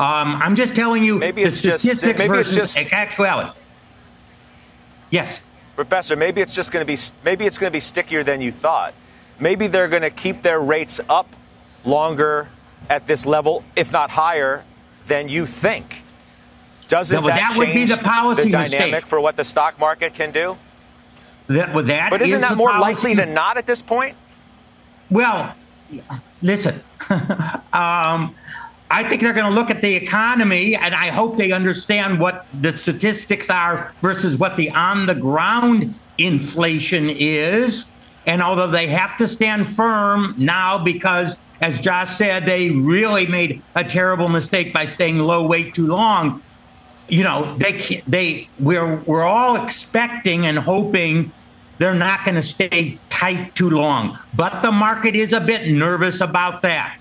Um, 0.00 0.34
I'm 0.42 0.56
just 0.56 0.74
telling 0.74 1.04
you 1.04 1.18
Maybe 1.18 1.44
the 1.44 1.50
just- 1.50 1.60
statistics 1.84 2.18
maybe 2.18 2.28
versus 2.28 2.74
just- 2.74 2.92
actuality. 2.92 3.56
Yes. 5.10 5.40
Professor, 5.76 6.16
maybe 6.16 6.40
it's 6.40 6.54
just 6.54 6.72
going 6.72 6.84
to 6.84 6.92
be 6.92 6.98
maybe 7.24 7.46
it's 7.46 7.58
going 7.58 7.70
to 7.70 7.76
be 7.76 7.80
stickier 7.80 8.22
than 8.24 8.40
you 8.40 8.50
thought. 8.52 8.92
Maybe 9.38 9.66
they're 9.68 9.88
going 9.88 10.02
to 10.02 10.10
keep 10.10 10.42
their 10.42 10.60
rates 10.60 11.00
up 11.08 11.28
longer 11.84 12.48
at 12.88 13.06
this 13.06 13.24
level, 13.24 13.62
if 13.76 13.92
not 13.92 14.10
higher, 14.10 14.64
than 15.06 15.28
you 15.28 15.46
think. 15.46 15.99
Doesn't 16.90 17.22
that, 17.24 17.36
that 17.36 17.56
would 17.56 17.72
be 17.72 17.84
the 17.84 17.96
policy 17.96 18.50
dynamic 18.50 18.80
mistake. 18.80 19.06
for 19.06 19.20
what 19.20 19.36
the 19.36 19.44
stock 19.44 19.78
market 19.78 20.12
can 20.12 20.32
do? 20.32 20.56
That, 21.46 21.72
well, 21.72 21.84
that 21.84 22.10
But 22.10 22.20
isn't 22.20 22.36
is 22.36 22.42
that 22.42 22.56
more 22.56 22.70
policy- 22.70 22.80
likely 23.08 23.14
than 23.14 23.32
not 23.32 23.56
at 23.56 23.66
this 23.66 23.80
point? 23.80 24.16
Well, 25.08 25.54
listen, 26.42 26.74
um, 27.72 28.34
I 28.92 29.04
think 29.08 29.22
they're 29.22 29.32
going 29.32 29.46
to 29.52 29.54
look 29.58 29.70
at 29.70 29.80
the 29.80 29.94
economy, 29.94 30.74
and 30.74 30.92
I 30.92 31.08
hope 31.08 31.36
they 31.36 31.52
understand 31.52 32.18
what 32.18 32.46
the 32.60 32.76
statistics 32.76 33.50
are 33.50 33.92
versus 34.00 34.36
what 34.36 34.56
the 34.56 34.70
on 34.70 35.06
the 35.06 35.14
ground 35.14 35.94
inflation 36.18 37.06
is. 37.08 37.92
And 38.26 38.42
although 38.42 38.66
they 38.66 38.88
have 38.88 39.16
to 39.18 39.28
stand 39.28 39.66
firm 39.66 40.34
now 40.36 40.76
because, 40.76 41.36
as 41.60 41.80
Josh 41.80 42.10
said, 42.10 42.46
they 42.46 42.70
really 42.70 43.26
made 43.26 43.62
a 43.76 43.84
terrible 43.84 44.28
mistake 44.28 44.72
by 44.72 44.84
staying 44.84 45.18
low 45.18 45.46
weight 45.46 45.72
too 45.72 45.86
long. 45.86 46.42
You 47.10 47.24
know, 47.24 47.56
they 47.58 47.72
can't- 47.72 48.08
they 48.10 48.48
we're 48.60 48.96
we're 49.04 49.24
all 49.24 49.56
expecting 49.64 50.46
and 50.46 50.56
hoping 50.58 51.32
they're 51.78 51.94
not 51.94 52.24
going 52.24 52.36
to 52.36 52.42
stay 52.42 52.98
tight 53.08 53.54
too 53.54 53.68
long. 53.70 54.16
But 54.34 54.62
the 54.62 54.70
market 54.70 55.16
is 55.16 55.32
a 55.32 55.40
bit 55.40 55.66
nervous 55.72 56.20
about 56.20 56.62
that. 56.62 56.96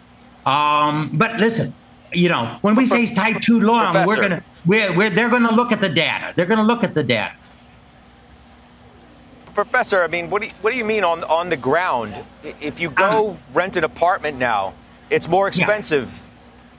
Um, 0.46 1.12
but 1.14 1.38
listen, 1.38 1.76
you 2.12 2.28
know, 2.30 2.58
when 2.62 2.76
we 2.76 2.86
say 2.88 3.06
tight 3.14 3.44
too 3.44 3.60
long, 3.60 3.94
we're 4.08 4.16
going 4.16 4.32
to 4.32 4.44
we're, 4.66 4.96
we're 4.98 5.10
they're 5.12 5.30
going 5.30 5.44
to 5.48 5.54
look 5.54 5.72
at 5.72 5.80
the 5.80 5.90
data. 5.90 6.34
They're 6.36 6.48
going 6.48 6.58
to 6.60 6.66
look 6.66 6.84
at 6.84 6.96
the 6.96 7.04
data. 7.04 7.34
Professor, 9.54 10.04
I 10.04 10.08
mean, 10.08 10.30
what 10.30 10.42
do 10.42 10.48
you, 10.48 10.54
what 10.62 10.72
do 10.72 10.78
you 10.78 10.86
mean 10.86 11.04
on 11.04 11.24
on 11.26 11.50
the 11.50 11.58
ground? 11.58 12.16
If 12.62 12.80
you 12.80 12.90
go 12.90 13.38
rent 13.54 13.76
an 13.78 13.84
apartment 13.84 14.38
now, 14.38 14.74
it's 15.10 15.28
more 15.28 15.48
expensive 15.48 16.22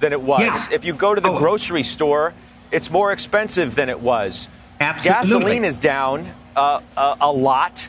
than 0.01 0.13
it 0.13 0.21
was. 0.21 0.41
Yeah. 0.41 0.67
If 0.73 0.85
you 0.85 0.95
go 0.95 1.15
to 1.15 1.21
the 1.21 1.29
Oh. 1.31 1.39
grocery 1.39 1.83
store, 1.83 2.33
It's 2.71 2.91
more 2.91 3.13
expensive 3.13 3.75
than 3.75 3.89
it 3.89 4.01
was. 4.01 4.49
Absolutely. 4.81 5.41
Gasoline 5.41 5.65
is 5.65 5.77
down 5.77 6.33
uh, 6.57 6.81
a, 6.97 7.17
a, 7.21 7.33
lot. 7.33 7.89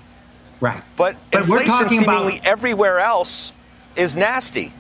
Right. 0.59 0.83
But, 0.95 1.15
but 1.31 1.41
inflation 1.41 1.89
seemingly 1.89 2.39
about, 2.39 2.47
everywhere 2.47 2.99
else 2.99 3.53
is 3.95 4.17
nasty. 4.17 4.73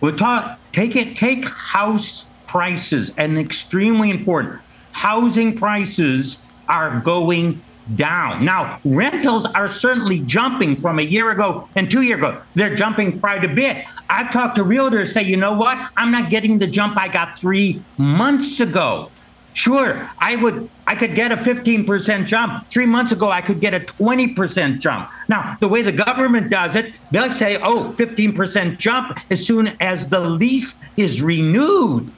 We'll 0.00 0.16
talk, 0.16 0.58
take 0.72 0.96
it, 0.96 1.16
take 1.16 1.46
house 1.46 2.26
prices, 2.46 3.14
and 3.16 3.38
extremely 3.38 4.10
important. 4.10 4.60
Housing 4.92 5.56
prices 5.56 6.42
are 6.68 7.00
going 7.00 7.62
down. 7.96 8.44
Now, 8.44 8.80
rentals 8.84 9.46
are 9.46 9.68
certainly 9.68 10.20
jumping 10.20 10.76
from 10.76 10.98
a 10.98 11.02
year 11.02 11.30
ago 11.30 11.68
and 11.76 11.90
two 11.90 12.02
years 12.02 12.18
ago. 12.18 12.42
They're 12.54 12.74
jumping 12.74 13.20
quite 13.20 13.44
a 13.44 13.48
bit. 13.48 13.84
I've 14.08 14.30
talked 14.30 14.56
to 14.56 14.64
realtors 14.64 15.08
say, 15.08 15.22
you 15.22 15.36
know 15.36 15.56
what? 15.56 15.78
I'm 15.96 16.10
not 16.10 16.30
getting 16.30 16.58
the 16.58 16.66
jump 16.66 16.96
I 16.96 17.08
got 17.08 17.36
three 17.36 17.82
months 17.98 18.60
ago. 18.60 19.10
Sure, 19.54 20.10
I 20.18 20.34
would 20.36 20.68
I 20.86 20.96
could 20.96 21.14
get 21.14 21.30
a 21.30 21.36
15% 21.36 22.26
jump. 22.26 22.68
3 22.68 22.86
months 22.86 23.12
ago 23.12 23.30
I 23.30 23.40
could 23.40 23.60
get 23.60 23.72
a 23.72 23.80
20% 23.80 24.80
jump. 24.80 25.08
Now, 25.28 25.56
the 25.60 25.68
way 25.68 25.80
the 25.80 25.92
government 25.92 26.50
does 26.50 26.74
it, 26.74 26.92
they'll 27.12 27.30
say, 27.30 27.58
"Oh, 27.62 27.94
15% 27.96 28.78
jump 28.78 29.18
as 29.30 29.46
soon 29.46 29.70
as 29.80 30.08
the 30.08 30.18
lease 30.18 30.74
is 30.96 31.22
renewed." 31.22 32.10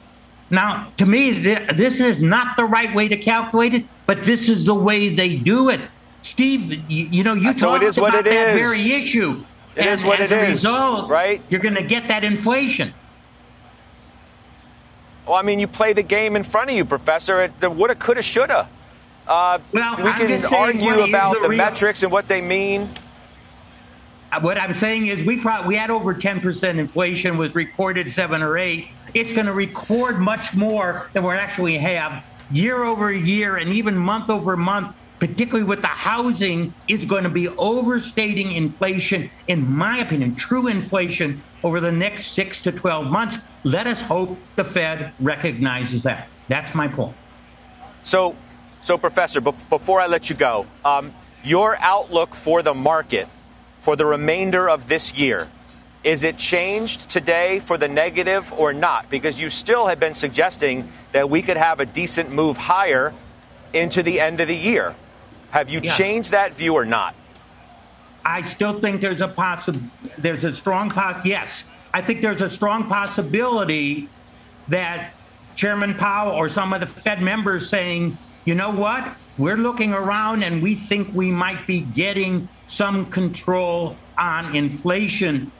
Now, 0.49 0.87
to 0.97 1.05
me, 1.05 1.31
this 1.31 1.99
is 1.99 2.21
not 2.21 2.55
the 2.55 2.63
right 2.63 2.93
way 2.95 3.07
to 3.07 3.17
calculate 3.17 3.73
it, 3.73 3.85
but 4.05 4.23
this 4.23 4.49
is 4.49 4.65
the 4.65 4.75
way 4.75 5.09
they 5.09 5.37
do 5.37 5.69
it. 5.69 5.81
Steve, 6.21 6.89
you, 6.89 7.05
you 7.05 7.23
know, 7.23 7.33
you 7.33 7.53
so 7.53 7.71
talked 7.71 7.83
it 7.83 7.87
is 7.87 7.97
about 7.97 8.13
what 8.13 8.25
it 8.25 8.29
that 8.29 8.55
is. 8.55 8.65
very 8.65 8.91
issue. 8.93 9.43
It 9.75 9.81
and 9.81 9.89
is 9.89 10.03
what 10.03 10.19
as 10.19 10.31
it 10.31 10.35
a 10.35 10.45
is, 10.45 10.49
result, 10.49 11.09
right? 11.09 11.41
You're 11.49 11.59
going 11.59 11.75
to 11.75 11.83
get 11.83 12.07
that 12.07 12.23
inflation. 12.23 12.93
Well, 15.25 15.35
I 15.35 15.41
mean, 15.41 15.59
you 15.59 15.67
play 15.67 15.93
the 15.93 16.03
game 16.03 16.35
in 16.35 16.43
front 16.43 16.69
of 16.69 16.75
you, 16.75 16.85
Professor. 16.85 17.43
It, 17.43 17.59
the 17.59 17.69
woulda, 17.69 17.95
coulda, 17.95 18.21
shoulda. 18.21 18.69
Uh, 19.27 19.59
well, 19.73 19.97
we 19.97 20.09
I'm 20.09 20.27
can 20.27 20.55
argue 20.55 21.03
about 21.03 21.35
the, 21.35 21.41
the 21.41 21.49
real... 21.49 21.57
metrics 21.57 22.01
and 22.03 22.11
what 22.11 22.29
they 22.29 22.39
mean. 22.39 22.89
Uh, 24.31 24.39
what 24.39 24.57
I'm 24.57 24.73
saying 24.73 25.07
is, 25.07 25.25
we 25.25 25.39
probably 25.39 25.67
we 25.67 25.75
had 25.75 25.89
over 25.89 26.13
10% 26.13 26.77
inflation, 26.77 27.37
was 27.37 27.53
recorded 27.53 28.09
seven 28.09 28.41
or 28.41 28.57
eight. 28.57 28.87
It's 29.13 29.31
going 29.31 29.45
to 29.45 29.53
record 29.53 30.19
much 30.19 30.55
more 30.55 31.09
than 31.13 31.23
we 31.23 31.33
actually 31.33 31.77
have 31.77 32.25
year 32.51 32.83
over 32.83 33.11
year 33.11 33.57
and 33.57 33.71
even 33.71 33.97
month 33.97 34.29
over 34.29 34.55
month 34.55 34.95
particularly 35.19 35.63
with 35.63 35.81
the 35.81 35.87
housing, 35.87 36.73
is 36.87 37.05
going 37.05 37.23
to 37.23 37.29
be 37.29 37.47
overstating 37.49 38.51
inflation, 38.51 39.29
in 39.47 39.69
my 39.69 39.99
opinion, 39.99 40.35
true 40.35 40.67
inflation 40.67 41.41
over 41.63 41.79
the 41.79 41.91
next 41.91 42.27
six 42.27 42.61
to 42.61 42.71
12 42.71 43.07
months. 43.07 43.37
Let 43.63 43.87
us 43.87 44.01
hope 44.01 44.37
the 44.55 44.63
Fed 44.63 45.11
recognizes 45.19 46.03
that. 46.03 46.27
That's 46.47 46.75
my 46.75 46.87
point. 46.87 47.15
So, 48.03 48.35
so 48.83 48.97
Professor, 48.97 49.41
before 49.41 49.99
I 49.99 50.07
let 50.07 50.29
you 50.29 50.35
go, 50.35 50.67
um, 50.85 51.13
your 51.43 51.77
outlook 51.79 52.35
for 52.35 52.61
the 52.61 52.73
market 52.73 53.27
for 53.79 53.95
the 53.95 54.05
remainder 54.05 54.69
of 54.69 54.87
this 54.87 55.17
year, 55.17 55.49
is 56.07 56.23
it 56.23 56.37
changed 56.37 57.09
today 57.09 57.59
for 57.59 57.77
the 57.77 57.89
negative 57.89 58.53
or 58.53 58.71
not? 58.71 59.09
Because 59.09 59.41
you 59.41 59.49
still 59.49 59.87
have 59.87 59.99
been 59.99 60.13
suggesting 60.13 60.87
that 61.11 61.29
we 61.29 61.41
could 61.41 61.57
have 61.57 61.81
a 61.81 61.85
decent 61.85 62.31
move 62.31 62.55
higher 62.55 63.13
into 63.73 64.01
the 64.01 64.21
end 64.21 64.39
of 64.39 64.47
the 64.47 64.55
year. 64.55 64.95
Have 65.51 65.69
you 65.69 65.81
yeah. 65.81 65.93
changed 65.97 66.31
that 66.31 66.53
view 66.53 66.75
or 66.75 66.85
not? 66.85 67.13
I 68.23 68.41
still 68.41 68.79
think 68.79 69.01
there's 69.01 69.19
a 69.19 69.27
possible, 69.27 69.81
there's 70.17 70.45
a 70.45 70.53
strong 70.53 70.89
poss. 70.89 71.25
Yes, 71.25 71.65
I 71.93 72.01
think 72.01 72.21
there's 72.21 72.41
a 72.41 72.49
strong 72.49 72.87
possibility 72.87 74.07
that 74.69 75.13
Chairman 75.57 75.93
Powell 75.93 76.31
or 76.31 76.47
some 76.47 76.71
of 76.71 76.79
the 76.79 76.87
Fed 76.87 77.21
members 77.21 77.69
saying, 77.69 78.17
you 78.45 78.55
know 78.55 78.71
what, 78.71 79.05
we're 79.37 79.57
looking 79.57 79.93
around 79.93 80.43
and 80.43 80.63
we 80.63 80.73
think 80.73 81.13
we 81.13 81.31
might 81.31 81.67
be 81.67 81.81
getting 81.81 82.47
some 82.65 83.07
control 83.07 83.97
on 84.17 84.55
inflation. 84.55 85.51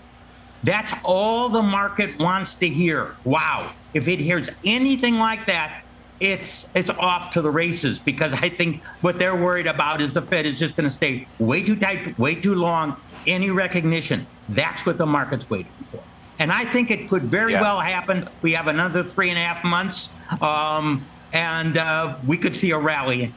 That's 0.67 0.93
all 1.05 1.47
the 1.47 1.61
market 1.61 2.19
wants 2.19 2.55
to 2.55 2.67
hear. 2.67 3.15
Wow. 3.23 3.71
If 3.93 4.09
it 4.09 4.19
hears 4.19 4.49
anything 4.65 5.17
like 5.17 5.45
that, 5.45 5.81
it's 6.19 6.67
it's 6.75 6.89
off 6.89 7.31
to 7.31 7.41
the 7.41 7.49
races 7.49 7.99
because 7.99 8.33
I 8.33 8.49
think 8.49 8.83
what 8.99 9.17
they're 9.17 9.37
worried 9.37 9.67
about 9.67 10.01
is 10.01 10.13
the 10.13 10.21
Fed 10.21 10.45
is 10.45 10.59
just 10.59 10.75
going 10.75 10.89
to 10.89 10.93
stay 10.93 11.25
way 11.39 11.63
too 11.63 11.77
tight, 11.77 12.19
way 12.19 12.35
too 12.35 12.53
long. 12.53 12.97
Any 13.25 13.49
recognition, 13.49 14.27
that's 14.49 14.85
what 14.85 14.97
the 14.97 15.05
market's 15.05 15.49
waiting 15.49 15.71
for. 15.85 16.03
And 16.37 16.51
I 16.51 16.65
think 16.65 16.91
it 16.91 17.07
could 17.07 17.23
very 17.23 17.53
yeah. 17.53 17.61
well 17.61 17.79
happen. 17.79 18.27
We 18.41 18.51
have 18.51 18.67
another 18.67 19.03
three 19.03 19.29
and 19.29 19.39
a 19.39 19.41
half 19.41 19.63
months, 19.63 20.09
um, 20.41 21.05
and 21.31 21.77
uh, 21.77 22.17
we 22.27 22.37
could 22.37 22.57
see 22.57 22.71
a 22.71 22.77
rally. 22.77 23.33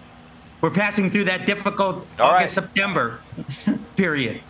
We're 0.62 0.70
passing 0.70 1.08
through 1.10 1.24
that 1.24 1.46
difficult 1.46 2.08
All 2.18 2.32
August 2.32 2.56
right. 2.56 2.64
September 2.64 3.20
period. 3.96 4.40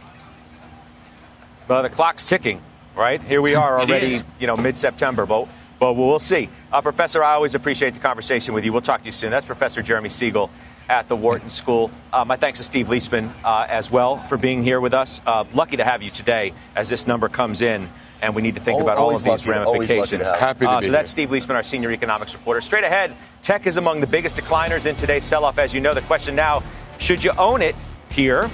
Well, 1.68 1.82
the 1.84 1.90
clock's 1.90 2.24
ticking, 2.24 2.60
right? 2.96 3.22
Here 3.22 3.42
we 3.42 3.54
are 3.54 3.80
already, 3.80 4.20
you 4.38 4.46
know, 4.46 4.56
mid 4.56 4.76
September. 4.76 5.26
But 5.26 5.48
but 5.78 5.94
we'll 5.94 6.18
see. 6.18 6.50
Uh, 6.70 6.82
Professor, 6.82 7.24
I 7.24 7.32
always 7.32 7.54
appreciate 7.54 7.94
the 7.94 8.00
conversation 8.00 8.52
with 8.52 8.64
you. 8.64 8.72
We'll 8.72 8.82
talk 8.82 9.00
to 9.00 9.06
you 9.06 9.12
soon. 9.12 9.30
That's 9.30 9.46
Professor 9.46 9.80
Jeremy 9.80 10.10
Siegel 10.10 10.50
at 10.90 11.08
the 11.08 11.16
Wharton 11.16 11.48
School. 11.48 11.90
Uh, 12.12 12.24
my 12.24 12.36
thanks 12.36 12.58
to 12.58 12.64
Steve 12.64 12.88
Liesman 12.88 13.30
uh, 13.44 13.66
as 13.68 13.90
well 13.90 14.18
for 14.18 14.36
being 14.36 14.62
here 14.62 14.80
with 14.80 14.92
us. 14.92 15.20
Uh, 15.24 15.44
lucky 15.54 15.76
to 15.76 15.84
have 15.84 16.02
you 16.02 16.10
today 16.10 16.52
as 16.76 16.88
this 16.88 17.06
number 17.06 17.28
comes 17.28 17.62
in 17.62 17.88
and 18.22 18.34
we 18.34 18.42
need 18.42 18.54
to 18.54 18.60
think 18.60 18.74
always 18.74 18.84
about 18.84 18.98
all 18.98 19.14
of 19.14 19.22
these 19.22 19.46
lucky, 19.46 19.50
ramifications. 19.50 20.28
Happy 20.28 20.66
to 20.66 20.70
uh, 20.70 20.80
be 20.80 20.86
so 20.86 20.92
that's 20.92 21.10
Steve 21.10 21.30
Liesman, 21.30 21.54
our 21.54 21.62
senior 21.62 21.90
economics 21.90 22.34
reporter. 22.34 22.60
Straight 22.60 22.84
ahead, 22.84 23.14
tech 23.42 23.66
is 23.66 23.76
among 23.76 24.00
the 24.00 24.06
biggest 24.06 24.36
decliners 24.36 24.86
in 24.86 24.96
today's 24.96 25.24
sell-off. 25.24 25.58
As 25.58 25.72
you 25.72 25.80
know, 25.80 25.94
the 25.94 26.02
question 26.02 26.34
now: 26.34 26.62
Should 26.98 27.24
you 27.24 27.32
own 27.38 27.62
it 27.62 27.74
here? 28.10 28.50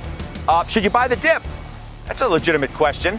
Uh, 0.46 0.64
should 0.66 0.84
you 0.84 0.90
buy 0.90 1.08
the 1.08 1.16
dip? 1.16 1.42
That's 2.06 2.20
a 2.20 2.28
legitimate 2.28 2.72
question. 2.72 3.18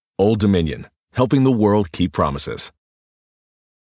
Old 0.21 0.39
Dominion, 0.39 0.85
helping 1.13 1.43
the 1.43 1.51
world 1.51 1.91
keep 1.91 2.11
promises. 2.11 2.71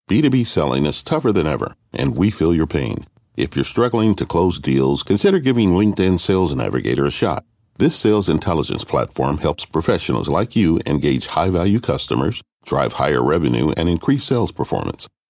B2B 0.08 0.46
selling 0.46 0.86
is 0.86 1.02
tougher 1.02 1.32
than 1.32 1.48
ever, 1.48 1.74
and 1.92 2.16
we 2.16 2.30
feel 2.30 2.54
your 2.54 2.68
pain. 2.68 3.04
If 3.36 3.56
you're 3.56 3.66
struggling 3.66 4.14
to 4.14 4.28
close 4.28 4.60
deals, 4.60 5.02
consider 5.02 5.40
giving 5.40 5.72
LinkedIn 5.72 6.20
Sales 6.20 6.54
Navigator 6.54 7.08
a 7.08 7.10
shot. 7.10 7.46
This 7.80 7.96
sales 7.96 8.30
intelligence 8.30 8.84
platform 8.84 9.40
helps 9.40 9.66
professionals 9.66 10.30
like 10.30 10.56
you 10.56 10.80
engage 10.86 11.26
high 11.26 11.50
value 11.50 11.80
customers, 11.80 12.44
drive 12.64 12.94
higher 12.94 13.24
revenue, 13.24 13.74
and 13.76 13.90
increase 13.90 14.24
sales 14.24 14.52
performance. 14.52 15.08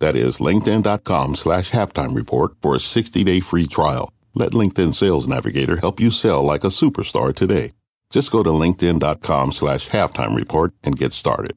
That 0.00 0.14
is 0.14 0.38
LinkedIn.com 0.38 1.36
slash 1.36 1.70
halftime 1.70 2.14
report 2.14 2.52
for 2.60 2.74
a 2.74 2.80
60 2.80 3.24
day 3.24 3.40
free 3.40 3.66
trial. 3.66 4.12
Let 4.34 4.52
LinkedIn 4.52 4.92
Sales 4.92 5.26
Navigator 5.26 5.76
help 5.76 5.98
you 5.98 6.10
sell 6.10 6.42
like 6.42 6.64
a 6.64 6.68
superstar 6.68 7.34
today. 7.34 7.72
Just 8.10 8.30
go 8.30 8.42
to 8.42 8.50
LinkedIn.com 8.50 9.52
slash 9.52 9.88
halftime 9.88 10.36
report 10.36 10.74
and 10.84 10.96
get 10.96 11.12
started. 11.12 11.56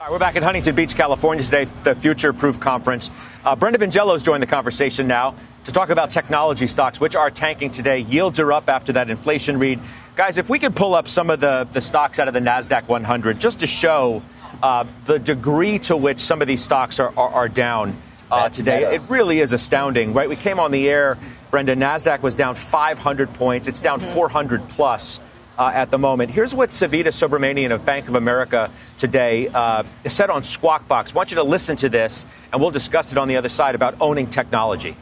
All 0.00 0.06
right, 0.06 0.12
we're 0.12 0.18
back 0.18 0.36
in 0.36 0.42
Huntington 0.42 0.74
Beach, 0.74 0.94
California 0.94 1.44
today, 1.44 1.66
the 1.82 1.94
Future 1.94 2.32
Proof 2.32 2.60
Conference. 2.60 3.10
Uh, 3.44 3.56
Brenda 3.56 3.78
Vingiello's 3.78 4.22
joined 4.22 4.42
the 4.42 4.46
conversation 4.46 5.06
now 5.06 5.34
to 5.64 5.72
talk 5.72 5.88
about 5.88 6.10
technology 6.10 6.66
stocks, 6.66 7.00
which 7.00 7.16
are 7.16 7.30
tanking 7.30 7.70
today. 7.70 8.00
Yields 8.00 8.38
are 8.38 8.52
up 8.52 8.68
after 8.68 8.92
that 8.92 9.10
inflation 9.10 9.58
read. 9.58 9.80
Guys, 10.14 10.38
if 10.38 10.48
we 10.48 10.58
could 10.58 10.76
pull 10.76 10.94
up 10.94 11.08
some 11.08 11.30
of 11.30 11.40
the, 11.40 11.66
the 11.72 11.80
stocks 11.80 12.18
out 12.18 12.28
of 12.28 12.34
the 12.34 12.40
NASDAQ 12.40 12.86
100 12.86 13.40
just 13.40 13.60
to 13.60 13.66
show 13.66 14.22
uh, 14.64 14.86
the 15.04 15.18
degree 15.18 15.78
to 15.78 15.94
which 15.94 16.20
some 16.20 16.40
of 16.40 16.48
these 16.48 16.64
stocks 16.64 16.98
are, 16.98 17.12
are, 17.18 17.28
are 17.28 17.48
down. 17.48 17.94
uh, 18.30 18.48
today. 18.48 18.94
It 18.94 19.02
really 19.10 19.40
is 19.40 19.52
astounding, 19.52 20.14
right? 20.14 20.28
We 20.28 20.36
came 20.36 20.58
on 20.58 20.70
the 20.70 20.88
air, 20.88 21.18
Brenda. 21.50 21.76
Nasdaq 21.76 22.22
was 22.22 22.34
down 22.34 22.54
500 22.54 23.34
points. 23.34 23.68
It's 23.68 23.82
down 23.82 24.00
mm-hmm. 24.00 24.14
400 24.14 24.66
plus. 24.70 25.20
Uh, 25.56 25.70
at 25.72 25.92
the 25.92 25.98
moment. 25.98 26.32
Here's 26.32 26.52
what 26.52 26.70
Savita 26.70 27.12
Subramanian 27.12 27.72
of 27.72 27.86
Bank 27.86 28.08
of 28.08 28.16
America 28.16 28.72
today 28.98 29.46
uh, 29.46 29.84
said 30.04 30.28
on 30.28 30.42
Squawk 30.42 30.88
Box. 30.88 31.12
I 31.12 31.14
want 31.14 31.30
you 31.30 31.36
to 31.36 31.44
listen 31.44 31.76
to 31.76 31.88
this, 31.88 32.26
and 32.50 32.60
we'll 32.60 32.72
discuss 32.72 33.12
it 33.12 33.18
on 33.18 33.28
the 33.28 33.36
other 33.36 33.48
side 33.48 33.76
about 33.76 33.94
owning 34.00 34.26
technology. 34.26 34.96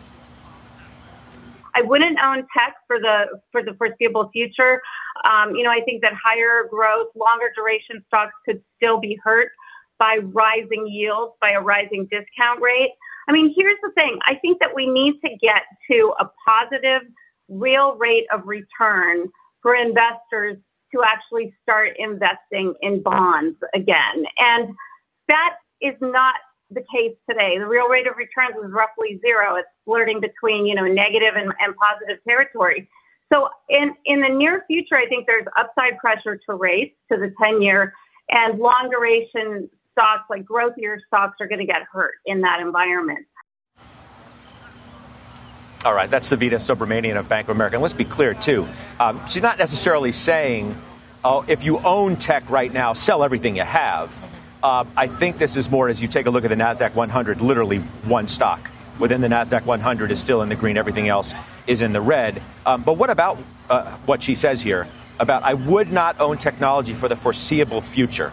I 1.74 1.82
wouldn't 1.82 2.18
own 2.22 2.46
tech 2.56 2.74
for 2.87 2.98
the 2.98 3.26
for 3.50 3.62
the 3.62 3.74
foreseeable 3.74 4.30
future. 4.32 4.80
Um, 5.28 5.54
you 5.54 5.62
know, 5.62 5.70
I 5.70 5.80
think 5.82 6.02
that 6.02 6.12
higher 6.22 6.68
growth, 6.70 7.08
longer 7.14 7.52
duration 7.54 8.04
stocks 8.06 8.35
could 8.44 8.62
still 8.76 8.98
be 9.00 9.18
hurt 9.22 9.52
by 9.98 10.18
rising 10.22 10.87
yields, 10.87 11.32
by 11.40 11.50
a 11.50 11.61
rising 11.61 12.08
discount 12.11 12.61
rate. 12.61 12.90
I 13.28 13.32
mean, 13.32 13.54
here's 13.56 13.78
the 13.82 13.92
thing 13.94 14.18
I 14.24 14.35
think 14.37 14.58
that 14.61 14.74
we 14.74 14.87
need 14.87 15.20
to 15.24 15.30
get 15.40 15.62
to 15.90 16.12
a 16.18 16.28
positive 16.46 17.02
real 17.48 17.94
rate 17.96 18.26
of 18.32 18.40
return 18.46 19.28
for 19.62 19.74
investors 19.74 20.56
to 20.92 21.02
actually 21.04 21.54
start 21.62 21.90
investing 21.98 22.74
in 22.82 23.02
bonds 23.02 23.56
again. 23.74 24.24
And 24.38 24.74
that 25.28 25.56
is 25.80 25.94
not 26.00 26.35
the 26.74 26.85
case 26.92 27.16
today. 27.28 27.58
The 27.58 27.66
real 27.66 27.88
rate 27.88 28.06
of 28.06 28.16
returns 28.16 28.56
is 28.64 28.70
roughly 28.72 29.20
zero. 29.24 29.56
It's 29.56 29.68
flirting 29.85 30.20
between, 30.20 30.66
you 30.66 30.74
know, 30.74 30.87
negative 30.87 31.35
and, 31.37 31.52
and 31.61 31.74
positive 31.76 32.18
territory. 32.26 32.88
So 33.32 33.48
in, 33.68 33.94
in 34.04 34.20
the 34.20 34.28
near 34.28 34.64
future, 34.66 34.96
I 34.96 35.06
think 35.06 35.26
there's 35.26 35.46
upside 35.56 35.98
pressure 35.98 36.38
to 36.48 36.54
rates 36.54 36.94
to 37.11 37.18
the 37.18 37.32
10 37.42 37.62
year 37.62 37.94
and 38.30 38.58
long 38.58 38.90
duration 38.90 39.70
stocks 39.92 40.24
like 40.30 40.44
growthier 40.44 40.98
stocks 41.06 41.37
are 41.40 41.46
going 41.46 41.58
to 41.58 41.66
get 41.66 41.82
hurt 41.90 42.14
in 42.26 42.40
that 42.42 42.61
environment. 42.61 43.26
All 45.85 45.94
right, 45.94 46.08
that's 46.08 46.30
Savita 46.30 46.54
Subramanian 46.54 47.18
of 47.18 47.28
Bank 47.28 47.48
of 47.48 47.56
America. 47.56 47.76
And 47.76 47.82
let's 47.82 47.94
be 47.94 48.04
clear, 48.04 48.35
too. 48.35 48.68
Um, 49.00 49.20
she's 49.28 49.42
not 49.42 49.58
necessarily 49.58 50.12
saying, 50.12 50.80
oh, 51.24 51.44
if 51.48 51.64
you 51.64 51.78
own 51.80 52.16
tech 52.16 52.48
right 52.50 52.72
now, 52.72 52.92
sell 52.92 53.24
everything 53.24 53.56
you 53.56 53.64
have. 53.64 54.16
Uh, 54.62 54.85
I 54.96 55.09
think 55.09 55.38
this 55.38 55.57
is 55.57 55.70
more 55.70 55.88
as 55.88 56.01
you 56.01 56.07
take 56.07 56.27
a 56.27 56.31
look 56.31 56.44
at 56.44 56.51
the 56.51 56.57
NASDAQ 56.57 56.94
100, 56.94 57.40
literally 57.40 57.79
one 58.05 58.29
stock 58.29 58.70
within 58.98 59.20
the 59.20 59.29
NASDAQ 59.29 59.64
100 59.64 60.12
is 60.12 60.20
still 60.20 60.42
in 60.42 60.48
the 60.48 60.55
green, 60.55 60.77
everything 60.77 61.09
else 61.09 61.35
is 61.66 61.83
in 61.83 61.92
the 61.92 62.01
red. 62.01 62.40
Um, 62.64 62.83
but 62.83 62.94
what 62.94 63.11
about 63.11 63.38
uh, 63.68 63.90
what 64.07 64.22
she 64.22 64.35
says 64.35 64.62
here 64.62 64.87
about 65.18 65.42
I 65.42 65.55
would 65.55 65.90
not 65.90 66.20
own 66.20 66.38
technology 66.38 66.94
for 66.94 67.09
the 67.09 67.16
foreseeable 67.16 67.81
future? 67.81 68.33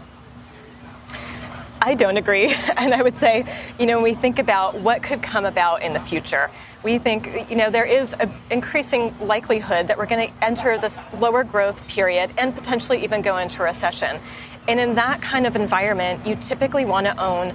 I 1.82 1.96
don't 1.96 2.18
agree. 2.18 2.54
And 2.78 2.94
I 2.94 3.02
would 3.02 3.18
say, 3.18 3.46
you 3.78 3.86
know, 3.86 3.96
when 3.96 4.04
we 4.04 4.14
think 4.14 4.40
about 4.40 4.76
what 4.76 5.04
could 5.04 5.22
come 5.22 5.46
about 5.46 5.82
in 5.82 5.94
the 5.94 6.00
future, 6.00 6.50
we 6.82 6.98
think, 6.98 7.50
you 7.50 7.58
know, 7.58 7.70
there 7.70 7.84
is 7.84 8.14
an 8.14 8.32
increasing 8.50 9.14
likelihood 9.20 9.88
that 9.88 9.98
we're 9.98 10.06
going 10.06 10.30
to 10.30 10.46
enter 10.46 10.78
this 10.78 10.98
lower 11.20 11.44
growth 11.44 11.86
period 11.90 12.32
and 12.38 12.56
potentially 12.56 13.04
even 13.04 13.22
go 13.22 13.38
into 13.38 13.64
recession. 13.64 14.20
And 14.68 14.80
in 14.80 14.96
that 14.96 15.22
kind 15.22 15.48
of 15.48 15.56
environment, 15.56 16.26
you 16.28 16.36
typically 16.36 16.86
want 16.86 17.06
to 17.08 17.18
own, 17.22 17.54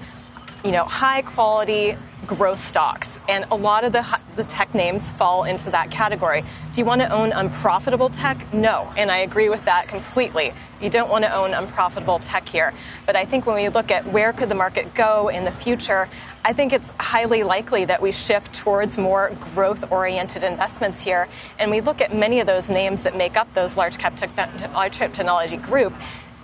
you 0.65 0.73
know, 0.73 0.85
high 0.85 1.23
quality 1.23 1.97
growth 2.27 2.65
stocks. 2.65 3.19
And 3.29 3.45
a 3.51 3.55
lot 3.55 3.85
of 3.85 3.93
the, 3.93 4.05
the 4.37 4.45
tech 4.45 4.75
names 4.75 5.11
fall 5.13 5.45
into 5.45 5.71
that 5.71 5.91
category. 5.91 6.43
Do 6.43 6.81
you 6.81 6.85
want 6.85 7.03
to 7.03 7.09
own 7.09 7.33
unprofitable 7.33 8.11
tech? 8.11 8.53
No. 8.53 8.93
And 8.97 9.11
I 9.11 9.19
agree 9.19 9.49
with 9.49 9.65
that 9.67 9.89
completely. 9.89 10.53
You 10.81 10.91
don't 10.91 11.09
want 11.09 11.25
to 11.25 11.35
own 11.35 11.55
unprofitable 11.55 12.19
tech 12.19 12.49
here. 12.49 12.75
But 13.07 13.17
I 13.17 13.25
think 13.25 13.47
when 13.47 13.57
we 13.57 13.69
look 13.69 13.91
at 13.91 14.07
where 14.07 14.33
could 14.33 14.49
the 14.49 14.55
market 14.55 14.95
go 14.95 15.29
in 15.29 15.45
the 15.45 15.53
future, 15.53 16.09
I 16.45 16.53
think 16.53 16.75
it's 16.75 16.89
highly 17.01 17.43
likely 17.43 17.87
that 17.87 18.03
we 18.03 18.13
shift 18.13 18.55
towards 18.55 18.99
more 18.99 19.31
growth 19.55 19.91
oriented 19.91 20.43
investments 20.43 21.01
here. 21.01 21.27
And 21.59 21.71
we 21.71 21.81
look 21.81 22.03
at 22.03 22.15
many 22.15 22.41
of 22.41 22.47
those 22.47 22.69
names 22.69 23.05
that 23.05 23.17
make 23.17 23.37
up 23.37 23.53
those 23.55 23.77
large 23.79 23.97
cap, 23.97 24.17
te- 24.17 24.27
large 24.75 24.93
cap 24.99 25.15
technology 25.15 25.57
group. 25.57 25.95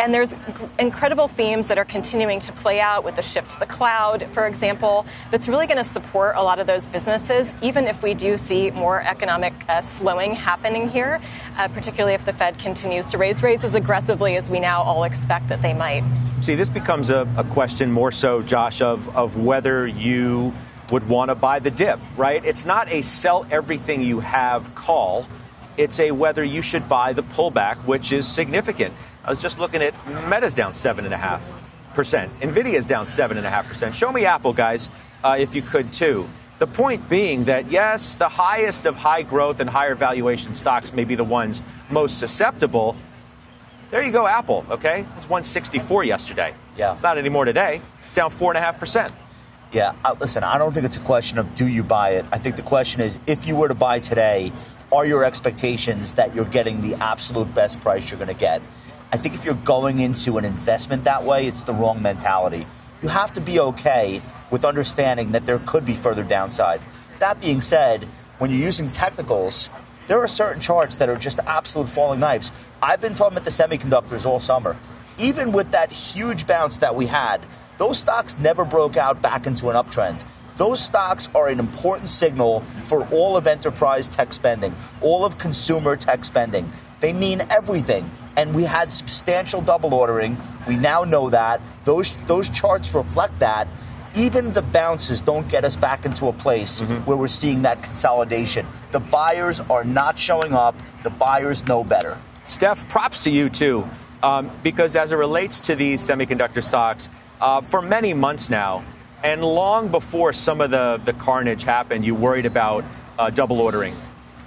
And 0.00 0.14
there's 0.14 0.34
incredible 0.78 1.28
themes 1.28 1.66
that 1.66 1.76
are 1.76 1.84
continuing 1.84 2.40
to 2.40 2.52
play 2.52 2.80
out 2.80 3.04
with 3.04 3.16
the 3.16 3.22
shift 3.22 3.50
to 3.50 3.60
the 3.60 3.66
cloud, 3.66 4.26
for 4.32 4.46
example, 4.46 5.04
that's 5.30 5.46
really 5.46 5.66
going 5.66 5.76
to 5.76 5.84
support 5.84 6.36
a 6.36 6.42
lot 6.42 6.58
of 6.58 6.66
those 6.66 6.86
businesses, 6.86 7.46
even 7.60 7.84
if 7.84 8.02
we 8.02 8.14
do 8.14 8.38
see 8.38 8.70
more 8.70 9.02
economic 9.02 9.52
uh, 9.68 9.82
slowing 9.82 10.34
happening 10.34 10.88
here, 10.88 11.20
uh, 11.58 11.68
particularly 11.68 12.14
if 12.14 12.24
the 12.24 12.32
Fed 12.32 12.58
continues 12.58 13.10
to 13.10 13.18
raise 13.18 13.42
rates 13.42 13.62
as 13.62 13.74
aggressively 13.74 14.38
as 14.38 14.50
we 14.50 14.58
now 14.58 14.82
all 14.82 15.04
expect 15.04 15.50
that 15.50 15.60
they 15.60 15.74
might. 15.74 16.02
See, 16.40 16.54
this 16.54 16.70
becomes 16.70 17.10
a, 17.10 17.28
a 17.36 17.44
question 17.44 17.92
more 17.92 18.10
so, 18.10 18.40
Josh, 18.40 18.80
of, 18.80 19.14
of 19.14 19.44
whether 19.44 19.86
you 19.86 20.54
would 20.90 21.06
want 21.10 21.28
to 21.28 21.34
buy 21.34 21.58
the 21.58 21.70
dip, 21.70 22.00
right? 22.16 22.42
It's 22.42 22.64
not 22.64 22.90
a 22.90 23.02
sell 23.02 23.46
everything 23.50 24.00
you 24.00 24.20
have 24.20 24.74
call. 24.74 25.26
It's 25.76 26.00
a 26.00 26.10
whether 26.10 26.42
you 26.42 26.62
should 26.62 26.88
buy 26.88 27.12
the 27.12 27.22
pullback, 27.22 27.76
which 27.84 28.12
is 28.12 28.26
significant. 28.26 28.94
I 29.24 29.30
was 29.30 29.40
just 29.40 29.58
looking 29.58 29.82
at 29.82 29.94
Meta's 30.28 30.54
down 30.54 30.72
7.5%. 30.72 31.40
Nvidia's 32.40 32.86
down 32.86 33.06
7.5%. 33.06 33.92
Show 33.92 34.10
me 34.12 34.24
Apple, 34.24 34.52
guys, 34.52 34.88
uh, 35.22 35.36
if 35.38 35.54
you 35.54 35.62
could 35.62 35.92
too. 35.92 36.28
The 36.58 36.66
point 36.66 37.08
being 37.08 37.44
that, 37.44 37.70
yes, 37.70 38.16
the 38.16 38.28
highest 38.28 38.86
of 38.86 38.96
high 38.96 39.22
growth 39.22 39.60
and 39.60 39.68
higher 39.68 39.94
valuation 39.94 40.54
stocks 40.54 40.92
may 40.92 41.04
be 41.04 41.14
the 41.14 41.24
ones 41.24 41.62
most 41.90 42.18
susceptible. 42.18 42.96
There 43.90 44.02
you 44.02 44.12
go, 44.12 44.26
Apple, 44.26 44.64
okay? 44.70 45.00
It's 45.16 45.28
164 45.28 46.04
yesterday. 46.04 46.54
Yeah. 46.76 46.96
Not 47.02 47.18
anymore 47.18 47.44
today. 47.44 47.80
It's 48.06 48.14
down 48.14 48.30
4.5%. 48.30 49.12
Yeah, 49.72 49.94
uh, 50.04 50.16
listen, 50.18 50.42
I 50.42 50.58
don't 50.58 50.72
think 50.72 50.84
it's 50.84 50.96
a 50.96 51.00
question 51.00 51.38
of 51.38 51.54
do 51.54 51.66
you 51.66 51.84
buy 51.84 52.10
it. 52.14 52.24
I 52.32 52.38
think 52.38 52.56
the 52.56 52.62
question 52.62 53.00
is 53.00 53.18
if 53.26 53.46
you 53.46 53.54
were 53.54 53.68
to 53.68 53.74
buy 53.74 54.00
today, 54.00 54.52
are 54.90 55.06
your 55.06 55.24
expectations 55.24 56.14
that 56.14 56.34
you're 56.34 56.44
getting 56.44 56.80
the 56.80 56.94
absolute 56.96 57.54
best 57.54 57.80
price 57.80 58.10
you're 58.10 58.18
going 58.18 58.28
to 58.28 58.34
get? 58.34 58.62
I 59.12 59.16
think 59.16 59.34
if 59.34 59.44
you're 59.44 59.54
going 59.54 59.98
into 59.98 60.38
an 60.38 60.44
investment 60.44 61.02
that 61.04 61.24
way, 61.24 61.48
it's 61.48 61.64
the 61.64 61.74
wrong 61.74 62.00
mentality. 62.00 62.64
You 63.02 63.08
have 63.08 63.32
to 63.32 63.40
be 63.40 63.58
okay 63.58 64.22
with 64.52 64.64
understanding 64.64 65.32
that 65.32 65.46
there 65.46 65.58
could 65.58 65.84
be 65.84 65.94
further 65.94 66.22
downside. 66.22 66.80
That 67.18 67.40
being 67.40 67.60
said, 67.60 68.04
when 68.38 68.50
you're 68.50 68.60
using 68.60 68.88
technicals, 68.88 69.68
there 70.06 70.20
are 70.20 70.28
certain 70.28 70.60
charts 70.60 70.96
that 70.96 71.08
are 71.08 71.16
just 71.16 71.40
absolute 71.40 71.88
falling 71.88 72.20
knives. 72.20 72.52
I've 72.80 73.00
been 73.00 73.14
talking 73.14 73.36
about 73.36 73.44
the 73.44 73.50
semiconductors 73.50 74.26
all 74.26 74.38
summer. 74.38 74.76
Even 75.18 75.50
with 75.50 75.72
that 75.72 75.90
huge 75.90 76.46
bounce 76.46 76.78
that 76.78 76.94
we 76.94 77.06
had, 77.06 77.40
those 77.78 77.98
stocks 77.98 78.38
never 78.38 78.64
broke 78.64 78.96
out 78.96 79.20
back 79.20 79.44
into 79.44 79.70
an 79.70 79.76
uptrend. 79.76 80.22
Those 80.56 80.80
stocks 80.80 81.28
are 81.34 81.48
an 81.48 81.58
important 81.58 82.10
signal 82.10 82.60
for 82.84 83.06
all 83.08 83.36
of 83.36 83.48
enterprise 83.48 84.08
tech 84.08 84.32
spending, 84.32 84.74
all 85.00 85.24
of 85.24 85.36
consumer 85.36 85.96
tech 85.96 86.24
spending. 86.24 86.70
They 87.00 87.12
mean 87.12 87.42
everything 87.50 88.10
and 88.36 88.54
we 88.54 88.64
had 88.64 88.92
substantial 88.92 89.60
double 89.60 89.94
ordering. 89.94 90.36
We 90.66 90.76
now 90.76 91.04
know 91.04 91.30
that. 91.30 91.60
Those, 91.84 92.16
those 92.26 92.48
charts 92.50 92.94
reflect 92.94 93.38
that. 93.40 93.68
Even 94.16 94.52
the 94.52 94.62
bounces 94.62 95.20
don't 95.20 95.48
get 95.48 95.64
us 95.64 95.76
back 95.76 96.04
into 96.04 96.26
a 96.26 96.32
place 96.32 96.82
mm-hmm. 96.82 97.04
where 97.04 97.16
we're 97.16 97.28
seeing 97.28 97.62
that 97.62 97.82
consolidation. 97.82 98.66
The 98.92 98.98
buyers 98.98 99.60
are 99.60 99.84
not 99.84 100.18
showing 100.18 100.52
up. 100.52 100.74
The 101.02 101.10
buyers 101.10 101.66
know 101.66 101.84
better. 101.84 102.16
Steph, 102.42 102.88
props 102.88 103.24
to 103.24 103.30
you 103.30 103.50
too, 103.50 103.86
um, 104.22 104.50
because 104.62 104.96
as 104.96 105.12
it 105.12 105.16
relates 105.16 105.60
to 105.60 105.76
these 105.76 106.00
semiconductor 106.00 106.62
stocks, 106.62 107.08
uh, 107.40 107.60
for 107.60 107.80
many 107.80 108.14
months 108.14 108.50
now, 108.50 108.82
and 109.22 109.44
long 109.44 109.88
before 109.88 110.32
some 110.32 110.60
of 110.60 110.70
the, 110.70 111.00
the 111.04 111.12
carnage 111.12 111.62
happened, 111.62 112.04
you 112.04 112.14
worried 112.14 112.46
about 112.46 112.84
uh, 113.18 113.30
double 113.30 113.60
ordering 113.60 113.94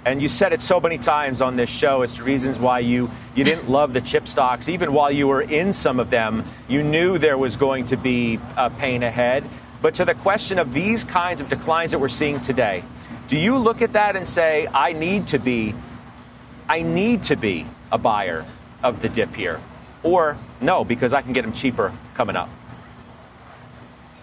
and 0.04 0.20
you 0.20 0.28
said 0.28 0.52
it 0.52 0.60
so 0.60 0.80
many 0.80 0.98
times 0.98 1.40
on 1.40 1.56
this 1.56 1.70
show 1.70 2.02
as 2.02 2.14
to 2.14 2.24
reasons 2.24 2.58
why 2.58 2.80
you, 2.80 3.10
you 3.34 3.42
didn't 3.42 3.70
love 3.70 3.94
the 3.94 4.00
chip 4.02 4.28
stocks. 4.28 4.68
Even 4.68 4.92
while 4.92 5.10
you 5.10 5.26
were 5.26 5.40
in 5.40 5.72
some 5.72 5.98
of 5.98 6.10
them, 6.10 6.44
you 6.68 6.82
knew 6.82 7.16
there 7.16 7.38
was 7.38 7.56
going 7.56 7.86
to 7.86 7.96
be 7.96 8.38
a 8.56 8.68
pain 8.68 9.02
ahead. 9.02 9.44
But 9.80 9.94
to 9.94 10.04
the 10.04 10.14
question 10.14 10.58
of 10.58 10.74
these 10.74 11.04
kinds 11.04 11.40
of 11.40 11.48
declines 11.48 11.92
that 11.92 11.98
we're 11.98 12.08
seeing 12.08 12.40
today, 12.40 12.84
do 13.28 13.38
you 13.38 13.56
look 13.56 13.80
at 13.80 13.94
that 13.94 14.16
and 14.16 14.28
say, 14.28 14.66
I 14.66 14.92
need 14.92 15.28
to 15.28 15.38
be, 15.38 15.74
I 16.68 16.82
need 16.82 17.24
to 17.24 17.36
be 17.36 17.66
a 17.90 17.96
buyer 17.96 18.44
of 18.82 19.00
the 19.00 19.08
dip 19.08 19.34
here? 19.34 19.60
Or 20.02 20.36
no, 20.60 20.84
because 20.84 21.14
I 21.14 21.22
can 21.22 21.32
get 21.32 21.42
them 21.42 21.54
cheaper 21.54 21.92
coming 22.12 22.36
up? 22.36 22.50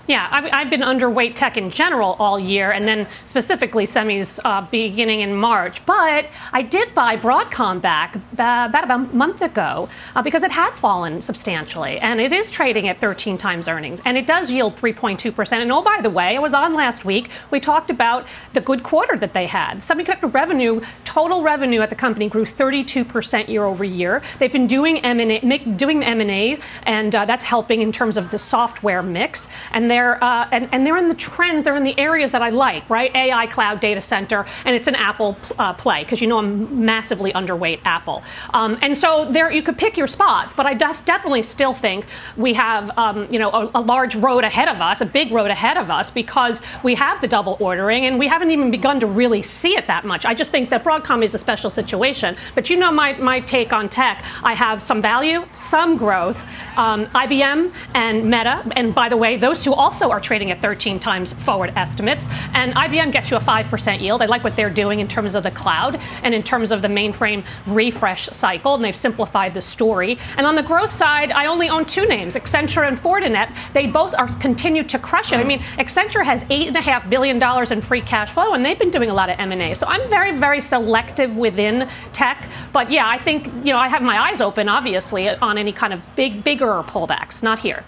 Yeah, 0.07 0.27
I've 0.31 0.71
been 0.71 0.81
underweight 0.81 1.35
tech 1.35 1.57
in 1.57 1.69
general 1.69 2.15
all 2.17 2.39
year, 2.39 2.71
and 2.71 2.87
then 2.87 3.07
specifically 3.25 3.85
semis 3.85 4.39
uh, 4.43 4.65
beginning 4.71 5.21
in 5.21 5.35
March. 5.35 5.85
But 5.85 6.25
I 6.51 6.63
did 6.63 6.95
buy 6.95 7.17
Broadcom 7.17 7.81
back 7.81 8.15
about 8.33 8.89
a 8.89 8.97
month 8.97 9.43
ago 9.43 9.89
uh, 10.15 10.23
because 10.23 10.41
it 10.43 10.51
had 10.51 10.71
fallen 10.71 11.21
substantially, 11.21 11.99
and 11.99 12.19
it 12.19 12.33
is 12.33 12.49
trading 12.49 12.87
at 12.87 12.99
13 12.99 13.37
times 13.37 13.67
earnings, 13.67 14.01
and 14.03 14.17
it 14.17 14.25
does 14.25 14.51
yield 14.51 14.75
3.2 14.75 15.35
percent. 15.35 15.61
And 15.61 15.71
oh, 15.71 15.83
by 15.83 15.99
the 16.01 16.09
way, 16.09 16.35
I 16.35 16.39
was 16.39 16.55
on 16.55 16.73
last 16.73 17.05
week. 17.05 17.29
We 17.51 17.59
talked 17.59 17.91
about 17.91 18.25
the 18.53 18.61
good 18.61 18.81
quarter 18.81 19.15
that 19.17 19.33
they 19.33 19.45
had. 19.45 19.77
Semiconductor 19.77 20.33
revenue, 20.33 20.81
total 21.05 21.43
revenue 21.43 21.81
at 21.81 21.91
the 21.91 21.95
company 21.95 22.27
grew 22.27 22.45
32 22.45 23.05
percent 23.05 23.49
year 23.49 23.65
over 23.65 23.83
year. 23.83 24.23
They've 24.39 24.51
been 24.51 24.67
doing 24.67 24.97
M&A, 24.97 25.39
doing 25.75 26.03
M&A, 26.03 26.57
and 26.83 27.13
uh, 27.13 27.25
that's 27.25 27.43
helping 27.43 27.83
in 27.83 27.91
terms 27.91 28.17
of 28.17 28.31
the 28.31 28.39
software 28.39 29.03
mix. 29.03 29.47
And 29.71 29.90
they're 29.91 30.23
uh, 30.23 30.47
and, 30.51 30.69
and 30.71 30.85
they're 30.85 30.97
in 30.97 31.09
the 31.09 31.15
trends. 31.15 31.63
They're 31.63 31.75
in 31.75 31.83
the 31.83 31.97
areas 31.99 32.31
that 32.31 32.41
I 32.41 32.49
like, 32.49 32.89
right? 32.89 33.13
AI, 33.15 33.47
cloud, 33.47 33.79
data 33.79 34.01
center, 34.01 34.45
and 34.65 34.75
it's 34.75 34.87
an 34.87 34.95
Apple 34.95 35.37
uh, 35.59 35.73
play 35.73 36.03
because 36.03 36.21
you 36.21 36.27
know 36.27 36.37
I'm 36.39 36.85
massively 36.85 37.33
underweight 37.33 37.81
Apple. 37.85 38.23
Um, 38.53 38.77
and 38.81 38.95
so 38.95 39.25
there, 39.25 39.51
you 39.51 39.61
could 39.61 39.77
pick 39.77 39.97
your 39.97 40.07
spots, 40.07 40.53
but 40.53 40.65
I 40.65 40.73
def- 40.73 41.03
definitely 41.05 41.43
still 41.43 41.73
think 41.73 42.05
we 42.37 42.53
have 42.53 42.97
um, 42.97 43.27
you 43.29 43.39
know 43.39 43.49
a, 43.51 43.71
a 43.75 43.81
large 43.81 44.15
road 44.15 44.43
ahead 44.43 44.69
of 44.69 44.79
us, 44.81 45.01
a 45.01 45.05
big 45.05 45.31
road 45.31 45.51
ahead 45.51 45.77
of 45.77 45.89
us 45.89 46.09
because 46.09 46.61
we 46.83 46.95
have 46.95 47.19
the 47.21 47.27
double 47.27 47.57
ordering 47.59 48.05
and 48.05 48.17
we 48.17 48.27
haven't 48.27 48.51
even 48.51 48.71
begun 48.71 48.99
to 48.99 49.07
really 49.07 49.41
see 49.41 49.75
it 49.75 49.87
that 49.87 50.05
much. 50.05 50.25
I 50.25 50.33
just 50.33 50.51
think 50.51 50.69
that 50.69 50.83
Broadcom 50.83 51.23
is 51.23 51.33
a 51.33 51.37
special 51.37 51.69
situation. 51.69 52.35
But 52.55 52.69
you 52.69 52.77
know 52.77 52.91
my, 52.91 53.13
my 53.13 53.41
take 53.41 53.73
on 53.73 53.89
tech. 53.89 54.23
I 54.43 54.53
have 54.53 54.81
some 54.81 55.01
value, 55.01 55.45
some 55.53 55.97
growth. 55.97 56.45
Um, 56.77 57.05
IBM 57.07 57.73
and 57.93 58.23
Meta, 58.25 58.63
and 58.75 58.95
by 58.95 59.09
the 59.09 59.17
way, 59.17 59.35
those 59.37 59.63
two 59.63 59.73
also 59.81 60.11
are 60.11 60.19
trading 60.19 60.51
at 60.51 60.61
13 60.61 60.99
times 60.99 61.33
forward 61.33 61.73
estimates. 61.75 62.29
And 62.53 62.73
IBM 62.73 63.11
gets 63.11 63.31
you 63.31 63.37
a 63.37 63.39
5% 63.39 63.99
yield. 63.99 64.21
I 64.21 64.27
like 64.27 64.43
what 64.43 64.55
they're 64.55 64.69
doing 64.69 64.99
in 64.99 65.07
terms 65.07 65.33
of 65.33 65.43
the 65.43 65.51
cloud 65.51 65.99
and 66.23 66.35
in 66.35 66.43
terms 66.43 66.71
of 66.71 66.81
the 66.81 66.87
mainframe 66.87 67.43
refresh 67.65 68.27
cycle, 68.27 68.75
and 68.75 68.83
they've 68.83 68.95
simplified 68.95 69.53
the 69.53 69.61
story. 69.61 70.19
And 70.37 70.45
on 70.45 70.55
the 70.55 70.63
growth 70.63 70.91
side, 70.91 71.31
I 71.31 71.47
only 71.47 71.67
own 71.69 71.85
two 71.85 72.07
names, 72.07 72.35
Accenture 72.35 72.87
and 72.87 72.97
Fortinet. 72.97 73.51
They 73.73 73.87
both 73.87 74.13
are 74.13 74.27
continue 74.39 74.83
to 74.83 74.99
crush 74.99 75.33
it. 75.33 75.37
I 75.37 75.43
mean, 75.43 75.59
Accenture 75.77 76.23
has 76.23 76.43
$8.5 76.45 77.09
billion 77.09 77.41
in 77.73 77.81
free 77.81 78.01
cash 78.01 78.31
flow, 78.31 78.53
and 78.53 78.63
they've 78.63 78.77
been 78.77 78.91
doing 78.91 79.09
a 79.09 79.13
lot 79.13 79.29
of 79.29 79.39
M&A. 79.39 79.73
So 79.73 79.87
I'm 79.87 80.07
very, 80.09 80.37
very 80.37 80.61
selective 80.61 81.35
within 81.35 81.89
tech. 82.13 82.47
But 82.71 82.91
yeah, 82.91 83.07
I 83.07 83.17
think, 83.17 83.47
you 83.65 83.73
know, 83.73 83.79
I 83.79 83.87
have 83.87 84.03
my 84.03 84.19
eyes 84.19 84.41
open, 84.41 84.69
obviously, 84.69 85.27
on 85.29 85.57
any 85.57 85.71
kind 85.71 85.93
of 85.93 86.01
big, 86.15 86.43
bigger 86.43 86.83
pullbacks, 86.83 87.41
not 87.41 87.59
here. 87.59 87.83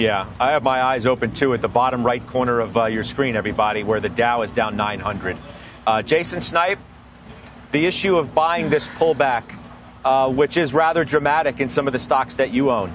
Yeah, 0.00 0.26
I 0.40 0.52
have 0.52 0.62
my 0.62 0.82
eyes 0.82 1.04
open 1.04 1.32
too 1.32 1.52
at 1.52 1.60
the 1.60 1.68
bottom 1.68 2.06
right 2.06 2.26
corner 2.26 2.58
of 2.60 2.74
uh, 2.74 2.86
your 2.86 3.04
screen, 3.04 3.36
everybody, 3.36 3.82
where 3.82 4.00
the 4.00 4.08
Dow 4.08 4.40
is 4.40 4.50
down 4.50 4.74
900. 4.74 5.36
Uh, 5.86 6.00
Jason 6.00 6.40
Snipe, 6.40 6.78
the 7.72 7.84
issue 7.84 8.16
of 8.16 8.34
buying 8.34 8.70
this 8.70 8.88
pullback, 8.88 9.42
uh, 10.02 10.32
which 10.32 10.56
is 10.56 10.72
rather 10.72 11.04
dramatic 11.04 11.60
in 11.60 11.68
some 11.68 11.86
of 11.86 11.92
the 11.92 11.98
stocks 11.98 12.36
that 12.36 12.50
you 12.50 12.70
own. 12.70 12.90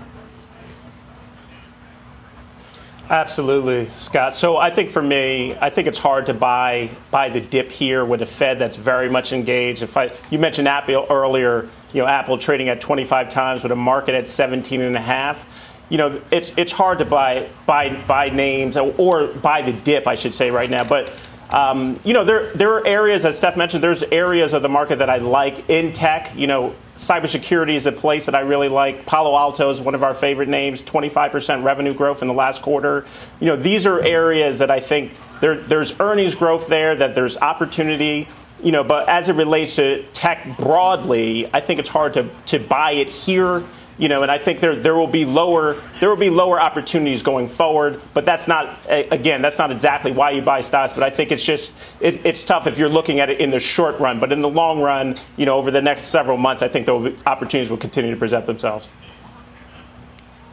Absolutely, 3.07 3.85
Scott. 3.85 4.33
So 4.33 4.57
I 4.57 4.71
think 4.71 4.89
for 4.89 5.03
me, 5.03 5.55
I 5.61 5.69
think 5.69 5.87
it's 5.87 5.99
hard 5.99 6.25
to 6.25 6.33
buy 6.33 6.89
buy 7.11 7.29
the 7.29 7.39
dip 7.39 7.71
here 7.71 8.03
with 8.03 8.23
a 8.23 8.25
Fed 8.25 8.57
that's 8.57 8.77
very 8.77 9.11
much 9.11 9.31
engaged. 9.31 9.83
If 9.83 9.95
I 9.95 10.11
you 10.31 10.39
mentioned 10.39 10.67
Apple 10.67 11.05
earlier, 11.07 11.69
you 11.93 12.01
know 12.01 12.07
Apple 12.07 12.39
trading 12.39 12.67
at 12.67 12.81
25 12.81 13.29
times 13.29 13.61
with 13.61 13.71
a 13.71 13.75
market 13.75 14.15
at 14.15 14.27
17 14.27 14.81
and 14.81 14.95
a 14.95 15.01
half. 15.01 15.64
You 15.89 15.97
know 15.97 16.21
it's 16.31 16.51
it's 16.57 16.71
hard 16.71 16.97
to 16.99 17.05
buy 17.05 17.47
buy 17.65 17.95
buy 18.07 18.29
names 18.29 18.77
or, 18.77 19.27
buy 19.27 19.61
the 19.61 19.73
dip, 19.73 20.07
I 20.07 20.15
should 20.15 20.33
say 20.33 20.51
right 20.51 20.69
now, 20.69 20.83
but. 20.83 21.13
Um, 21.47 21.99
you 22.03 22.15
know, 22.15 22.23
there 22.23 22.51
there 22.53 22.73
are 22.73 22.85
areas, 22.87 23.23
as 23.23 23.37
Steph 23.37 23.55
mentioned, 23.55 23.83
there's 23.83 24.01
areas 24.01 24.53
of 24.53 24.63
the 24.63 24.67
market 24.67 24.97
that 24.97 25.11
I 25.11 25.17
like 25.17 25.69
in 25.69 25.93
tech. 25.93 26.35
You 26.35 26.47
know, 26.47 26.75
cybersecurity 26.97 27.75
is 27.75 27.85
a 27.85 27.91
place 27.91 28.25
that 28.25 28.33
I 28.33 28.39
really 28.39 28.67
like. 28.67 29.05
Palo 29.05 29.37
Alto 29.37 29.69
is 29.69 29.79
one 29.79 29.93
of 29.93 30.03
our 30.03 30.15
favorite 30.15 30.49
names. 30.49 30.81
25% 30.81 31.63
revenue 31.63 31.93
growth 31.93 32.23
in 32.23 32.27
the 32.27 32.33
last 32.33 32.63
quarter. 32.63 33.05
You 33.39 33.45
know, 33.45 33.55
these 33.55 33.85
are 33.85 34.01
areas 34.01 34.57
that 34.57 34.71
I 34.71 34.79
think 34.79 35.13
there, 35.39 35.55
there's 35.55 35.97
earnings 35.99 36.33
growth 36.33 36.67
there, 36.67 36.95
that 36.95 37.13
there's 37.13 37.37
opportunity. 37.37 38.27
You 38.63 38.71
know, 38.71 38.83
but 38.83 39.07
as 39.07 39.29
it 39.29 39.33
relates 39.33 39.75
to 39.75 40.03
tech 40.13 40.57
broadly, 40.57 41.47
I 41.53 41.59
think 41.59 41.79
it's 41.79 41.89
hard 41.89 42.13
to, 42.15 42.29
to 42.47 42.59
buy 42.59 42.93
it 42.93 43.09
here 43.09 43.63
you 43.97 44.09
know, 44.09 44.23
and 44.23 44.31
I 44.31 44.37
think 44.37 44.59
there 44.59 44.75
there 44.75 44.95
will 44.95 45.07
be 45.07 45.23
lower 45.23 45.73
there 45.99 46.09
will 46.09 46.17
be 46.17 46.29
lower 46.29 46.59
opportunities 46.59 47.23
going 47.23 47.47
forward. 47.47 48.01
But 48.13 48.25
that's 48.25 48.47
not 48.47 48.77
again 48.89 49.41
that's 49.41 49.57
not 49.57 49.71
exactly 49.71 50.11
why 50.11 50.31
you 50.31 50.41
buy 50.41 50.61
stocks. 50.61 50.93
But 50.93 51.03
I 51.03 51.09
think 51.09 51.31
it's 51.31 51.43
just 51.43 51.73
it, 52.01 52.25
it's 52.25 52.43
tough 52.43 52.67
if 52.67 52.77
you're 52.77 52.89
looking 52.89 53.19
at 53.19 53.29
it 53.29 53.39
in 53.39 53.49
the 53.49 53.59
short 53.59 53.99
run. 53.99 54.19
But 54.19 54.31
in 54.31 54.41
the 54.41 54.49
long 54.49 54.81
run, 54.81 55.15
you 55.37 55.45
know, 55.45 55.55
over 55.55 55.71
the 55.71 55.81
next 55.81 56.03
several 56.03 56.37
months, 56.37 56.61
I 56.61 56.67
think 56.67 56.85
there 56.85 56.95
will 56.95 57.11
be 57.11 57.15
opportunities 57.25 57.69
will 57.69 57.77
continue 57.77 58.11
to 58.11 58.17
present 58.17 58.45
themselves. 58.45 58.89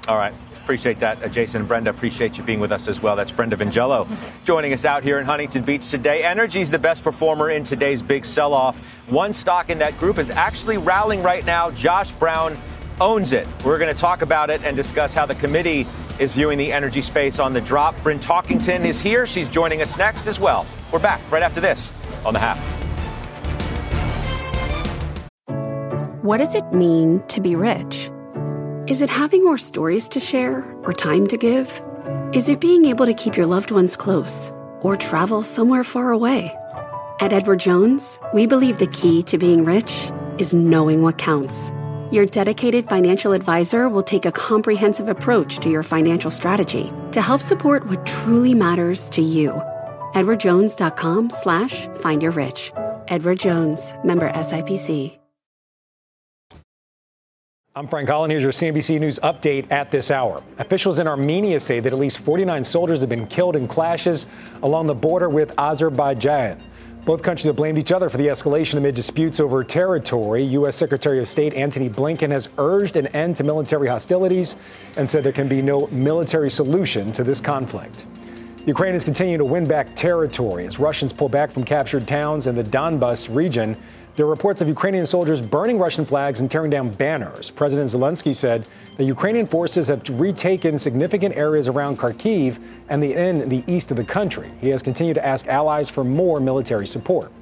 All 0.08 0.16
right. 0.16 0.34
Appreciate 0.62 1.00
that, 1.00 1.20
uh, 1.20 1.28
Jason 1.28 1.62
and 1.62 1.68
Brenda. 1.68 1.90
Appreciate 1.90 2.38
you 2.38 2.44
being 2.44 2.60
with 2.60 2.70
us 2.70 2.86
as 2.86 3.02
well. 3.02 3.16
That's 3.16 3.32
Brenda 3.32 3.56
Vingiello 3.56 4.06
joining 4.44 4.72
us 4.72 4.84
out 4.84 5.02
here 5.02 5.18
in 5.18 5.26
Huntington 5.26 5.64
Beach 5.64 5.90
today. 5.90 6.22
Energy 6.22 6.60
is 6.60 6.70
the 6.70 6.78
best 6.78 7.02
performer 7.02 7.50
in 7.50 7.64
today's 7.64 8.00
big 8.00 8.24
sell 8.24 8.54
off. 8.54 8.78
One 9.08 9.32
stock 9.32 9.70
in 9.70 9.78
that 9.78 9.98
group 9.98 10.18
is 10.18 10.30
actually 10.30 10.78
rallying 10.78 11.20
right 11.20 11.44
now. 11.44 11.72
Josh 11.72 12.12
Brown 12.12 12.56
owns 13.00 13.32
it. 13.32 13.46
We're 13.64 13.78
going 13.78 13.94
to 13.94 14.00
talk 14.00 14.22
about 14.22 14.50
it 14.50 14.62
and 14.64 14.76
discuss 14.76 15.14
how 15.14 15.26
the 15.26 15.34
committee 15.34 15.86
is 16.18 16.32
viewing 16.32 16.58
the 16.58 16.72
energy 16.72 17.02
space 17.02 17.38
on 17.38 17.52
the 17.52 17.60
drop. 17.60 18.00
Bryn 18.02 18.18
Talkington 18.18 18.84
is 18.84 19.00
here. 19.00 19.26
She's 19.26 19.48
joining 19.48 19.82
us 19.82 19.96
next 19.96 20.26
as 20.26 20.38
well. 20.38 20.66
We're 20.92 20.98
back 20.98 21.20
right 21.30 21.42
after 21.42 21.60
this 21.60 21.92
on 22.24 22.34
the 22.34 22.40
half. 22.40 22.58
What 26.22 26.38
does 26.38 26.54
it 26.54 26.72
mean 26.72 27.22
to 27.28 27.40
be 27.40 27.56
rich? 27.56 28.10
Is 28.86 29.02
it 29.02 29.10
having 29.10 29.44
more 29.44 29.58
stories 29.58 30.08
to 30.08 30.20
share 30.20 30.64
or 30.84 30.92
time 30.92 31.26
to 31.28 31.36
give? 31.36 31.82
Is 32.32 32.48
it 32.48 32.60
being 32.60 32.84
able 32.84 33.06
to 33.06 33.14
keep 33.14 33.36
your 33.36 33.46
loved 33.46 33.70
ones 33.70 33.96
close 33.96 34.52
or 34.82 34.96
travel 34.96 35.42
somewhere 35.42 35.84
far 35.84 36.10
away? 36.12 36.56
At 37.20 37.32
Edward 37.32 37.60
Jones, 37.60 38.18
we 38.32 38.46
believe 38.46 38.78
the 38.78 38.86
key 38.86 39.22
to 39.24 39.38
being 39.38 39.64
rich 39.64 40.10
is 40.38 40.54
knowing 40.54 41.02
what 41.02 41.18
counts 41.18 41.72
your 42.12 42.26
dedicated 42.26 42.86
financial 42.86 43.32
advisor 43.32 43.88
will 43.88 44.02
take 44.02 44.26
a 44.26 44.32
comprehensive 44.32 45.08
approach 45.08 45.58
to 45.58 45.70
your 45.70 45.82
financial 45.82 46.30
strategy 46.30 46.92
to 47.12 47.22
help 47.22 47.40
support 47.40 47.86
what 47.88 48.04
truly 48.04 48.54
matters 48.54 49.08
to 49.10 49.22
you. 49.22 49.52
EdwardJones.com 50.14 51.30
slash 51.30 51.86
find 51.96 52.22
your 52.22 52.32
rich. 52.32 52.72
Edward 53.08 53.38
Jones, 53.38 53.94
member 54.04 54.30
SIPC. 54.30 55.18
I'm 57.74 57.88
Frank 57.88 58.10
Holland. 58.10 58.30
Here's 58.30 58.42
your 58.42 58.52
CNBC 58.52 59.00
News 59.00 59.18
update 59.20 59.72
at 59.72 59.90
this 59.90 60.10
hour. 60.10 60.42
Officials 60.58 60.98
in 60.98 61.06
Armenia 61.06 61.58
say 61.58 61.80
that 61.80 61.90
at 61.90 61.98
least 61.98 62.18
49 62.18 62.64
soldiers 62.64 63.00
have 63.00 63.08
been 63.08 63.26
killed 63.26 63.56
in 63.56 63.66
clashes 63.66 64.28
along 64.62 64.88
the 64.88 64.94
border 64.94 65.30
with 65.30 65.58
Azerbaijan. 65.58 66.62
Both 67.04 67.24
countries 67.24 67.46
have 67.46 67.56
blamed 67.56 67.78
each 67.78 67.90
other 67.90 68.08
for 68.08 68.16
the 68.16 68.28
escalation 68.28 68.76
amid 68.76 68.94
disputes 68.94 69.40
over 69.40 69.64
territory. 69.64 70.44
U.S. 70.44 70.76
Secretary 70.76 71.18
of 71.18 71.26
State 71.26 71.54
Antony 71.54 71.90
Blinken 71.90 72.30
has 72.30 72.48
urged 72.58 72.96
an 72.96 73.08
end 73.08 73.36
to 73.38 73.44
military 73.44 73.88
hostilities 73.88 74.54
and 74.96 75.10
said 75.10 75.24
there 75.24 75.32
can 75.32 75.48
be 75.48 75.60
no 75.62 75.88
military 75.88 76.48
solution 76.48 77.10
to 77.10 77.24
this 77.24 77.40
conflict. 77.40 78.06
Ukraine 78.66 78.94
is 78.94 79.02
continuing 79.02 79.38
to 79.38 79.44
win 79.44 79.64
back 79.64 79.92
territory 79.96 80.64
as 80.64 80.78
Russians 80.78 81.12
pull 81.12 81.28
back 81.28 81.50
from 81.50 81.64
captured 81.64 82.06
towns 82.06 82.46
in 82.46 82.54
the 82.54 82.62
Donbas 82.62 83.34
region. 83.34 83.76
There 84.14 84.26
are 84.26 84.30
reports 84.30 84.60
of 84.60 84.68
Ukrainian 84.68 85.06
soldiers 85.06 85.40
burning 85.40 85.78
Russian 85.78 86.04
flags 86.04 86.40
and 86.40 86.50
tearing 86.50 86.68
down 86.68 86.90
banners. 86.90 87.50
President 87.50 87.88
Zelensky 87.88 88.34
said 88.34 88.68
the 88.96 89.04
Ukrainian 89.04 89.46
forces 89.46 89.86
have 89.86 90.02
retaken 90.20 90.78
significant 90.78 91.34
areas 91.34 91.66
around 91.66 91.98
Kharkiv 91.98 92.58
and 92.90 93.02
the, 93.02 93.14
in 93.14 93.48
the 93.48 93.64
east 93.66 93.90
of 93.90 93.96
the 93.96 94.04
country. 94.04 94.50
He 94.60 94.68
has 94.68 94.82
continued 94.82 95.14
to 95.14 95.26
ask 95.26 95.46
allies 95.46 95.88
for 95.88 96.04
more 96.04 96.40
military 96.40 96.86
support. 96.86 97.32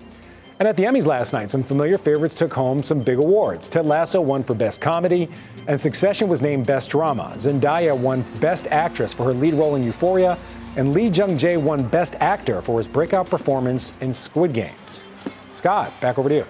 And 0.60 0.68
at 0.68 0.76
the 0.76 0.84
Emmys 0.84 1.06
last 1.06 1.32
night, 1.32 1.50
some 1.50 1.64
familiar 1.64 1.98
favorites 1.98 2.36
took 2.36 2.54
home 2.54 2.84
some 2.84 3.00
big 3.00 3.18
awards. 3.18 3.68
Ted 3.68 3.86
Lasso 3.86 4.20
won 4.20 4.44
for 4.44 4.54
Best 4.54 4.80
Comedy, 4.80 5.28
and 5.66 5.80
Succession 5.80 6.28
was 6.28 6.40
named 6.40 6.68
Best 6.68 6.90
Drama. 6.90 7.32
Zendaya 7.36 7.98
won 7.98 8.22
Best 8.40 8.68
Actress 8.68 9.12
for 9.12 9.24
her 9.24 9.32
lead 9.32 9.54
role 9.54 9.74
in 9.74 9.82
Euphoria, 9.82 10.38
and 10.76 10.92
Lee 10.92 11.08
Jung 11.08 11.36
Jae 11.36 11.60
won 11.60 11.84
Best 11.88 12.14
Actor 12.20 12.62
for 12.62 12.78
his 12.78 12.86
breakout 12.86 13.28
performance 13.28 13.98
in 14.02 14.14
Squid 14.14 14.52
Games. 14.52 15.02
Scott, 15.50 15.92
back 16.00 16.16
over 16.16 16.28
to 16.28 16.34
you. 16.36 16.46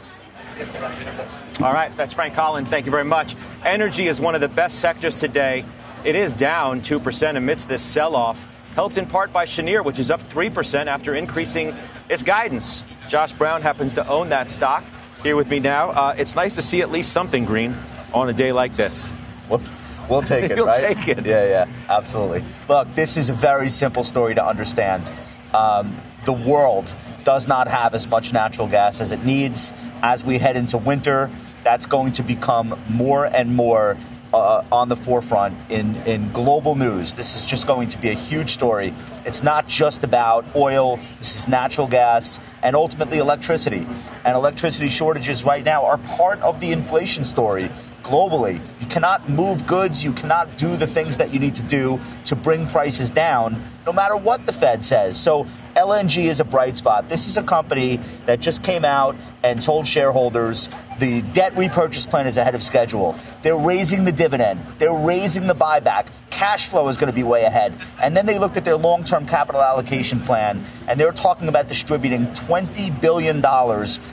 All 1.62 1.72
right, 1.72 1.94
that's 1.96 2.14
Frank 2.14 2.34
Holland. 2.34 2.68
Thank 2.68 2.86
you 2.86 2.92
very 2.92 3.04
much. 3.04 3.36
Energy 3.64 4.06
is 4.08 4.20
one 4.20 4.34
of 4.34 4.40
the 4.40 4.48
best 4.48 4.78
sectors 4.78 5.16
today. 5.16 5.64
It 6.04 6.16
is 6.16 6.32
down 6.32 6.80
2% 6.80 7.36
amidst 7.36 7.68
this 7.68 7.82
sell 7.82 8.16
off, 8.16 8.46
helped 8.74 8.96
in 8.98 9.06
part 9.06 9.32
by 9.32 9.44
Cheniere, 9.44 9.82
which 9.82 9.98
is 9.98 10.10
up 10.10 10.22
3% 10.30 10.86
after 10.86 11.14
increasing 11.14 11.74
its 12.08 12.22
guidance. 12.22 12.82
Josh 13.08 13.32
Brown 13.32 13.62
happens 13.62 13.94
to 13.94 14.06
own 14.08 14.28
that 14.30 14.50
stock. 14.50 14.84
Here 15.22 15.36
with 15.36 15.48
me 15.48 15.60
now. 15.60 15.90
Uh, 15.90 16.14
it's 16.16 16.34
nice 16.34 16.54
to 16.54 16.62
see 16.62 16.80
at 16.80 16.90
least 16.90 17.12
something 17.12 17.44
green 17.44 17.76
on 18.14 18.30
a 18.30 18.32
day 18.32 18.52
like 18.52 18.74
this. 18.76 19.06
We'll, 19.50 19.60
we'll 20.08 20.22
take 20.22 20.50
it, 20.50 20.56
You'll 20.56 20.66
right? 20.66 20.96
take 20.96 21.08
it. 21.08 21.26
Yeah, 21.26 21.46
yeah, 21.46 21.66
absolutely. 21.90 22.42
Look, 22.68 22.94
this 22.94 23.18
is 23.18 23.28
a 23.28 23.34
very 23.34 23.68
simple 23.68 24.02
story 24.04 24.34
to 24.34 24.44
understand. 24.44 25.12
Um, 25.52 25.94
the 26.24 26.32
world 26.32 26.94
does 27.24 27.48
not 27.48 27.68
have 27.68 27.94
as 27.94 28.08
much 28.08 28.32
natural 28.32 28.68
gas 28.68 29.00
as 29.00 29.12
it 29.12 29.24
needs. 29.24 29.72
As 30.02 30.24
we 30.24 30.38
head 30.38 30.56
into 30.56 30.78
winter, 30.78 31.30
that's 31.62 31.86
going 31.86 32.12
to 32.12 32.22
become 32.22 32.78
more 32.88 33.26
and 33.26 33.54
more 33.54 33.96
uh, 34.32 34.64
on 34.70 34.88
the 34.88 34.96
forefront 34.96 35.56
in, 35.70 35.96
in 36.06 36.30
global 36.32 36.76
news. 36.76 37.14
This 37.14 37.34
is 37.34 37.44
just 37.44 37.66
going 37.66 37.88
to 37.88 37.98
be 37.98 38.10
a 38.10 38.14
huge 38.14 38.50
story. 38.50 38.94
It's 39.26 39.42
not 39.42 39.66
just 39.66 40.04
about 40.04 40.44
oil, 40.54 41.00
this 41.18 41.36
is 41.36 41.48
natural 41.48 41.86
gas 41.86 42.40
and 42.62 42.76
ultimately 42.76 43.18
electricity. 43.18 43.86
And 44.24 44.36
electricity 44.36 44.88
shortages 44.88 45.44
right 45.44 45.64
now 45.64 45.84
are 45.84 45.98
part 45.98 46.40
of 46.40 46.60
the 46.60 46.72
inflation 46.72 47.24
story 47.24 47.70
globally. 48.02 48.60
You 48.80 48.86
cannot 48.86 49.28
move 49.28 49.66
goods, 49.66 50.02
you 50.02 50.12
cannot 50.12 50.56
do 50.56 50.76
the 50.76 50.86
things 50.86 51.18
that 51.18 51.32
you 51.32 51.38
need 51.38 51.54
to 51.56 51.62
do 51.62 52.00
to 52.26 52.36
bring 52.36 52.66
prices 52.66 53.10
down, 53.10 53.62
no 53.84 53.92
matter 53.92 54.16
what 54.16 54.46
the 54.46 54.52
Fed 54.52 54.84
says. 54.84 55.18
So 55.20 55.46
LNG 55.74 56.24
is 56.24 56.40
a 56.40 56.44
bright 56.44 56.76
spot. 56.76 57.08
This 57.08 57.28
is 57.28 57.36
a 57.36 57.42
company 57.42 57.98
that 58.26 58.40
just 58.40 58.62
came 58.62 58.84
out 58.84 59.16
and 59.42 59.60
told 59.60 59.86
shareholders 59.86 60.68
the 60.98 61.22
debt 61.22 61.56
repurchase 61.56 62.06
plan 62.06 62.26
is 62.26 62.36
ahead 62.36 62.54
of 62.54 62.62
schedule. 62.62 63.16
They're 63.42 63.56
raising 63.56 64.04
the 64.04 64.12
dividend, 64.12 64.60
they're 64.78 64.92
raising 64.92 65.46
the 65.46 65.54
buyback. 65.54 66.08
Cash 66.30 66.68
flow 66.68 66.88
is 66.88 66.96
going 66.96 67.10
to 67.10 67.14
be 67.14 67.22
way 67.22 67.44
ahead. 67.44 67.74
And 68.00 68.16
then 68.16 68.24
they 68.24 68.38
looked 68.38 68.56
at 68.56 68.64
their 68.64 68.76
long 68.76 69.04
term 69.04 69.26
capital 69.26 69.60
allocation 69.60 70.20
plan 70.20 70.64
and 70.88 70.98
they 70.98 71.04
were 71.04 71.12
talking 71.12 71.48
about 71.48 71.68
distributing 71.68 72.26
$20 72.28 72.98
billion 73.00 73.42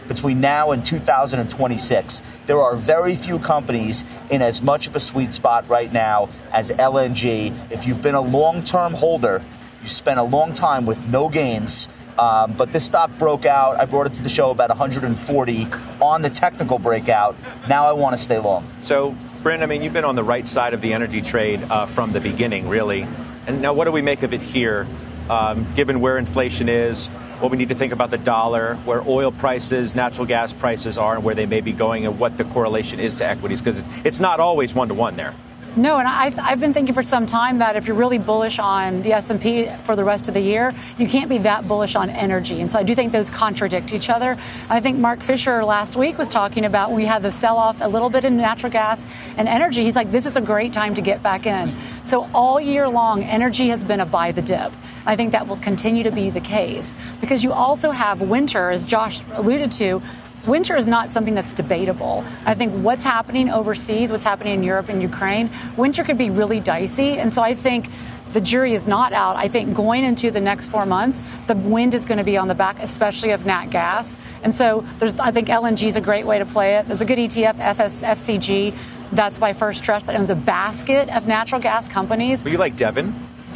between 0.07 0.41
now 0.41 0.71
and 0.71 0.85
2026. 0.85 2.21
There 2.45 2.61
are 2.61 2.75
very 2.75 3.15
few 3.15 3.39
companies 3.39 4.03
in 4.29 4.41
as 4.41 4.61
much 4.61 4.87
of 4.87 4.95
a 4.95 4.99
sweet 4.99 5.33
spot 5.33 5.69
right 5.69 5.91
now 5.93 6.29
as 6.51 6.71
LNG. 6.71 7.55
If 7.71 7.87
you've 7.87 8.01
been 8.01 8.15
a 8.15 8.21
long 8.21 8.63
term 8.63 8.93
holder, 8.93 9.41
you 9.87 9.91
spent 9.91 10.19
a 10.19 10.23
long 10.23 10.51
time 10.51 10.85
with 10.85 11.07
no 11.07 11.29
gains. 11.29 11.87
Um, 12.19 12.53
but 12.53 12.73
this 12.73 12.85
stock 12.85 13.09
broke 13.17 13.45
out. 13.45 13.79
I 13.79 13.85
brought 13.85 14.07
it 14.07 14.13
to 14.15 14.21
the 14.21 14.27
show 14.27 14.51
about 14.51 14.69
140 14.69 15.67
on 16.01 16.21
the 16.21 16.29
technical 16.29 16.77
breakout. 16.77 17.37
Now 17.69 17.87
I 17.87 17.93
want 17.93 18.17
to 18.17 18.21
stay 18.21 18.37
long. 18.37 18.67
So, 18.79 19.15
Bryn, 19.43 19.63
I 19.63 19.65
mean, 19.65 19.83
you've 19.83 19.93
been 19.93 20.03
on 20.03 20.15
the 20.15 20.23
right 20.23 20.45
side 20.45 20.73
of 20.73 20.81
the 20.81 20.91
energy 20.91 21.21
trade 21.21 21.63
uh, 21.63 21.85
from 21.85 22.11
the 22.11 22.19
beginning, 22.19 22.67
really. 22.67 23.07
And 23.45 23.61
now, 23.61 23.73
what 23.73 23.85
do 23.85 23.91
we 23.93 24.01
make 24.01 24.23
of 24.23 24.33
it 24.33 24.41
here, 24.41 24.87
um, 25.29 25.65
given 25.73 26.01
where 26.01 26.17
inflation 26.17 26.67
is, 26.67 27.07
what 27.39 27.49
we 27.49 27.57
need 27.57 27.69
to 27.69 27.75
think 27.75 27.93
about 27.93 28.09
the 28.09 28.17
dollar, 28.17 28.75
where 28.83 29.01
oil 29.07 29.31
prices, 29.31 29.95
natural 29.95 30.25
gas 30.25 30.51
prices 30.51 30.97
are, 30.97 31.15
and 31.15 31.23
where 31.23 31.35
they 31.35 31.45
may 31.45 31.61
be 31.61 31.71
going, 31.71 32.05
and 32.05 32.19
what 32.19 32.35
the 32.37 32.43
correlation 32.43 32.99
is 32.99 33.15
to 33.15 33.25
equities? 33.25 33.61
Because 33.61 33.85
it's 34.03 34.19
not 34.19 34.41
always 34.41 34.73
one 34.75 34.89
to 34.89 34.95
one 34.95 35.15
there. 35.15 35.33
No, 35.77 35.99
and 35.99 36.07
I've, 36.07 36.39
I've 36.39 36.59
been 36.59 36.73
thinking 36.73 36.95
for 36.95 37.03
some 37.03 37.27
time 37.27 37.59
that 37.59 37.75
if 37.75 37.85
you're 37.85 37.95
really 37.95 38.17
bullish 38.17 38.57
on 38.57 39.03
the 39.03 39.13
S&P 39.13 39.69
for 39.83 39.95
the 39.95 40.03
rest 40.03 40.27
of 40.27 40.33
the 40.33 40.39
year, 40.39 40.73
you 40.97 41.07
can't 41.07 41.29
be 41.29 41.37
that 41.39 41.67
bullish 41.67 41.95
on 41.95 42.09
energy. 42.09 42.61
And 42.61 42.71
so 42.71 42.79
I 42.79 42.83
do 42.83 42.95
think 42.95 43.11
those 43.11 43.29
contradict 43.29 43.93
each 43.93 44.09
other. 44.09 44.39
I 44.71 44.81
think 44.81 44.97
Mark 44.97 45.21
Fisher 45.21 45.63
last 45.63 45.95
week 45.95 46.17
was 46.17 46.29
talking 46.29 46.65
about 46.65 46.91
we 46.91 47.05
had 47.05 47.21
the 47.21 47.31
sell-off 47.31 47.77
a 47.79 47.87
little 47.87 48.09
bit 48.09 48.25
in 48.25 48.37
natural 48.37 48.71
gas 48.71 49.05
and 49.37 49.47
energy. 49.47 49.83
He's 49.83 49.95
like, 49.95 50.11
this 50.11 50.25
is 50.25 50.35
a 50.35 50.41
great 50.41 50.73
time 50.73 50.95
to 50.95 51.01
get 51.01 51.21
back 51.21 51.45
in. 51.45 51.75
So 52.03 52.27
all 52.33 52.59
year 52.59 52.89
long, 52.89 53.23
energy 53.23 53.67
has 53.67 53.83
been 53.83 53.99
a 53.99 54.05
buy 54.05 54.31
the 54.31 54.41
dip. 54.41 54.73
I 55.05 55.15
think 55.15 55.31
that 55.33 55.47
will 55.47 55.57
continue 55.57 56.03
to 56.03 56.11
be 56.11 56.31
the 56.31 56.41
case 56.41 56.95
because 57.21 57.43
you 57.43 57.53
also 57.53 57.91
have 57.91 58.19
winter, 58.19 58.71
as 58.71 58.87
Josh 58.87 59.21
alluded 59.33 59.71
to, 59.73 60.01
winter 60.47 60.75
is 60.75 60.87
not 60.87 61.11
something 61.11 61.35
that's 61.35 61.53
debatable. 61.53 62.23
I 62.45 62.55
think 62.55 62.73
what's 62.83 63.03
happening 63.03 63.49
overseas, 63.49 64.11
what's 64.11 64.23
happening 64.23 64.55
in 64.55 64.63
Europe 64.63 64.89
and 64.89 65.01
Ukraine, 65.01 65.49
winter 65.75 66.03
could 66.03 66.17
be 66.17 66.29
really 66.29 66.59
dicey. 66.59 67.17
And 67.19 67.33
so 67.33 67.41
I 67.41 67.53
think 67.53 67.89
the 68.33 68.41
jury 68.41 68.73
is 68.73 68.87
not 68.87 69.13
out. 69.13 69.35
I 69.35 69.47
think 69.47 69.75
going 69.75 70.03
into 70.03 70.31
the 70.31 70.41
next 70.41 70.67
four 70.67 70.85
months, 70.85 71.23
the 71.47 71.55
wind 71.55 71.93
is 71.93 72.05
going 72.05 72.17
to 72.17 72.23
be 72.23 72.37
on 72.37 72.47
the 72.47 72.55
back, 72.55 72.79
especially 72.79 73.31
of 73.31 73.45
nat 73.45 73.67
gas. 73.67 74.17
And 74.43 74.53
so 74.53 74.85
there's, 74.99 75.17
I 75.19 75.31
think 75.31 75.47
LNG 75.47 75.87
is 75.87 75.95
a 75.95 76.01
great 76.01 76.25
way 76.25 76.39
to 76.39 76.45
play 76.45 76.75
it. 76.75 76.87
There's 76.87 77.01
a 77.01 77.05
good 77.05 77.19
ETF, 77.19 77.59
FS, 77.59 78.01
FCG. 78.01 78.75
That's 79.11 79.39
by 79.39 79.53
First 79.53 79.83
Trust 79.83 80.07
that 80.07 80.15
owns 80.15 80.29
a 80.29 80.35
basket 80.35 81.09
of 81.15 81.27
natural 81.27 81.61
gas 81.61 81.87
companies. 81.87 82.43
But 82.43 82.51
you 82.51 82.57
like 82.57 82.75
Devon? 82.75 83.15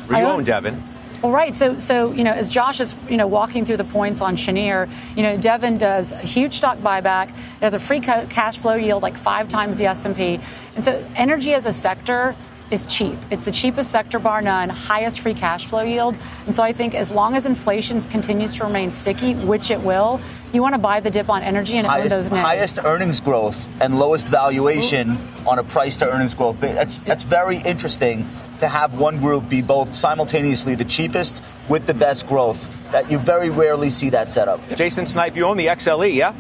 Or 0.10 0.16
you 0.16 0.24
own 0.24 0.44
Devon? 0.44 0.82
Well, 1.22 1.32
right. 1.32 1.54
So, 1.54 1.80
so 1.80 2.12
you 2.14 2.24
know, 2.24 2.32
as 2.32 2.50
Josh 2.50 2.80
is 2.80 2.96
you 3.10 3.18
know 3.18 3.28
walking 3.28 3.66
through 3.66 3.78
the 3.78 3.84
points 3.84 4.22
on 4.22 4.38
Cheniere, 4.38 4.90
you 5.16 5.24
know, 5.24 5.38
Devon 5.38 5.78
does 5.78 6.12
a 6.12 6.18
huge 6.18 6.56
stock 6.56 6.80
buyback. 6.80 7.30
It 7.30 7.62
has 7.62 7.74
a 7.74 7.80
free 7.80 8.00
cash 8.00 8.58
flow 8.58 8.76
yield 8.76 9.04
like 9.04 9.18
five 9.18 9.48
times 9.48 9.78
the 9.78 9.86
S 9.86 10.06
and 10.06 10.16
P, 10.16 10.40
and 10.76 10.84
so 10.84 11.06
energy 11.16 11.54
as 11.54 11.66
a 11.66 11.74
sector 11.74 12.36
is 12.72 12.86
cheap. 12.86 13.18
It's 13.30 13.46
the 13.46 13.52
cheapest 13.52 13.92
sector 13.92 14.18
bar 14.18 14.42
none, 14.42 14.70
highest 14.70 15.20
free 15.20 15.34
cash 15.34 15.66
flow 15.66 15.84
yield. 15.84 16.16
And 16.46 16.56
so 16.56 16.64
I 16.64 16.74
think 16.74 16.96
as 16.96 17.12
long 17.12 17.36
as 17.36 17.46
inflation 17.46 18.02
continues 18.02 18.56
to 18.56 18.64
remain 18.64 18.92
sticky, 18.92 19.36
which 19.36 19.70
it 19.70 19.82
will, 19.82 20.22
you 20.54 20.62
want 20.62 20.74
to 20.74 20.80
buy 20.80 21.02
the 21.02 21.10
dip 21.10 21.30
on 21.30 21.44
energy 21.44 21.78
and 21.78 21.86
highest, 21.86 22.16
own 22.16 22.22
those. 22.24 22.30
Highest 22.30 22.80
earnings 22.80 23.20
growth 23.20 23.70
and 23.82 24.00
lowest 24.00 24.28
valuation 24.28 25.12
Ooh. 25.12 25.50
on 25.50 25.60
a 25.60 25.64
price 25.64 25.98
to 25.98 26.10
earnings 26.10 26.34
growth. 26.34 26.60
That's 26.62 27.00
that's 27.00 27.24
very 27.24 27.58
interesting 27.58 28.28
to 28.62 28.68
have 28.68 28.98
one 28.98 29.20
group 29.20 29.50
be 29.50 29.62
both 29.62 29.94
simultaneously 29.94 30.76
the 30.76 30.86
cheapest 30.86 31.44
with 31.68 31.86
the 31.86 31.94
best 31.94 32.28
growth. 32.28 32.70
That 32.92 33.12
you 33.12 33.20
very 33.20 33.50
rarely 33.50 33.90
see 33.90 34.10
that 34.10 34.32
setup. 34.32 34.62
Jason 34.76 35.06
Snipe, 35.06 35.36
you 35.36 35.46
own 35.46 35.58
the 35.58 35.68
XLE, 35.68 36.14
yeah? 36.14 36.34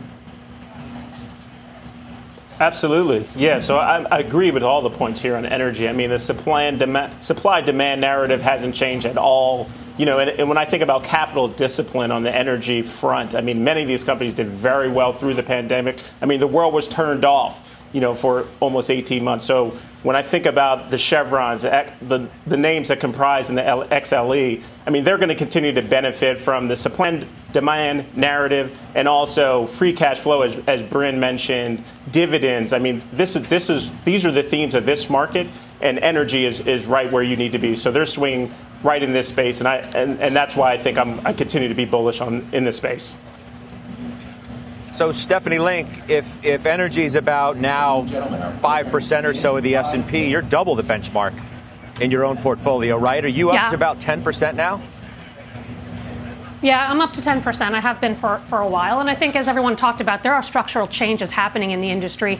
Absolutely, 2.59 3.27
yeah. 3.35 3.57
So 3.57 3.77
I, 3.77 4.03
I, 4.03 4.19
agree 4.19 4.51
with 4.51 4.61
all 4.61 4.83
the 4.83 4.91
points 4.91 5.19
here 5.19 5.35
on 5.35 5.47
energy. 5.47 5.89
I 5.89 5.93
mean, 5.93 6.11
the 6.11 6.19
supply 6.19 6.63
and 6.63 6.77
demand, 6.77 7.23
supply 7.23 7.61
demand 7.61 8.01
narrative 8.01 8.43
hasn't 8.43 8.75
changed 8.75 9.07
at 9.07 9.17
all. 9.17 9.67
You 9.97 10.05
know, 10.05 10.19
and, 10.19 10.29
and, 10.29 10.47
when 10.47 10.59
I 10.59 10.65
think 10.65 10.83
about 10.83 11.03
capital 11.03 11.47
discipline 11.47 12.11
on 12.11 12.21
the 12.21 12.35
energy 12.35 12.83
front, 12.83 13.33
I 13.33 13.41
mean, 13.41 13.63
many 13.63 13.81
of 13.81 13.87
these 13.87 14.03
companies 14.03 14.35
did 14.35 14.45
very 14.45 14.89
well 14.89 15.11
through 15.11 15.33
the 15.33 15.43
pandemic. 15.43 15.99
I 16.21 16.27
mean, 16.27 16.39
the 16.39 16.47
world 16.47 16.71
was 16.71 16.87
turned 16.87 17.25
off 17.25 17.70
you 17.93 18.01
know, 18.01 18.13
for 18.13 18.47
almost 18.59 18.89
18 18.89 19.23
months. 19.23 19.45
So 19.45 19.71
when 20.03 20.15
I 20.15 20.21
think 20.21 20.45
about 20.45 20.91
the 20.91 20.97
chevrons, 20.97 21.63
the, 21.63 22.29
the 22.47 22.57
names 22.57 22.87
that 22.87 22.99
comprise 22.99 23.49
in 23.49 23.55
the 23.55 23.61
XLE, 23.61 24.63
I 24.85 24.89
mean, 24.89 25.03
they're 25.03 25.17
going 25.17 25.29
to 25.29 25.35
continue 25.35 25.73
to 25.73 25.81
benefit 25.81 26.37
from 26.37 26.67
the 26.67 26.75
supply 26.75 27.09
and 27.09 27.27
demand 27.51 28.15
narrative 28.15 28.79
and 28.95 29.07
also 29.07 29.65
free 29.65 29.93
cash 29.93 30.19
flow, 30.19 30.41
as, 30.41 30.57
as 30.67 30.83
Bryn 30.83 31.19
mentioned, 31.19 31.83
dividends. 32.11 32.73
I 32.73 32.79
mean, 32.79 33.01
this 33.11 33.35
is, 33.35 33.47
this 33.47 33.69
is, 33.69 33.91
these 34.03 34.25
are 34.25 34.31
the 34.31 34.43
themes 34.43 34.75
of 34.75 34.85
this 34.85 35.09
market, 35.09 35.47
and 35.81 35.99
energy 35.99 36.45
is, 36.45 36.61
is 36.61 36.85
right 36.85 37.11
where 37.11 37.23
you 37.23 37.35
need 37.35 37.51
to 37.51 37.59
be. 37.59 37.75
So 37.75 37.91
they're 37.91 38.05
swinging 38.05 38.53
right 38.83 39.01
in 39.01 39.13
this 39.13 39.27
space, 39.27 39.59
and, 39.59 39.67
I, 39.67 39.77
and, 39.77 40.19
and 40.19 40.35
that's 40.35 40.55
why 40.55 40.71
I 40.71 40.77
think 40.77 40.97
I'm, 40.97 41.25
I 41.25 41.33
continue 41.33 41.67
to 41.67 41.75
be 41.75 41.85
bullish 41.85 42.21
on, 42.21 42.47
in 42.51 42.63
this 42.63 42.77
space. 42.77 43.15
So 44.93 45.11
Stephanie 45.11 45.59
Link, 45.59 45.87
if 46.09 46.43
if 46.43 46.65
energy 46.65 47.03
is 47.03 47.15
about 47.15 47.57
now 47.57 48.03
five 48.61 48.87
percent 48.87 49.25
or 49.25 49.33
so 49.33 49.57
of 49.57 49.63
the 49.63 49.75
S 49.75 49.93
and 49.93 50.07
P, 50.07 50.29
you're 50.29 50.41
double 50.41 50.75
the 50.75 50.83
benchmark 50.83 51.33
in 52.01 52.11
your 52.11 52.25
own 52.25 52.37
portfolio, 52.37 52.97
right? 52.97 53.23
Are 53.23 53.29
you 53.29 53.49
up 53.49 53.55
yeah. 53.55 53.69
to 53.69 53.75
about 53.75 53.99
ten 53.99 54.21
percent 54.21 54.57
now? 54.57 54.81
Yeah, 56.61 56.91
I'm 56.91 57.01
up 57.01 57.13
to 57.13 57.21
10%. 57.21 57.71
I 57.73 57.79
have 57.79 57.99
been 57.99 58.15
for, 58.15 58.37
for 58.45 58.59
a 58.59 58.69
while. 58.69 58.99
And 58.99 59.09
I 59.09 59.15
think, 59.15 59.35
as 59.35 59.47
everyone 59.47 59.75
talked 59.75 59.99
about, 59.99 60.21
there 60.21 60.35
are 60.35 60.43
structural 60.43 60.87
changes 60.87 61.31
happening 61.31 61.71
in 61.71 61.81
the 61.81 61.89
industry 61.89 62.39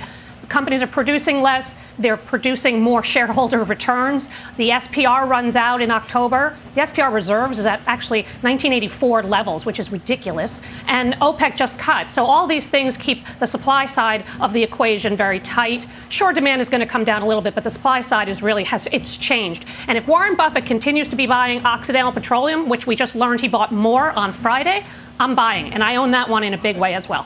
companies 0.52 0.84
are 0.84 0.88
producing 0.88 1.41
less, 1.41 1.74
they're 1.97 2.18
producing 2.18 2.82
more 2.82 3.02
shareholder 3.02 3.64
returns. 3.76 4.30
The 4.58 4.70
SPR 4.70 5.28
runs 5.28 5.56
out 5.56 5.82
in 5.82 5.89
October. 5.89 6.58
The 6.76 6.82
SPR 6.82 7.12
reserves 7.12 7.58
is 7.58 7.66
at 7.66 7.82
actually 7.88 8.24
1984 8.41 9.24
levels, 9.24 9.66
which 9.66 9.80
is 9.80 9.91
ridiculous. 9.91 10.62
And 10.88 11.14
OPEC 11.16 11.56
just 11.56 11.80
cut. 11.80 12.12
So 12.12 12.26
all 12.26 12.47
these 12.47 12.70
things 12.70 12.97
keep 12.97 13.26
the 13.39 13.47
supply 13.47 13.86
side 13.86 14.26
of 14.39 14.54
the 14.54 14.62
equation 14.62 15.16
very 15.16 15.39
tight. 15.39 15.88
Sure, 16.10 16.34
demand 16.34 16.62
is 16.62 16.70
going 16.70 16.82
to 16.82 16.86
come 16.86 17.06
down 17.06 17.22
a 17.22 17.28
little 17.28 17.41
bit, 17.41 17.56
but 17.56 17.64
the 17.64 17.70
supply 17.70 18.02
side 18.02 18.28
is 18.28 18.43
really 18.43 18.66
has 18.66 18.88
it's 18.91 19.18
changed. 19.18 19.66
And 19.88 19.97
if 19.97 20.08
Warren 20.08 20.36
Buffett 20.36 20.66
continues 20.66 21.08
to 21.08 21.16
be 21.16 21.26
buying 21.28 21.66
Occidental 21.66 22.12
Petroleum, 22.12 22.68
which 22.68 22.86
we 22.86 22.95
just 22.95 23.16
learned 23.16 23.39
he 23.39 23.47
bought 23.47 23.72
more 23.72 24.12
on 24.12 24.34
Friday, 24.34 24.86
I'm 25.20 25.34
buying, 25.34 25.72
and 25.74 25.84
I 25.84 25.95
own 25.95 26.12
that 26.12 26.28
one 26.30 26.43
in 26.43 26.54
a 26.54 26.58
big 26.58 26.78
way 26.78 26.93
as 26.93 27.08
well. 27.08 27.26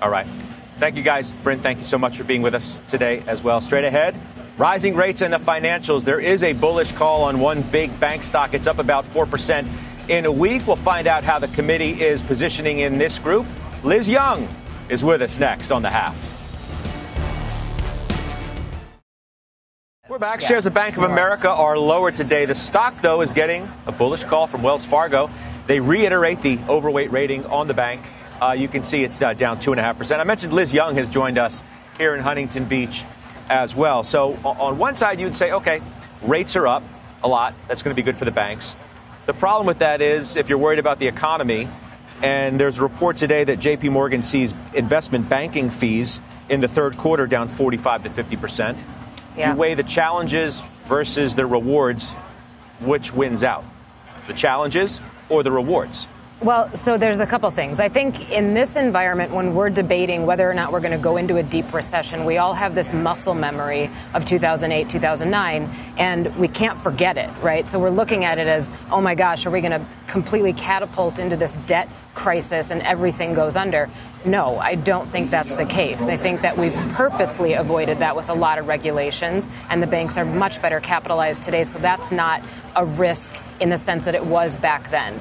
All 0.00 0.08
right. 0.08 0.26
Thank 0.78 0.94
you, 0.94 1.02
guys. 1.02 1.34
Bryn, 1.34 1.58
thank 1.58 1.80
you 1.80 1.84
so 1.84 1.98
much 1.98 2.16
for 2.16 2.22
being 2.22 2.40
with 2.40 2.54
us 2.54 2.80
today 2.86 3.24
as 3.26 3.42
well. 3.42 3.60
Straight 3.60 3.84
ahead, 3.84 4.14
rising 4.58 4.94
rates 4.94 5.22
in 5.22 5.32
the 5.32 5.38
financials. 5.38 6.04
There 6.04 6.20
is 6.20 6.44
a 6.44 6.52
bullish 6.52 6.92
call 6.92 7.24
on 7.24 7.40
one 7.40 7.62
big 7.62 7.98
bank 7.98 8.22
stock. 8.22 8.54
It's 8.54 8.68
up 8.68 8.78
about 8.78 9.04
4% 9.04 9.68
in 10.08 10.24
a 10.24 10.30
week. 10.30 10.68
We'll 10.68 10.76
find 10.76 11.08
out 11.08 11.24
how 11.24 11.40
the 11.40 11.48
committee 11.48 12.00
is 12.00 12.22
positioning 12.22 12.78
in 12.78 12.96
this 12.96 13.18
group. 13.18 13.44
Liz 13.82 14.08
Young 14.08 14.46
is 14.88 15.02
with 15.02 15.20
us 15.20 15.40
next 15.40 15.72
on 15.72 15.82
the 15.82 15.90
half. 15.90 16.16
We're 20.08 20.20
back. 20.20 20.40
Shares 20.40 20.64
of 20.64 20.74
Bank 20.74 20.96
of 20.96 21.02
America 21.02 21.50
are 21.50 21.76
lower 21.76 22.12
today. 22.12 22.46
The 22.46 22.54
stock, 22.54 23.02
though, 23.02 23.20
is 23.20 23.32
getting 23.32 23.68
a 23.86 23.92
bullish 23.92 24.22
call 24.22 24.46
from 24.46 24.62
Wells 24.62 24.84
Fargo. 24.84 25.28
They 25.66 25.80
reiterate 25.80 26.40
the 26.40 26.60
overweight 26.68 27.10
rating 27.10 27.44
on 27.46 27.66
the 27.66 27.74
bank 27.74 28.00
uh, 28.40 28.52
you 28.52 28.68
can 28.68 28.82
see 28.84 29.04
it's 29.04 29.20
uh, 29.20 29.34
down 29.34 29.58
2.5%. 29.58 30.18
I 30.18 30.24
mentioned 30.24 30.52
Liz 30.52 30.72
Young 30.72 30.96
has 30.96 31.08
joined 31.08 31.38
us 31.38 31.62
here 31.96 32.14
in 32.14 32.20
Huntington 32.20 32.64
Beach 32.66 33.04
as 33.50 33.74
well. 33.74 34.02
So, 34.04 34.34
on 34.44 34.78
one 34.78 34.96
side, 34.96 35.20
you'd 35.20 35.36
say, 35.36 35.52
okay, 35.52 35.80
rates 36.22 36.56
are 36.56 36.66
up 36.66 36.82
a 37.22 37.28
lot. 37.28 37.54
That's 37.66 37.82
going 37.82 37.94
to 37.94 38.00
be 38.00 38.04
good 38.04 38.16
for 38.16 38.24
the 38.24 38.30
banks. 38.30 38.76
The 39.26 39.34
problem 39.34 39.66
with 39.66 39.78
that 39.78 40.00
is 40.00 40.36
if 40.36 40.48
you're 40.48 40.58
worried 40.58 40.78
about 40.78 40.98
the 40.98 41.08
economy, 41.08 41.68
and 42.22 42.58
there's 42.58 42.78
a 42.78 42.82
report 42.82 43.16
today 43.16 43.44
that 43.44 43.58
JP 43.58 43.92
Morgan 43.92 44.22
sees 44.22 44.54
investment 44.74 45.28
banking 45.28 45.70
fees 45.70 46.20
in 46.48 46.60
the 46.60 46.68
third 46.68 46.96
quarter 46.96 47.26
down 47.26 47.48
45 47.48 48.04
to 48.04 48.10
50 48.10 48.36
percent. 48.36 48.78
Yeah. 49.36 49.52
You 49.52 49.58
weigh 49.58 49.74
the 49.74 49.82
challenges 49.82 50.62
versus 50.86 51.34
the 51.34 51.46
rewards. 51.46 52.12
Which 52.80 53.12
wins 53.12 53.44
out? 53.44 53.64
The 54.26 54.32
challenges 54.34 55.00
or 55.28 55.42
the 55.42 55.52
rewards? 55.52 56.08
Well, 56.40 56.72
so 56.76 56.98
there's 56.98 57.18
a 57.18 57.26
couple 57.26 57.50
things. 57.50 57.80
I 57.80 57.88
think 57.88 58.30
in 58.30 58.54
this 58.54 58.76
environment, 58.76 59.32
when 59.32 59.56
we're 59.56 59.70
debating 59.70 60.24
whether 60.24 60.48
or 60.48 60.54
not 60.54 60.70
we're 60.70 60.78
going 60.78 60.92
to 60.92 61.02
go 61.02 61.16
into 61.16 61.36
a 61.36 61.42
deep 61.42 61.74
recession, 61.74 62.24
we 62.24 62.38
all 62.38 62.54
have 62.54 62.76
this 62.76 62.92
muscle 62.92 63.34
memory 63.34 63.90
of 64.14 64.24
2008, 64.24 64.88
2009, 64.88 65.68
and 65.98 66.36
we 66.36 66.46
can't 66.46 66.78
forget 66.78 67.18
it, 67.18 67.28
right? 67.42 67.66
So 67.66 67.80
we're 67.80 67.90
looking 67.90 68.24
at 68.24 68.38
it 68.38 68.46
as, 68.46 68.70
oh 68.92 69.00
my 69.00 69.16
gosh, 69.16 69.46
are 69.46 69.50
we 69.50 69.60
going 69.60 69.80
to 69.80 69.84
completely 70.06 70.52
catapult 70.52 71.18
into 71.18 71.36
this 71.36 71.56
debt 71.66 71.88
crisis 72.14 72.70
and 72.70 72.82
everything 72.82 73.34
goes 73.34 73.56
under? 73.56 73.90
No, 74.24 74.58
I 74.58 74.76
don't 74.76 75.08
think 75.08 75.30
that's 75.30 75.56
the 75.56 75.66
case. 75.66 76.08
I 76.08 76.16
think 76.16 76.42
that 76.42 76.56
we've 76.56 76.74
purposely 76.92 77.54
avoided 77.54 77.98
that 77.98 78.14
with 78.14 78.28
a 78.28 78.34
lot 78.34 78.58
of 78.58 78.68
regulations, 78.68 79.48
and 79.70 79.82
the 79.82 79.88
banks 79.88 80.16
are 80.16 80.24
much 80.24 80.62
better 80.62 80.78
capitalized 80.78 81.42
today, 81.42 81.64
so 81.64 81.80
that's 81.80 82.12
not 82.12 82.44
a 82.76 82.84
risk 82.84 83.36
in 83.58 83.70
the 83.70 83.78
sense 83.78 84.04
that 84.04 84.14
it 84.14 84.24
was 84.24 84.56
back 84.56 84.88
then 84.92 85.18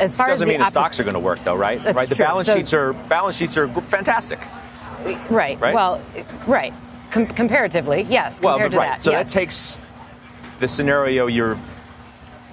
as 0.00 0.16
far 0.16 0.28
doesn't 0.28 0.48
as 0.48 0.52
mean 0.52 0.60
the, 0.60 0.70
stocks 0.70 0.98
are 0.98 1.04
going 1.04 1.14
to 1.14 1.20
work 1.20 1.42
though, 1.44 1.54
right? 1.54 1.82
That's 1.82 1.96
right. 1.96 2.08
The 2.08 2.14
true. 2.14 2.24
balance 2.24 2.46
So- 2.46 2.56
sheets 2.56 2.74
are 2.74 2.92
balance 2.92 3.36
sheets 3.36 3.56
are 3.56 3.68
fantastic. 3.68 4.40
right. 5.30 5.58
Right? 5.60 5.74
Well, 5.74 6.00
right. 6.46 6.72
Com- 7.10 7.26
comparatively, 7.26 8.02
yes. 8.02 8.40
Well, 8.40 8.54
compared 8.54 8.72
but 8.72 8.76
to 8.76 8.80
right. 8.80 8.96
that, 8.98 9.04
so 9.04 9.10
yes. 9.10 9.32
that 9.32 9.40
takes 9.40 9.80
the 10.60 10.68
scenario 10.68 11.26
you're 11.26 11.58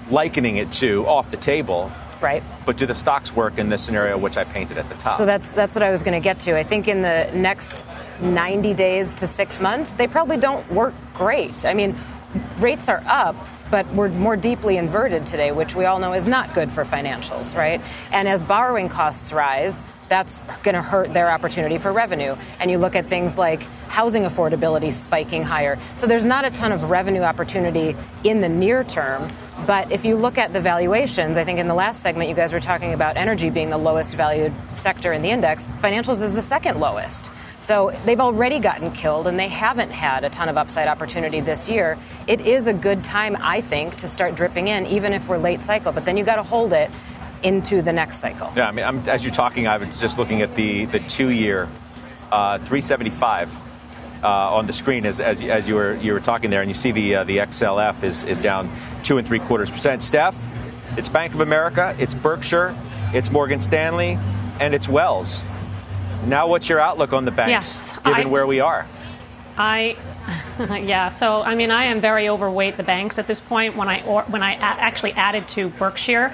likening 0.09 0.57
it 0.57 0.71
to 0.73 1.05
off 1.07 1.29
the 1.29 1.37
table. 1.37 1.91
Right. 2.21 2.41
But 2.65 2.77
do 2.77 2.87
the 2.87 2.95
stocks 2.95 3.35
work 3.35 3.59
in 3.59 3.69
this 3.69 3.83
scenario, 3.83 4.17
which 4.17 4.37
I 4.37 4.43
painted 4.43 4.77
at 4.79 4.89
the 4.89 4.95
top? 4.95 5.13
So 5.13 5.25
that's 5.25 5.53
that's 5.53 5.75
what 5.75 5.83
I 5.83 5.91
was 5.91 6.01
going 6.01 6.19
to 6.19 6.23
get 6.23 6.39
to. 6.41 6.57
I 6.57 6.63
think 6.63 6.87
in 6.87 7.01
the 7.01 7.29
next 7.33 7.85
90 8.21 8.73
days 8.73 9.13
to 9.15 9.27
six 9.27 9.59
months, 9.59 9.93
they 9.93 10.07
probably 10.07 10.37
don't 10.37 10.67
work 10.71 10.95
great. 11.13 11.65
I 11.65 11.73
mean, 11.75 11.95
rates 12.57 12.89
are 12.89 13.03
up. 13.05 13.35
But 13.69 13.91
we're 13.93 14.09
more 14.09 14.35
deeply 14.35 14.77
inverted 14.77 15.25
today, 15.25 15.51
which 15.51 15.75
we 15.75 15.85
all 15.85 15.99
know 15.99 16.13
is 16.13 16.27
not 16.27 16.53
good 16.53 16.71
for 16.71 16.85
financials, 16.85 17.55
right? 17.55 17.81
And 18.11 18.27
as 18.27 18.43
borrowing 18.43 18.89
costs 18.89 19.33
rise, 19.33 19.83
that's 20.09 20.43
going 20.63 20.75
to 20.75 20.81
hurt 20.81 21.13
their 21.13 21.29
opportunity 21.29 21.77
for 21.77 21.91
revenue. 21.91 22.35
And 22.59 22.71
you 22.71 22.77
look 22.77 22.95
at 22.95 23.07
things 23.07 23.37
like 23.37 23.61
housing 23.87 24.23
affordability 24.23 24.93
spiking 24.93 25.43
higher. 25.43 25.77
So 25.95 26.07
there's 26.07 26.25
not 26.25 26.45
a 26.45 26.51
ton 26.51 26.71
of 26.71 26.89
revenue 26.89 27.21
opportunity 27.21 27.95
in 28.23 28.41
the 28.41 28.49
near 28.49 28.83
term. 28.83 29.29
But 29.65 29.91
if 29.91 30.05
you 30.05 30.15
look 30.15 30.37
at 30.37 30.53
the 30.53 30.61
valuations, 30.61 31.35
I 31.35 31.43
think 31.43 31.59
in 31.59 31.67
the 31.67 31.73
last 31.73 32.01
segment 32.01 32.29
you 32.29 32.35
guys 32.35 32.53
were 32.53 32.59
talking 32.59 32.93
about 32.93 33.17
energy 33.17 33.49
being 33.49 33.69
the 33.69 33.77
lowest 33.77 34.15
valued 34.15 34.53
sector 34.71 35.11
in 35.11 35.21
the 35.21 35.29
index. 35.29 35.67
Financials 35.67 36.21
is 36.21 36.35
the 36.35 36.41
second 36.41 36.79
lowest. 36.79 37.31
So 37.59 37.91
they've 38.05 38.19
already 38.19 38.59
gotten 38.59 38.91
killed 38.91 39.27
and 39.27 39.39
they 39.39 39.47
haven't 39.47 39.89
had 39.89 40.23
a 40.23 40.29
ton 40.29 40.47
of 40.47 40.57
upside 40.57 40.87
opportunity 40.87 41.41
this 41.41 41.67
year. 41.67 41.97
It 42.27 42.41
is 42.41 42.67
a 42.67 42.73
good 42.73 43.03
time, 43.03 43.35
I 43.39 43.61
think, 43.61 43.97
to 43.97 44.07
start 44.07 44.35
dripping 44.35 44.67
in, 44.67 44.85
even 44.85 45.13
if 45.13 45.27
we're 45.27 45.37
late 45.37 45.63
cycle. 45.63 45.91
But 45.91 46.05
then 46.05 46.17
you 46.17 46.23
got 46.23 46.35
to 46.35 46.43
hold 46.43 46.73
it 46.73 46.91
into 47.43 47.81
the 47.81 47.93
next 47.93 48.17
cycle. 48.17 48.51
Yeah, 48.55 48.67
I 48.67 48.71
mean, 48.71 48.85
I'm, 48.85 48.99
as 49.09 49.23
you're 49.23 49.33
talking, 49.33 49.67
I 49.67 49.77
was 49.77 49.99
just 49.99 50.17
looking 50.17 50.41
at 50.41 50.55
the 50.55 50.85
the 50.85 50.99
two 50.99 51.29
year, 51.29 51.67
uh, 52.31 52.57
375 52.59 53.55
uh, 54.23 54.27
on 54.27 54.65
the 54.65 54.73
screen 54.73 55.05
as, 55.05 55.19
as, 55.19 55.41
as 55.43 55.67
you 55.67 55.75
were 55.75 55.95
you 55.95 56.13
were 56.13 56.19
talking 56.19 56.49
there, 56.49 56.61
and 56.61 56.69
you 56.69 56.75
see 56.75 56.91
the 56.91 57.15
uh, 57.15 57.23
the 57.23 57.37
XLF 57.37 58.03
is 58.03 58.23
is 58.23 58.39
down 58.39 58.69
two 59.03 59.17
and 59.17 59.27
three 59.27 59.39
quarters 59.39 59.69
percent. 59.69 60.03
Steph, 60.03 60.47
it's 60.97 61.09
Bank 61.09 61.33
of 61.33 61.41
America, 61.41 61.95
it's 61.99 62.13
Berkshire, 62.13 62.75
it's 63.13 63.31
Morgan 63.31 63.59
Stanley, 63.59 64.17
and 64.59 64.73
it's 64.73 64.89
Wells. 64.89 65.43
Now, 66.25 66.47
what's 66.47 66.67
your 66.69 66.79
outlook 66.79 67.13
on 67.13 67.25
the 67.25 67.31
banks, 67.31 67.51
Yes, 67.51 67.97
given 67.99 68.27
I- 68.27 68.29
where 68.29 68.47
we 68.47 68.59
are? 68.59 68.85
I, 69.57 69.95
yeah. 70.83 71.09
So 71.09 71.41
I 71.41 71.55
mean, 71.55 71.71
I 71.71 71.85
am 71.85 71.99
very 71.99 72.29
overweight 72.29 72.77
the 72.77 72.83
banks 72.83 73.17
at 73.17 73.25
this 73.27 73.39
point. 73.39 73.75
When 73.75 73.87
I 73.87 74.03
or, 74.05 74.23
when 74.23 74.43
I 74.43 74.53
a- 74.53 74.57
actually 74.59 75.13
added 75.13 75.47
to 75.49 75.69
Berkshire. 75.69 76.33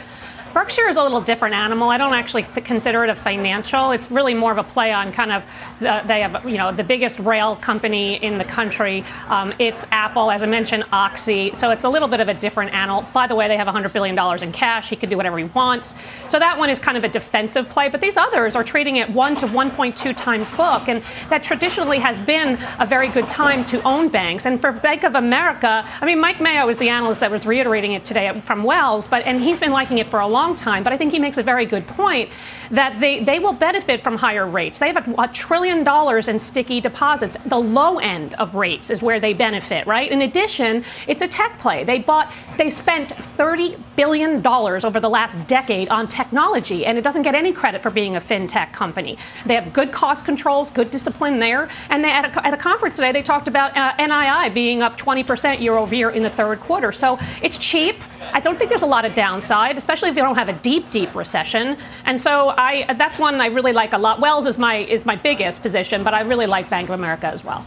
Berkshire 0.54 0.88
is 0.88 0.98
a 0.98 1.04
little 1.04 1.20
different 1.20 1.56
animal. 1.56 1.90
I 1.90 1.98
don't 1.98 2.14
actually 2.14 2.44
th- 2.44 2.64
consider 2.64 3.04
it 3.04 3.10
a 3.10 3.16
financial. 3.16 3.90
It's 3.90 4.12
really 4.12 4.36
more 4.36 4.52
of 4.52 4.60
a 4.60 4.64
play 4.64 4.94
on 4.94 5.12
kind 5.12 5.32
of 5.32 5.44
the, 5.80 6.04
they 6.06 6.22
have 6.22 6.48
you 6.48 6.58
know 6.58 6.72
the 6.72 6.84
biggest 6.84 7.18
rail 7.18 7.56
company 7.56 8.16
in 8.24 8.38
the 8.38 8.44
country. 8.44 9.04
Um, 9.30 9.52
it's 9.58 9.88
Apple, 9.92 10.30
as 10.30 10.44
I 10.44 10.46
mentioned, 10.46 10.86
Oxy. 10.92 11.56
So 11.56 11.72
it's 11.72 11.86
a 11.86 11.90
little 11.90 12.08
bit 12.08 12.20
of 12.20 12.28
a 12.28 12.36
different 12.36 12.72
animal. 12.72 13.04
By 13.14 13.26
the 13.26 13.34
way, 13.34 13.48
they 13.48 13.58
have 13.58 13.66
100 13.66 13.94
billion 13.94 14.16
dollars 14.16 14.44
in 14.44 14.52
cash. 14.52 14.90
He 14.90 14.96
can 14.96 15.10
do 15.10 15.18
whatever 15.18 15.40
he 15.40 15.46
wants. 15.46 15.96
So 16.30 16.38
that 16.38 16.60
one 16.60 16.70
is 16.70 16.78
kind 16.78 16.98
of 16.98 17.04
a 17.04 17.10
defensive 17.10 17.68
play. 17.68 17.90
But 17.90 18.02
these 18.02 18.16
others 18.16 18.56
are 18.56 18.64
trading 18.64 19.00
at 19.00 19.10
one 19.10 19.36
to 19.38 19.48
1.2 19.48 20.16
times 20.16 20.52
book, 20.52 20.88
and 20.88 21.02
that 21.30 21.42
traditionally 21.42 21.98
has 21.98 22.20
been 22.20 22.60
a 22.80 22.86
very 22.86 23.08
good 23.08 23.28
time 23.28 23.66
to 23.66 23.82
own 23.88 24.10
banks. 24.10 24.46
And 24.46 24.62
for 24.62 24.72
Bank 24.72 25.04
of 25.04 25.16
America, 25.16 25.84
I 26.00 26.06
mean, 26.06 26.20
Mike 26.20 26.40
Mayo 26.40 26.70
is 26.70 26.78
the 26.78 26.90
analyst 26.90 27.22
that 27.22 27.32
was 27.32 27.46
reiterating 27.46 27.94
it 27.94 28.06
today 28.06 28.32
from 28.42 28.64
Wells, 28.64 29.08
but 29.08 29.26
and 29.26 29.42
he's 29.42 29.60
been 29.60 29.72
liking 29.72 29.98
it 29.98 30.06
for 30.06 30.20
a 30.20 30.28
long 30.28 30.43
time. 30.52 30.84
But 30.84 30.94
I 30.94 30.98
think 30.98 31.12
he 31.12 31.20
makes 31.20 31.38
a 31.38 31.44
very 31.44 31.66
good 31.66 31.88
point 31.88 32.30
that 32.72 33.00
they, 33.00 33.24
they 33.24 33.40
will 33.40 33.54
benefit 33.54 34.04
from 34.04 34.18
higher 34.18 34.48
rates. 34.48 34.80
They 34.80 34.92
have 34.92 35.08
a, 35.08 35.22
a 35.22 35.28
trillion 35.28 35.84
dollars 35.84 36.28
in 36.28 36.40
sticky 36.40 36.82
deposits. 36.82 37.38
The 37.46 37.58
low 37.58 38.00
end 38.00 38.34
of 38.36 38.56
rates 38.56 38.90
is 38.90 39.02
where 39.02 39.20
they 39.20 39.34
benefit, 39.34 39.86
right? 39.88 40.12
In 40.12 40.24
addition, 40.24 40.84
it's 41.08 41.22
a 41.22 41.28
tech 41.28 41.58
play. 41.60 41.84
They 41.84 42.00
bought, 42.00 42.32
they 42.58 42.70
spent 42.70 43.10
$30 43.10 43.80
billion 43.96 44.46
over 44.46 45.00
the 45.00 45.10
last 45.10 45.48
decade 45.48 45.90
on 45.90 46.08
technology, 46.08 46.86
and 46.86 46.98
it 46.98 47.04
doesn't 47.04 47.24
get 47.24 47.36
any 47.36 47.54
credit 47.54 47.82
for 47.82 47.92
being 47.92 48.16
a 48.16 48.22
fintech 48.22 48.74
company. 48.74 49.18
They 49.46 49.56
have 49.56 49.72
good 49.72 49.92
cost 49.92 50.26
controls, 50.26 50.70
good 50.70 50.92
discipline 50.92 51.40
there. 51.40 51.70
And 51.90 52.04
they, 52.04 52.12
at, 52.12 52.26
a, 52.26 52.48
at 52.48 52.54
a 52.54 52.58
conference 52.58 52.96
today, 52.96 53.12
they 53.12 53.22
talked 53.22 53.48
about 53.48 53.78
uh, 53.78 53.94
NII 53.98 54.54
being 54.54 54.82
up 54.82 54.98
20% 54.98 55.60
year 55.60 55.76
over 55.76 55.94
year 55.94 56.10
in 56.10 56.24
the 56.24 56.30
third 56.30 56.60
quarter. 56.60 56.92
So 56.92 57.20
it's 57.42 57.58
cheap. 57.58 57.98
I 58.34 58.40
don't 58.40 58.58
think 58.58 58.70
there's 58.70 58.84
a 58.84 58.88
lot 58.88 59.06
of 59.06 59.14
downside, 59.14 59.78
especially 59.78 60.10
if 60.10 60.16
you 60.16 60.24
don't 60.24 60.33
have 60.36 60.50
a 60.50 60.54
deep, 60.54 60.90
deep 60.92 61.14
recession. 61.16 61.78
And 62.06 62.20
so 62.20 62.50
I, 62.50 62.94
that's 62.94 63.18
one 63.20 63.40
I 63.42 63.48
really 63.48 63.74
like 63.74 63.94
a 63.94 63.98
lot. 63.98 64.20
Wells 64.20 64.46
is 64.46 64.58
my 64.58 64.78
is 64.78 65.06
my 65.06 65.16
biggest 65.16 65.62
position, 65.62 66.04
but 66.04 66.14
I 66.14 66.22
really 66.22 66.46
like 66.46 66.70
Bank 66.70 66.90
of 66.90 66.96
America 67.00 67.28
as 67.28 67.44
well. 67.44 67.66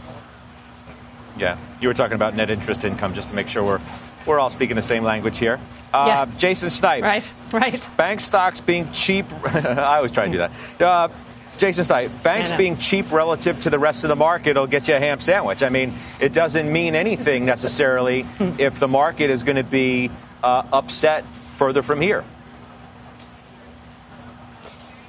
Yeah, 1.37 1.57
you 1.81 1.87
were 1.87 1.93
talking 1.93 2.15
about 2.15 2.35
net 2.35 2.49
interest 2.49 2.83
income, 2.83 3.13
just 3.13 3.29
to 3.29 3.35
make 3.35 3.47
sure 3.47 3.63
we're 3.63 3.81
we're 4.25 4.39
all 4.39 4.49
speaking 4.49 4.75
the 4.75 4.81
same 4.81 5.03
language 5.03 5.37
here. 5.37 5.59
Uh, 5.93 6.05
Yeah. 6.07 6.37
Jason 6.37 6.69
Snipe. 6.69 7.03
Right, 7.03 7.31
right. 7.53 7.89
Bank 7.95 8.19
stocks 8.19 8.59
being 8.59 8.91
cheap. 8.91 9.25
I 9.45 9.97
always 9.97 10.11
try 10.11 10.25
to 10.25 10.31
do 10.31 10.37
that. 10.39 10.51
Uh, 10.81 11.07
Jason 11.57 11.85
Snipe, 11.85 12.11
banks 12.23 12.51
being 12.51 12.75
cheap 12.77 13.11
relative 13.11 13.59
to 13.63 13.69
the 13.71 13.79
rest 13.79 14.03
of 14.03 14.09
the 14.09 14.15
market 14.15 14.55
will 14.57 14.67
get 14.67 14.87
you 14.87 14.95
a 14.95 14.99
ham 14.99 15.19
sandwich. 15.19 15.63
I 15.63 15.69
mean, 15.69 15.91
it 16.19 16.31
doesn't 16.31 16.71
mean 16.71 16.93
anything 16.93 17.45
necessarily 17.45 18.25
if 18.59 18.79
the 18.79 18.87
market 18.87 19.31
is 19.31 19.41
going 19.41 19.55
to 19.55 19.63
be 19.63 20.11
uh, 20.43 20.63
upset 20.71 21.25
further 21.55 21.81
from 21.81 21.99
here. 21.99 22.23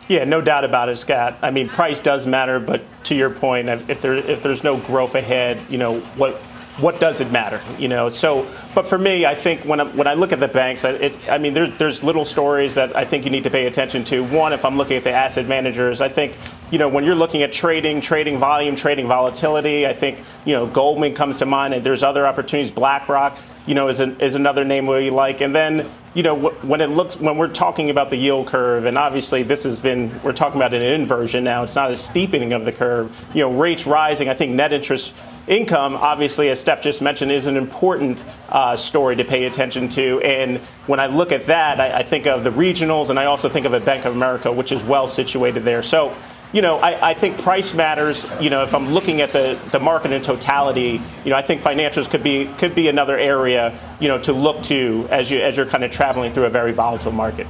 Yeah, 0.09 0.25
no 0.25 0.41
doubt 0.41 0.65
about 0.65 0.89
it, 0.89 0.97
Scott. 0.97 1.37
I 1.43 1.51
mean, 1.51 1.69
price 1.69 2.01
does 2.01 2.27
matter, 2.27 2.59
but 2.59 2.83
to 3.05 3.15
your 3.15 3.29
point, 3.31 3.69
if 3.69 4.01
there 4.01 4.15
if 4.15 4.43
there's 4.43 4.65
no 4.65 4.79
growth 4.79 5.15
ahead, 5.15 5.59
you 5.69 5.77
know 5.79 6.01
what 6.17 6.37
what 6.79 7.01
does 7.01 7.21
it 7.21 7.31
matter? 7.33 7.61
You 7.79 7.89
know, 7.89 8.09
so 8.09 8.49
but 8.75 8.87
for 8.87 8.97
me, 8.97 9.27
I 9.27 9.35
think 9.35 9.65
when 9.65 9.81
I, 9.81 9.85
when 9.85 10.07
I 10.07 10.15
look 10.15 10.33
at 10.33 10.39
the 10.41 10.47
banks, 10.49 10.85
I- 10.85 10.91
it, 10.93 11.19
I 11.29 11.37
mean, 11.37 11.53
there, 11.53 11.67
there's 11.67 12.05
little 12.05 12.25
stories 12.25 12.77
that 12.77 12.95
I 12.97 13.05
think 13.05 13.25
you 13.25 13.31
need 13.33 13.43
to 13.45 13.51
pay 13.51 13.67
attention 13.67 14.05
to. 14.05 14.23
One, 14.23 14.53
if 14.53 14.65
I'm 14.65 14.77
looking 14.79 14.97
at 14.97 15.03
the 15.05 15.11
asset 15.13 15.47
managers, 15.47 16.01
I 16.01 16.09
think 16.09 16.39
you 16.71 16.79
know 16.79 16.89
when 16.89 17.05
you're 17.05 17.15
looking 17.17 17.43
at 17.43 17.53
trading, 17.53 18.01
trading 18.01 18.39
volume, 18.39 18.77
trading 18.77 19.09
volatility, 19.09 19.87
I 19.87 19.93
think 19.93 20.23
you 20.47 20.55
know 20.55 20.67
Goldman 20.67 21.15
comes 21.15 21.37
to 21.39 21.47
mind, 21.47 21.75
and 21.75 21.85
there's 21.85 22.03
other 22.03 22.27
opportunities. 22.27 22.71
BlackRock, 22.71 23.37
you 23.69 23.75
know, 23.75 23.89
is, 23.89 24.01
an, 24.01 24.19
is 24.19 24.35
another 24.35 24.65
name 24.65 24.87
you 24.89 25.11
like, 25.11 25.43
and 25.43 25.55
then 25.55 25.87
you 26.15 26.23
know 26.23 26.35
wh- 26.35 26.65
when 26.65 26.81
it 26.81 26.87
looks 26.87 27.21
when 27.21 27.37
we're 27.37 27.49
talking 27.53 27.91
about 27.91 28.09
the 28.09 28.17
yield 28.17 28.47
curve, 28.47 28.87
and 28.87 28.97
obviously 28.97 29.43
this 29.43 29.65
has 29.65 29.79
been 29.79 30.23
we're 30.23 30.33
talking 30.33 30.59
about 30.59 30.73
an 30.73 30.81
inversion 30.81 31.45
now. 31.45 31.63
It's 31.65 31.77
not 31.77 31.91
a 31.91 31.97
steepening 31.97 32.55
of 32.55 32.65
the 32.65 32.73
curve. 32.73 33.27
You 33.35 33.43
know, 33.43 33.53
rates 33.53 33.87
rising. 33.87 34.31
I 34.31 34.35
think 34.35 34.53
net 34.53 34.73
interest 34.73 35.15
income, 35.47 35.97
obviously, 35.97 36.49
as 36.49 36.59
Steph 36.59 36.81
just 36.81 37.03
mentioned, 37.03 37.31
is 37.31 37.47
an 37.47 37.59
important 37.59 38.25
uh, 38.49 38.75
story 38.75 39.17
to 39.17 39.25
pay 39.25 39.45
attention 39.45 39.91
to. 39.91 40.19
And 40.23 40.59
when 40.87 40.99
I 40.99 41.07
look 41.07 41.31
at 41.31 41.45
that, 41.47 41.79
I, 41.79 41.99
I 41.99 42.03
think 42.03 42.27
of 42.27 42.45
the 42.45 42.51
regionals, 42.51 43.11
and 43.11 43.19
I 43.19 43.27
also 43.27 43.51
think 43.51 43.67
of 43.67 43.75
a 43.75 43.81
Bank 43.81 44.07
of 44.07 44.17
America, 44.17 44.51
which 44.51 44.73
is 44.73 44.83
well 44.83 45.07
situated 45.09 45.63
there. 45.65 45.83
So. 45.83 46.17
You 46.53 46.63
know, 46.63 46.79
I, 46.79 47.11
I 47.11 47.15
think 47.15 47.39
price 47.39 47.75
matters. 47.75 48.27
You 48.41 48.49
know, 48.49 48.63
if 48.63 48.75
I'm 48.75 48.89
looking 48.89 49.21
at 49.21 49.31
the, 49.33 49.61
the 49.71 49.79
market 49.79 50.13
in 50.13 50.23
totality, 50.23 51.01
you 51.25 51.31
know, 51.31 51.37
I 51.37 51.43
think 51.43 51.61
financials 51.61 52.11
could 52.11 52.23
be 52.23 52.47
could 52.57 52.75
be 52.75 52.89
another 52.89 53.19
area, 53.19 53.79
you 54.01 54.09
know, 54.09 54.19
to 54.23 54.33
look 54.33 54.63
to 54.65 55.07
as 55.11 55.31
you 55.31 55.41
as 55.41 55.57
you're 55.57 55.67
kind 55.67 55.85
of 55.85 55.91
traveling 55.91 56.33
through 56.33 56.47
a 56.47 56.51
very 56.51 56.73
volatile 56.73 57.13
market. 57.13 57.47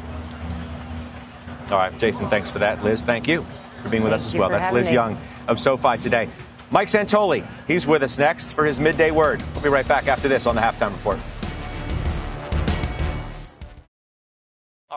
All 1.70 1.78
right, 1.78 1.96
Jason, 1.99 2.28
thanks 2.28 2.51
for 2.51 2.59
that. 2.61 2.82
Liz, 2.82 3.05
thank 3.05 3.28
you 3.28 3.46
for 3.82 3.88
being 3.88 4.03
with 4.03 4.12
us 4.12 4.26
as 4.26 4.34
well. 4.34 4.49
That's 4.49 4.72
Liz 4.72 4.86
me. 4.86 4.94
Young 4.94 5.18
of 5.46 5.61
SoFi 5.61 5.99
today. 5.99 6.28
Mike 6.70 6.88
Santoli, 6.88 7.46
he's 7.66 7.86
with 7.86 8.03
us 8.03 8.18
next 8.18 8.53
for 8.53 8.64
his 8.64 8.80
midday 8.80 9.11
word. 9.11 9.42
We'll 9.55 9.62
be 9.62 9.68
right 9.68 9.86
back 9.86 10.09
after 10.09 10.28
this 10.28 10.46
on 10.46 10.55
the 10.55 10.61
halftime 10.61 10.92
report. 10.92 11.18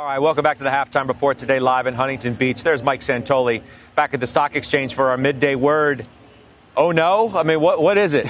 All 0.01 0.07
right, 0.07 0.17
welcome 0.17 0.41
back 0.41 0.57
to 0.57 0.63
the 0.63 0.71
halftime 0.71 1.07
report 1.07 1.37
today, 1.37 1.59
live 1.59 1.85
in 1.85 1.93
Huntington 1.93 2.33
Beach. 2.33 2.63
There's 2.63 2.81
Mike 2.81 3.01
Santoli 3.01 3.61
back 3.93 4.15
at 4.15 4.19
the 4.19 4.25
stock 4.25 4.55
exchange 4.55 4.95
for 4.95 5.11
our 5.11 5.15
midday 5.15 5.53
word. 5.53 6.07
Oh 6.75 6.91
no! 6.91 7.31
I 7.35 7.43
mean, 7.43 7.61
what 7.61 7.79
what 7.79 7.99
is 7.99 8.15
it? 8.15 8.27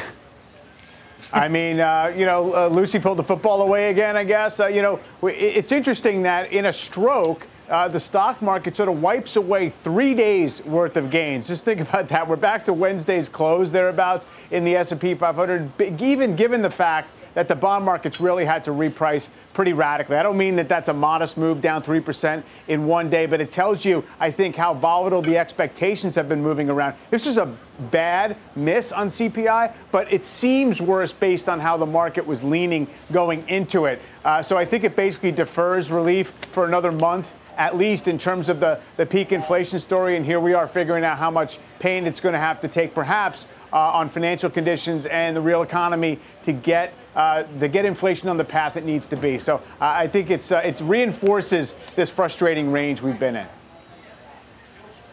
I 1.33 1.47
mean, 1.47 1.79
uh, 1.79 2.13
you 2.13 2.25
know, 2.25 2.53
uh, 2.53 2.67
Lucy 2.67 2.99
pulled 2.99 3.19
the 3.19 3.23
football 3.23 3.61
away 3.61 3.89
again, 3.89 4.17
I 4.17 4.25
guess. 4.25 4.59
Uh, 4.59 4.67
you 4.67 4.81
know, 4.81 4.99
it's 5.23 5.71
interesting 5.71 6.23
that 6.23 6.51
in 6.51 6.65
a 6.65 6.73
stroke, 6.73 7.47
uh, 7.69 7.87
the 7.87 8.01
stock 8.01 8.41
market 8.41 8.75
sort 8.75 8.89
of 8.89 9.01
wipes 9.01 9.37
away 9.37 9.69
three 9.69 10.13
days 10.13 10.61
worth 10.65 10.97
of 10.97 11.09
gains. 11.09 11.47
Just 11.47 11.63
think 11.63 11.79
about 11.87 12.09
that. 12.09 12.27
We're 12.27 12.35
back 12.35 12.65
to 12.65 12.73
Wednesday's 12.73 13.29
close 13.29 13.71
thereabouts 13.71 14.27
in 14.51 14.65
the 14.65 14.75
S&P 14.75 15.15
500, 15.15 16.01
even 16.01 16.35
given 16.35 16.63
the 16.63 16.69
fact 16.69 17.13
that 17.33 17.47
the 17.47 17.55
bond 17.55 17.85
markets 17.85 18.19
really 18.19 18.45
had 18.45 18.63
to 18.65 18.71
reprice 18.71 19.27
pretty 19.53 19.73
radically. 19.73 20.15
I 20.15 20.23
don't 20.23 20.37
mean 20.37 20.55
that 20.57 20.69
that's 20.69 20.87
a 20.87 20.93
modest 20.93 21.37
move 21.37 21.61
down 21.61 21.83
3% 21.83 22.43
in 22.67 22.87
one 22.87 23.09
day, 23.09 23.25
but 23.25 23.41
it 23.41 23.51
tells 23.51 23.83
you, 23.83 24.03
I 24.19 24.31
think, 24.31 24.55
how 24.55 24.73
volatile 24.73 25.21
the 25.21 25.37
expectations 25.37 26.15
have 26.15 26.29
been 26.29 26.41
moving 26.41 26.69
around. 26.69 26.95
This 27.09 27.25
was 27.25 27.37
a 27.37 27.53
bad 27.91 28.37
miss 28.55 28.91
on 28.91 29.07
CPI, 29.07 29.73
but 29.91 30.11
it 30.11 30.25
seems 30.25 30.81
worse 30.81 31.11
based 31.11 31.49
on 31.49 31.59
how 31.59 31.77
the 31.77 31.85
market 31.85 32.25
was 32.25 32.43
leaning 32.43 32.87
going 33.11 33.47
into 33.49 33.85
it. 33.85 34.01
Uh, 34.23 34.41
so 34.41 34.57
I 34.57 34.65
think 34.65 34.83
it 34.83 34.95
basically 34.95 35.31
defers 35.31 35.91
relief 35.91 36.31
for 36.51 36.65
another 36.65 36.91
month 36.91 37.33
at 37.57 37.77
least 37.77 38.07
in 38.07 38.17
terms 38.17 38.49
of 38.49 38.59
the, 38.59 38.79
the 38.97 39.05
peak 39.05 39.31
inflation 39.31 39.79
story. 39.79 40.15
And 40.15 40.25
here 40.25 40.39
we 40.39 40.53
are 40.53 40.67
figuring 40.67 41.03
out 41.03 41.17
how 41.17 41.29
much 41.29 41.59
pain 41.79 42.07
it's 42.07 42.19
going 42.19 42.33
to 42.33 42.39
have 42.39 42.61
to 42.61 42.67
take, 42.67 42.95
perhaps, 42.95 43.47
uh, 43.73 43.77
on 43.77 44.09
financial 44.09 44.49
conditions 44.49 45.05
and 45.05 45.35
the 45.35 45.41
real 45.41 45.61
economy 45.61 46.19
to 46.43 46.53
get 46.53 46.93
uh, 47.15 47.43
to 47.43 47.67
get 47.67 47.85
inflation 47.85 48.29
on 48.29 48.37
the 48.37 48.43
path 48.43 48.77
it 48.77 48.85
needs 48.85 49.07
to 49.09 49.17
be. 49.17 49.39
So 49.39 49.57
uh, 49.57 49.59
I 49.79 50.07
think 50.07 50.29
it's 50.29 50.51
uh, 50.51 50.57
it 50.57 50.79
reinforces 50.81 51.73
this 51.95 52.09
frustrating 52.09 52.71
range 52.71 53.01
we've 53.01 53.19
been 53.19 53.35
in. 53.35 53.47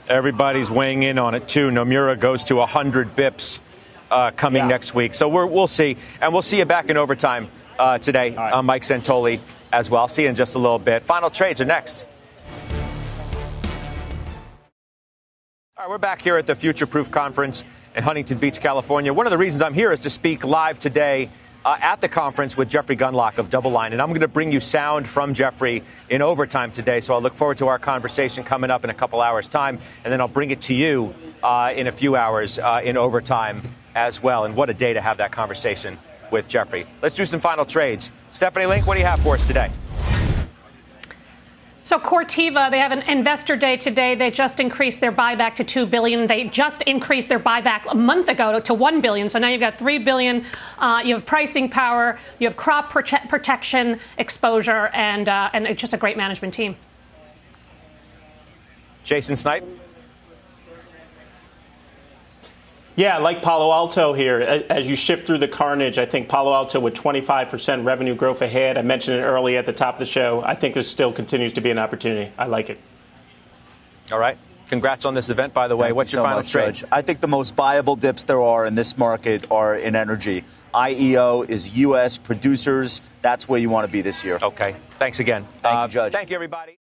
Everybody's 0.09 0.71
weighing 0.71 1.03
in 1.03 1.19
on 1.19 1.35
it 1.35 1.49
too. 1.49 1.71
Nomura 1.71 2.19
goes 2.19 2.45
to 2.45 2.57
100 2.57 3.15
bips 3.15 3.61
uh, 4.11 4.31
coming 4.31 4.63
yeah. 4.63 4.69
next 4.69 4.95
week, 4.95 5.15
so 5.15 5.29
we 5.29 5.45
will 5.45 5.67
see, 5.67 5.97
and 6.21 6.33
we'll 6.33 6.43
see 6.43 6.59
you 6.59 6.65
back 6.65 6.89
in 6.89 6.97
overtime 6.97 7.51
uh, 7.79 7.99
today. 7.99 8.31
Right. 8.31 8.63
Mike 8.63 8.85
Santoli 8.85 9.41
as 9.73 9.91
well. 9.91 10.09
See 10.09 10.23
you 10.23 10.29
in 10.29 10.35
just 10.35 10.55
a 10.55 10.59
little 10.59 10.79
bit. 10.79 11.03
Final 11.03 11.29
trades 11.31 11.61
are 11.61 11.67
next. 11.67 12.07
All 15.77 15.85
right, 15.85 15.91
we're 15.91 15.99
back 15.99 16.23
here 16.23 16.37
at 16.37 16.47
the 16.47 16.55
Future 16.55 16.87
Proof 16.87 17.11
Conference 17.11 17.65
in 17.95 18.03
Huntington 18.03 18.39
Beach, 18.39 18.61
California. 18.61 19.13
One 19.13 19.27
of 19.27 19.31
the 19.31 19.39
reasons 19.39 19.63
I'm 19.63 19.75
here 19.75 19.93
is 19.93 20.01
to 20.01 20.11
speak 20.11 20.43
live 20.43 20.79
today 20.79 21.29
uh, 21.69 21.77
at 21.83 22.01
the 22.01 22.09
conference 22.09 22.57
with 22.57 22.71
Jeffrey 22.71 22.97
Gundlach 22.97 23.37
of 23.37 23.51
DoubleLine. 23.51 23.93
And 23.93 24.01
I'm 24.01 24.09
going 24.09 24.23
to 24.23 24.29
bring 24.29 24.51
you 24.51 24.59
sound 24.59 25.07
from 25.07 25.35
Jeffrey 25.35 25.83
in 26.09 26.23
overtime 26.23 26.73
today. 26.73 27.01
So 27.01 27.15
I 27.15 27.19
look 27.19 27.35
forward 27.35 27.59
to 27.59 27.69
our 27.69 27.79
conversation 27.79 28.43
coming 28.43 28.71
up 28.71 28.85
in 28.85 28.91
a 28.91 28.95
couple 28.95 29.21
hours' 29.21 29.51
time. 29.51 29.79
And 30.03 30.11
then 30.11 30.19
I'll 30.23 30.29
bring 30.29 30.51
it 30.51 30.63
to 30.63 30.75
you 30.75 31.15
uh, 31.43 31.75
in 31.77 31.87
a 31.87 31.93
few 31.93 32.17
hours 32.17 32.59
uh, 32.59 32.81
in 32.83 32.97
overtime 32.97 33.61
as 33.95 34.23
well. 34.23 34.47
And 34.47 34.57
what 34.57 34.71
a 34.71 34.75
day 34.75 34.95
to 34.95 35.03
have 35.03 35.19
that 35.19 35.31
conversation 35.31 35.99
with 36.31 36.49
Jeffrey. 36.49 36.87
Let's 37.03 37.15
do 37.15 37.27
some 37.27 37.41
final 37.41 37.67
trades. 37.67 38.13
Stephanie 38.31 38.65
Link, 38.65 38.87
what 38.87 38.95
do 38.95 39.01
you 39.01 39.07
have 39.07 39.21
for 39.21 39.35
us 39.35 39.47
today? 39.47 39.71
So 41.89 41.99
Corteva, 41.99 42.71
they 42.71 42.81
have 42.81 42.93
an 42.93 43.01
investor 43.09 43.57
day 43.57 43.79
today. 43.79 44.15
They 44.15 44.31
just 44.31 44.61
increased 44.61 45.01
their 45.01 45.11
buyback 45.11 45.55
to 45.55 45.65
two 45.65 45.87
billion. 45.87 46.27
They 46.27 46.45
just 46.45 46.83
increased 46.83 47.31
their 47.31 47.41
buyback 47.41 47.91
a 47.91 47.95
month 47.95 48.29
ago 48.29 48.53
to, 48.53 48.61
to 48.61 48.75
one 48.75 49.01
billion. 49.01 49.31
So 49.31 49.39
now 49.39 49.49
you've 49.49 49.63
got 49.63 49.75
three 49.75 49.97
billion. 49.97 50.45
Uh, 50.77 51.01
you 51.03 51.15
have 51.15 51.25
pricing 51.25 51.71
power. 51.71 52.19
You 52.41 52.47
have 52.47 52.59
crop 52.59 52.93
prote- 52.93 53.27
protection 53.31 54.01
exposure, 54.19 54.89
and 54.89 55.31
uh, 55.31 55.49
and 55.55 55.79
just 55.79 55.95
a 55.95 55.97
great 55.97 56.19
management 56.19 56.53
team. 56.53 56.77
Jason 59.03 59.35
Snipe. 59.37 59.65
Yeah, 62.99 63.19
like 63.19 63.43
Palo 63.43 63.73
Alto 63.73 64.13
here. 64.13 64.41
As 64.41 64.89
you 64.89 64.97
shift 64.97 65.25
through 65.25 65.39
the 65.39 65.47
carnage, 65.47 65.99
I 65.99 66.05
think 66.05 66.29
Palo 66.29 66.53
Alto 66.53 66.81
with 66.81 66.95
25% 66.95 67.85
revenue 67.85 68.17
growth 68.17 68.43
ahead. 68.43 68.77
I 68.77 68.83
mentioned 68.83 69.21
it 69.21 69.23
early 69.23 69.57
at 69.57 69.67
the 69.67 69.73
top 69.73 69.95
of 69.95 69.99
the 70.01 70.05
show. 70.05 70.43
I 70.45 70.57
think 70.57 70.75
there 70.75 70.83
still 70.83 71.13
continues 71.13 71.53
to 71.53 71.61
be 71.61 71.71
an 71.71 71.79
opportunity. 71.79 72.33
I 72.37 72.47
like 72.47 72.71
it. 72.71 72.81
All 74.11 74.19
right. 74.19 74.37
Congrats 74.67 75.05
on 75.05 75.15
this 75.15 75.31
event, 75.31 75.55
by 75.55 75.69
the 75.69 75.77
way. 75.77 75.87
Thank 75.87 75.97
What's 75.97 76.13
you 76.13 76.17
your 76.17 76.25
so 76.25 76.27
final 76.27 76.39
much, 76.41 76.51
trade? 76.51 76.75
Judge. 76.75 76.91
I 76.91 77.03
think 77.03 77.21
the 77.21 77.29
most 77.29 77.55
viable 77.55 77.95
dips 77.95 78.25
there 78.25 78.43
are 78.43 78.67
in 78.67 78.75
this 78.75 78.99
market 78.99 79.49
are 79.49 79.77
in 79.77 79.95
energy. 79.95 80.43
IEO 80.75 81.49
is 81.49 81.77
U.S. 81.77 82.19
producers. 82.19 83.01
That's 83.23 83.49
where 83.49 83.61
you 83.61 83.71
want 83.71 83.87
to 83.87 83.93
be 83.93 84.01
this 84.01 84.25
year. 84.25 84.41
Okay. 84.43 84.75
Thanks 84.99 85.21
again. 85.21 85.45
Thank 85.63 85.79
uh, 85.79 85.83
you, 85.85 85.89
Judge. 85.89 86.13
Thank 86.13 86.31
you, 86.31 86.35
everybody. 86.35 86.81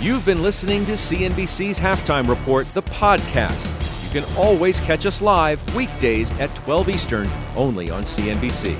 You've 0.00 0.26
been 0.26 0.42
listening 0.42 0.84
to 0.86 0.94
CNBC's 0.94 1.78
Halftime 1.78 2.28
Report, 2.28 2.66
the 2.74 2.82
podcast. 2.82 3.81
Can 4.12 4.24
always 4.36 4.78
catch 4.78 5.06
us 5.06 5.22
live 5.22 5.64
weekdays 5.74 6.38
at 6.38 6.54
12 6.54 6.90
Eastern, 6.90 7.30
only 7.56 7.90
on 7.90 8.02
CNBC. 8.02 8.78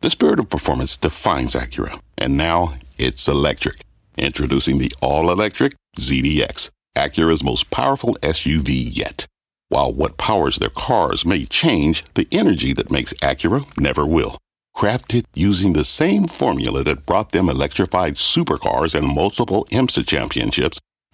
The 0.00 0.10
spirit 0.10 0.40
of 0.40 0.50
performance 0.50 0.96
defines 0.96 1.54
Acura, 1.54 2.00
and 2.18 2.36
now 2.36 2.74
it's 2.98 3.28
electric. 3.28 3.76
Introducing 4.18 4.78
the 4.78 4.92
all 5.00 5.30
electric 5.30 5.74
ZDX, 5.96 6.70
Acura's 6.96 7.44
most 7.44 7.70
powerful 7.70 8.16
SUV 8.20 8.88
yet. 8.90 9.26
While 9.68 9.92
what 9.92 10.18
powers 10.18 10.56
their 10.56 10.70
cars 10.70 11.24
may 11.24 11.44
change, 11.44 12.02
the 12.14 12.26
energy 12.32 12.72
that 12.72 12.90
makes 12.90 13.12
Acura 13.14 13.64
never 13.78 14.04
will 14.04 14.38
crafted 14.76 15.24
using 15.34 15.72
the 15.72 15.84
same 15.84 16.28
formula 16.28 16.84
that 16.84 17.06
brought 17.06 17.32
them 17.32 17.48
electrified 17.48 18.12
supercars 18.12 18.94
and 18.94 19.08
multiple 19.08 19.66
IMSA 19.70 20.06
championships, 20.06 20.78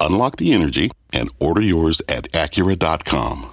Unlock 0.00 0.36
the 0.36 0.52
energy 0.52 0.90
and 1.12 1.28
order 1.38 1.62
yours 1.62 2.00
at 2.08 2.32
Acura.com. 2.32 3.50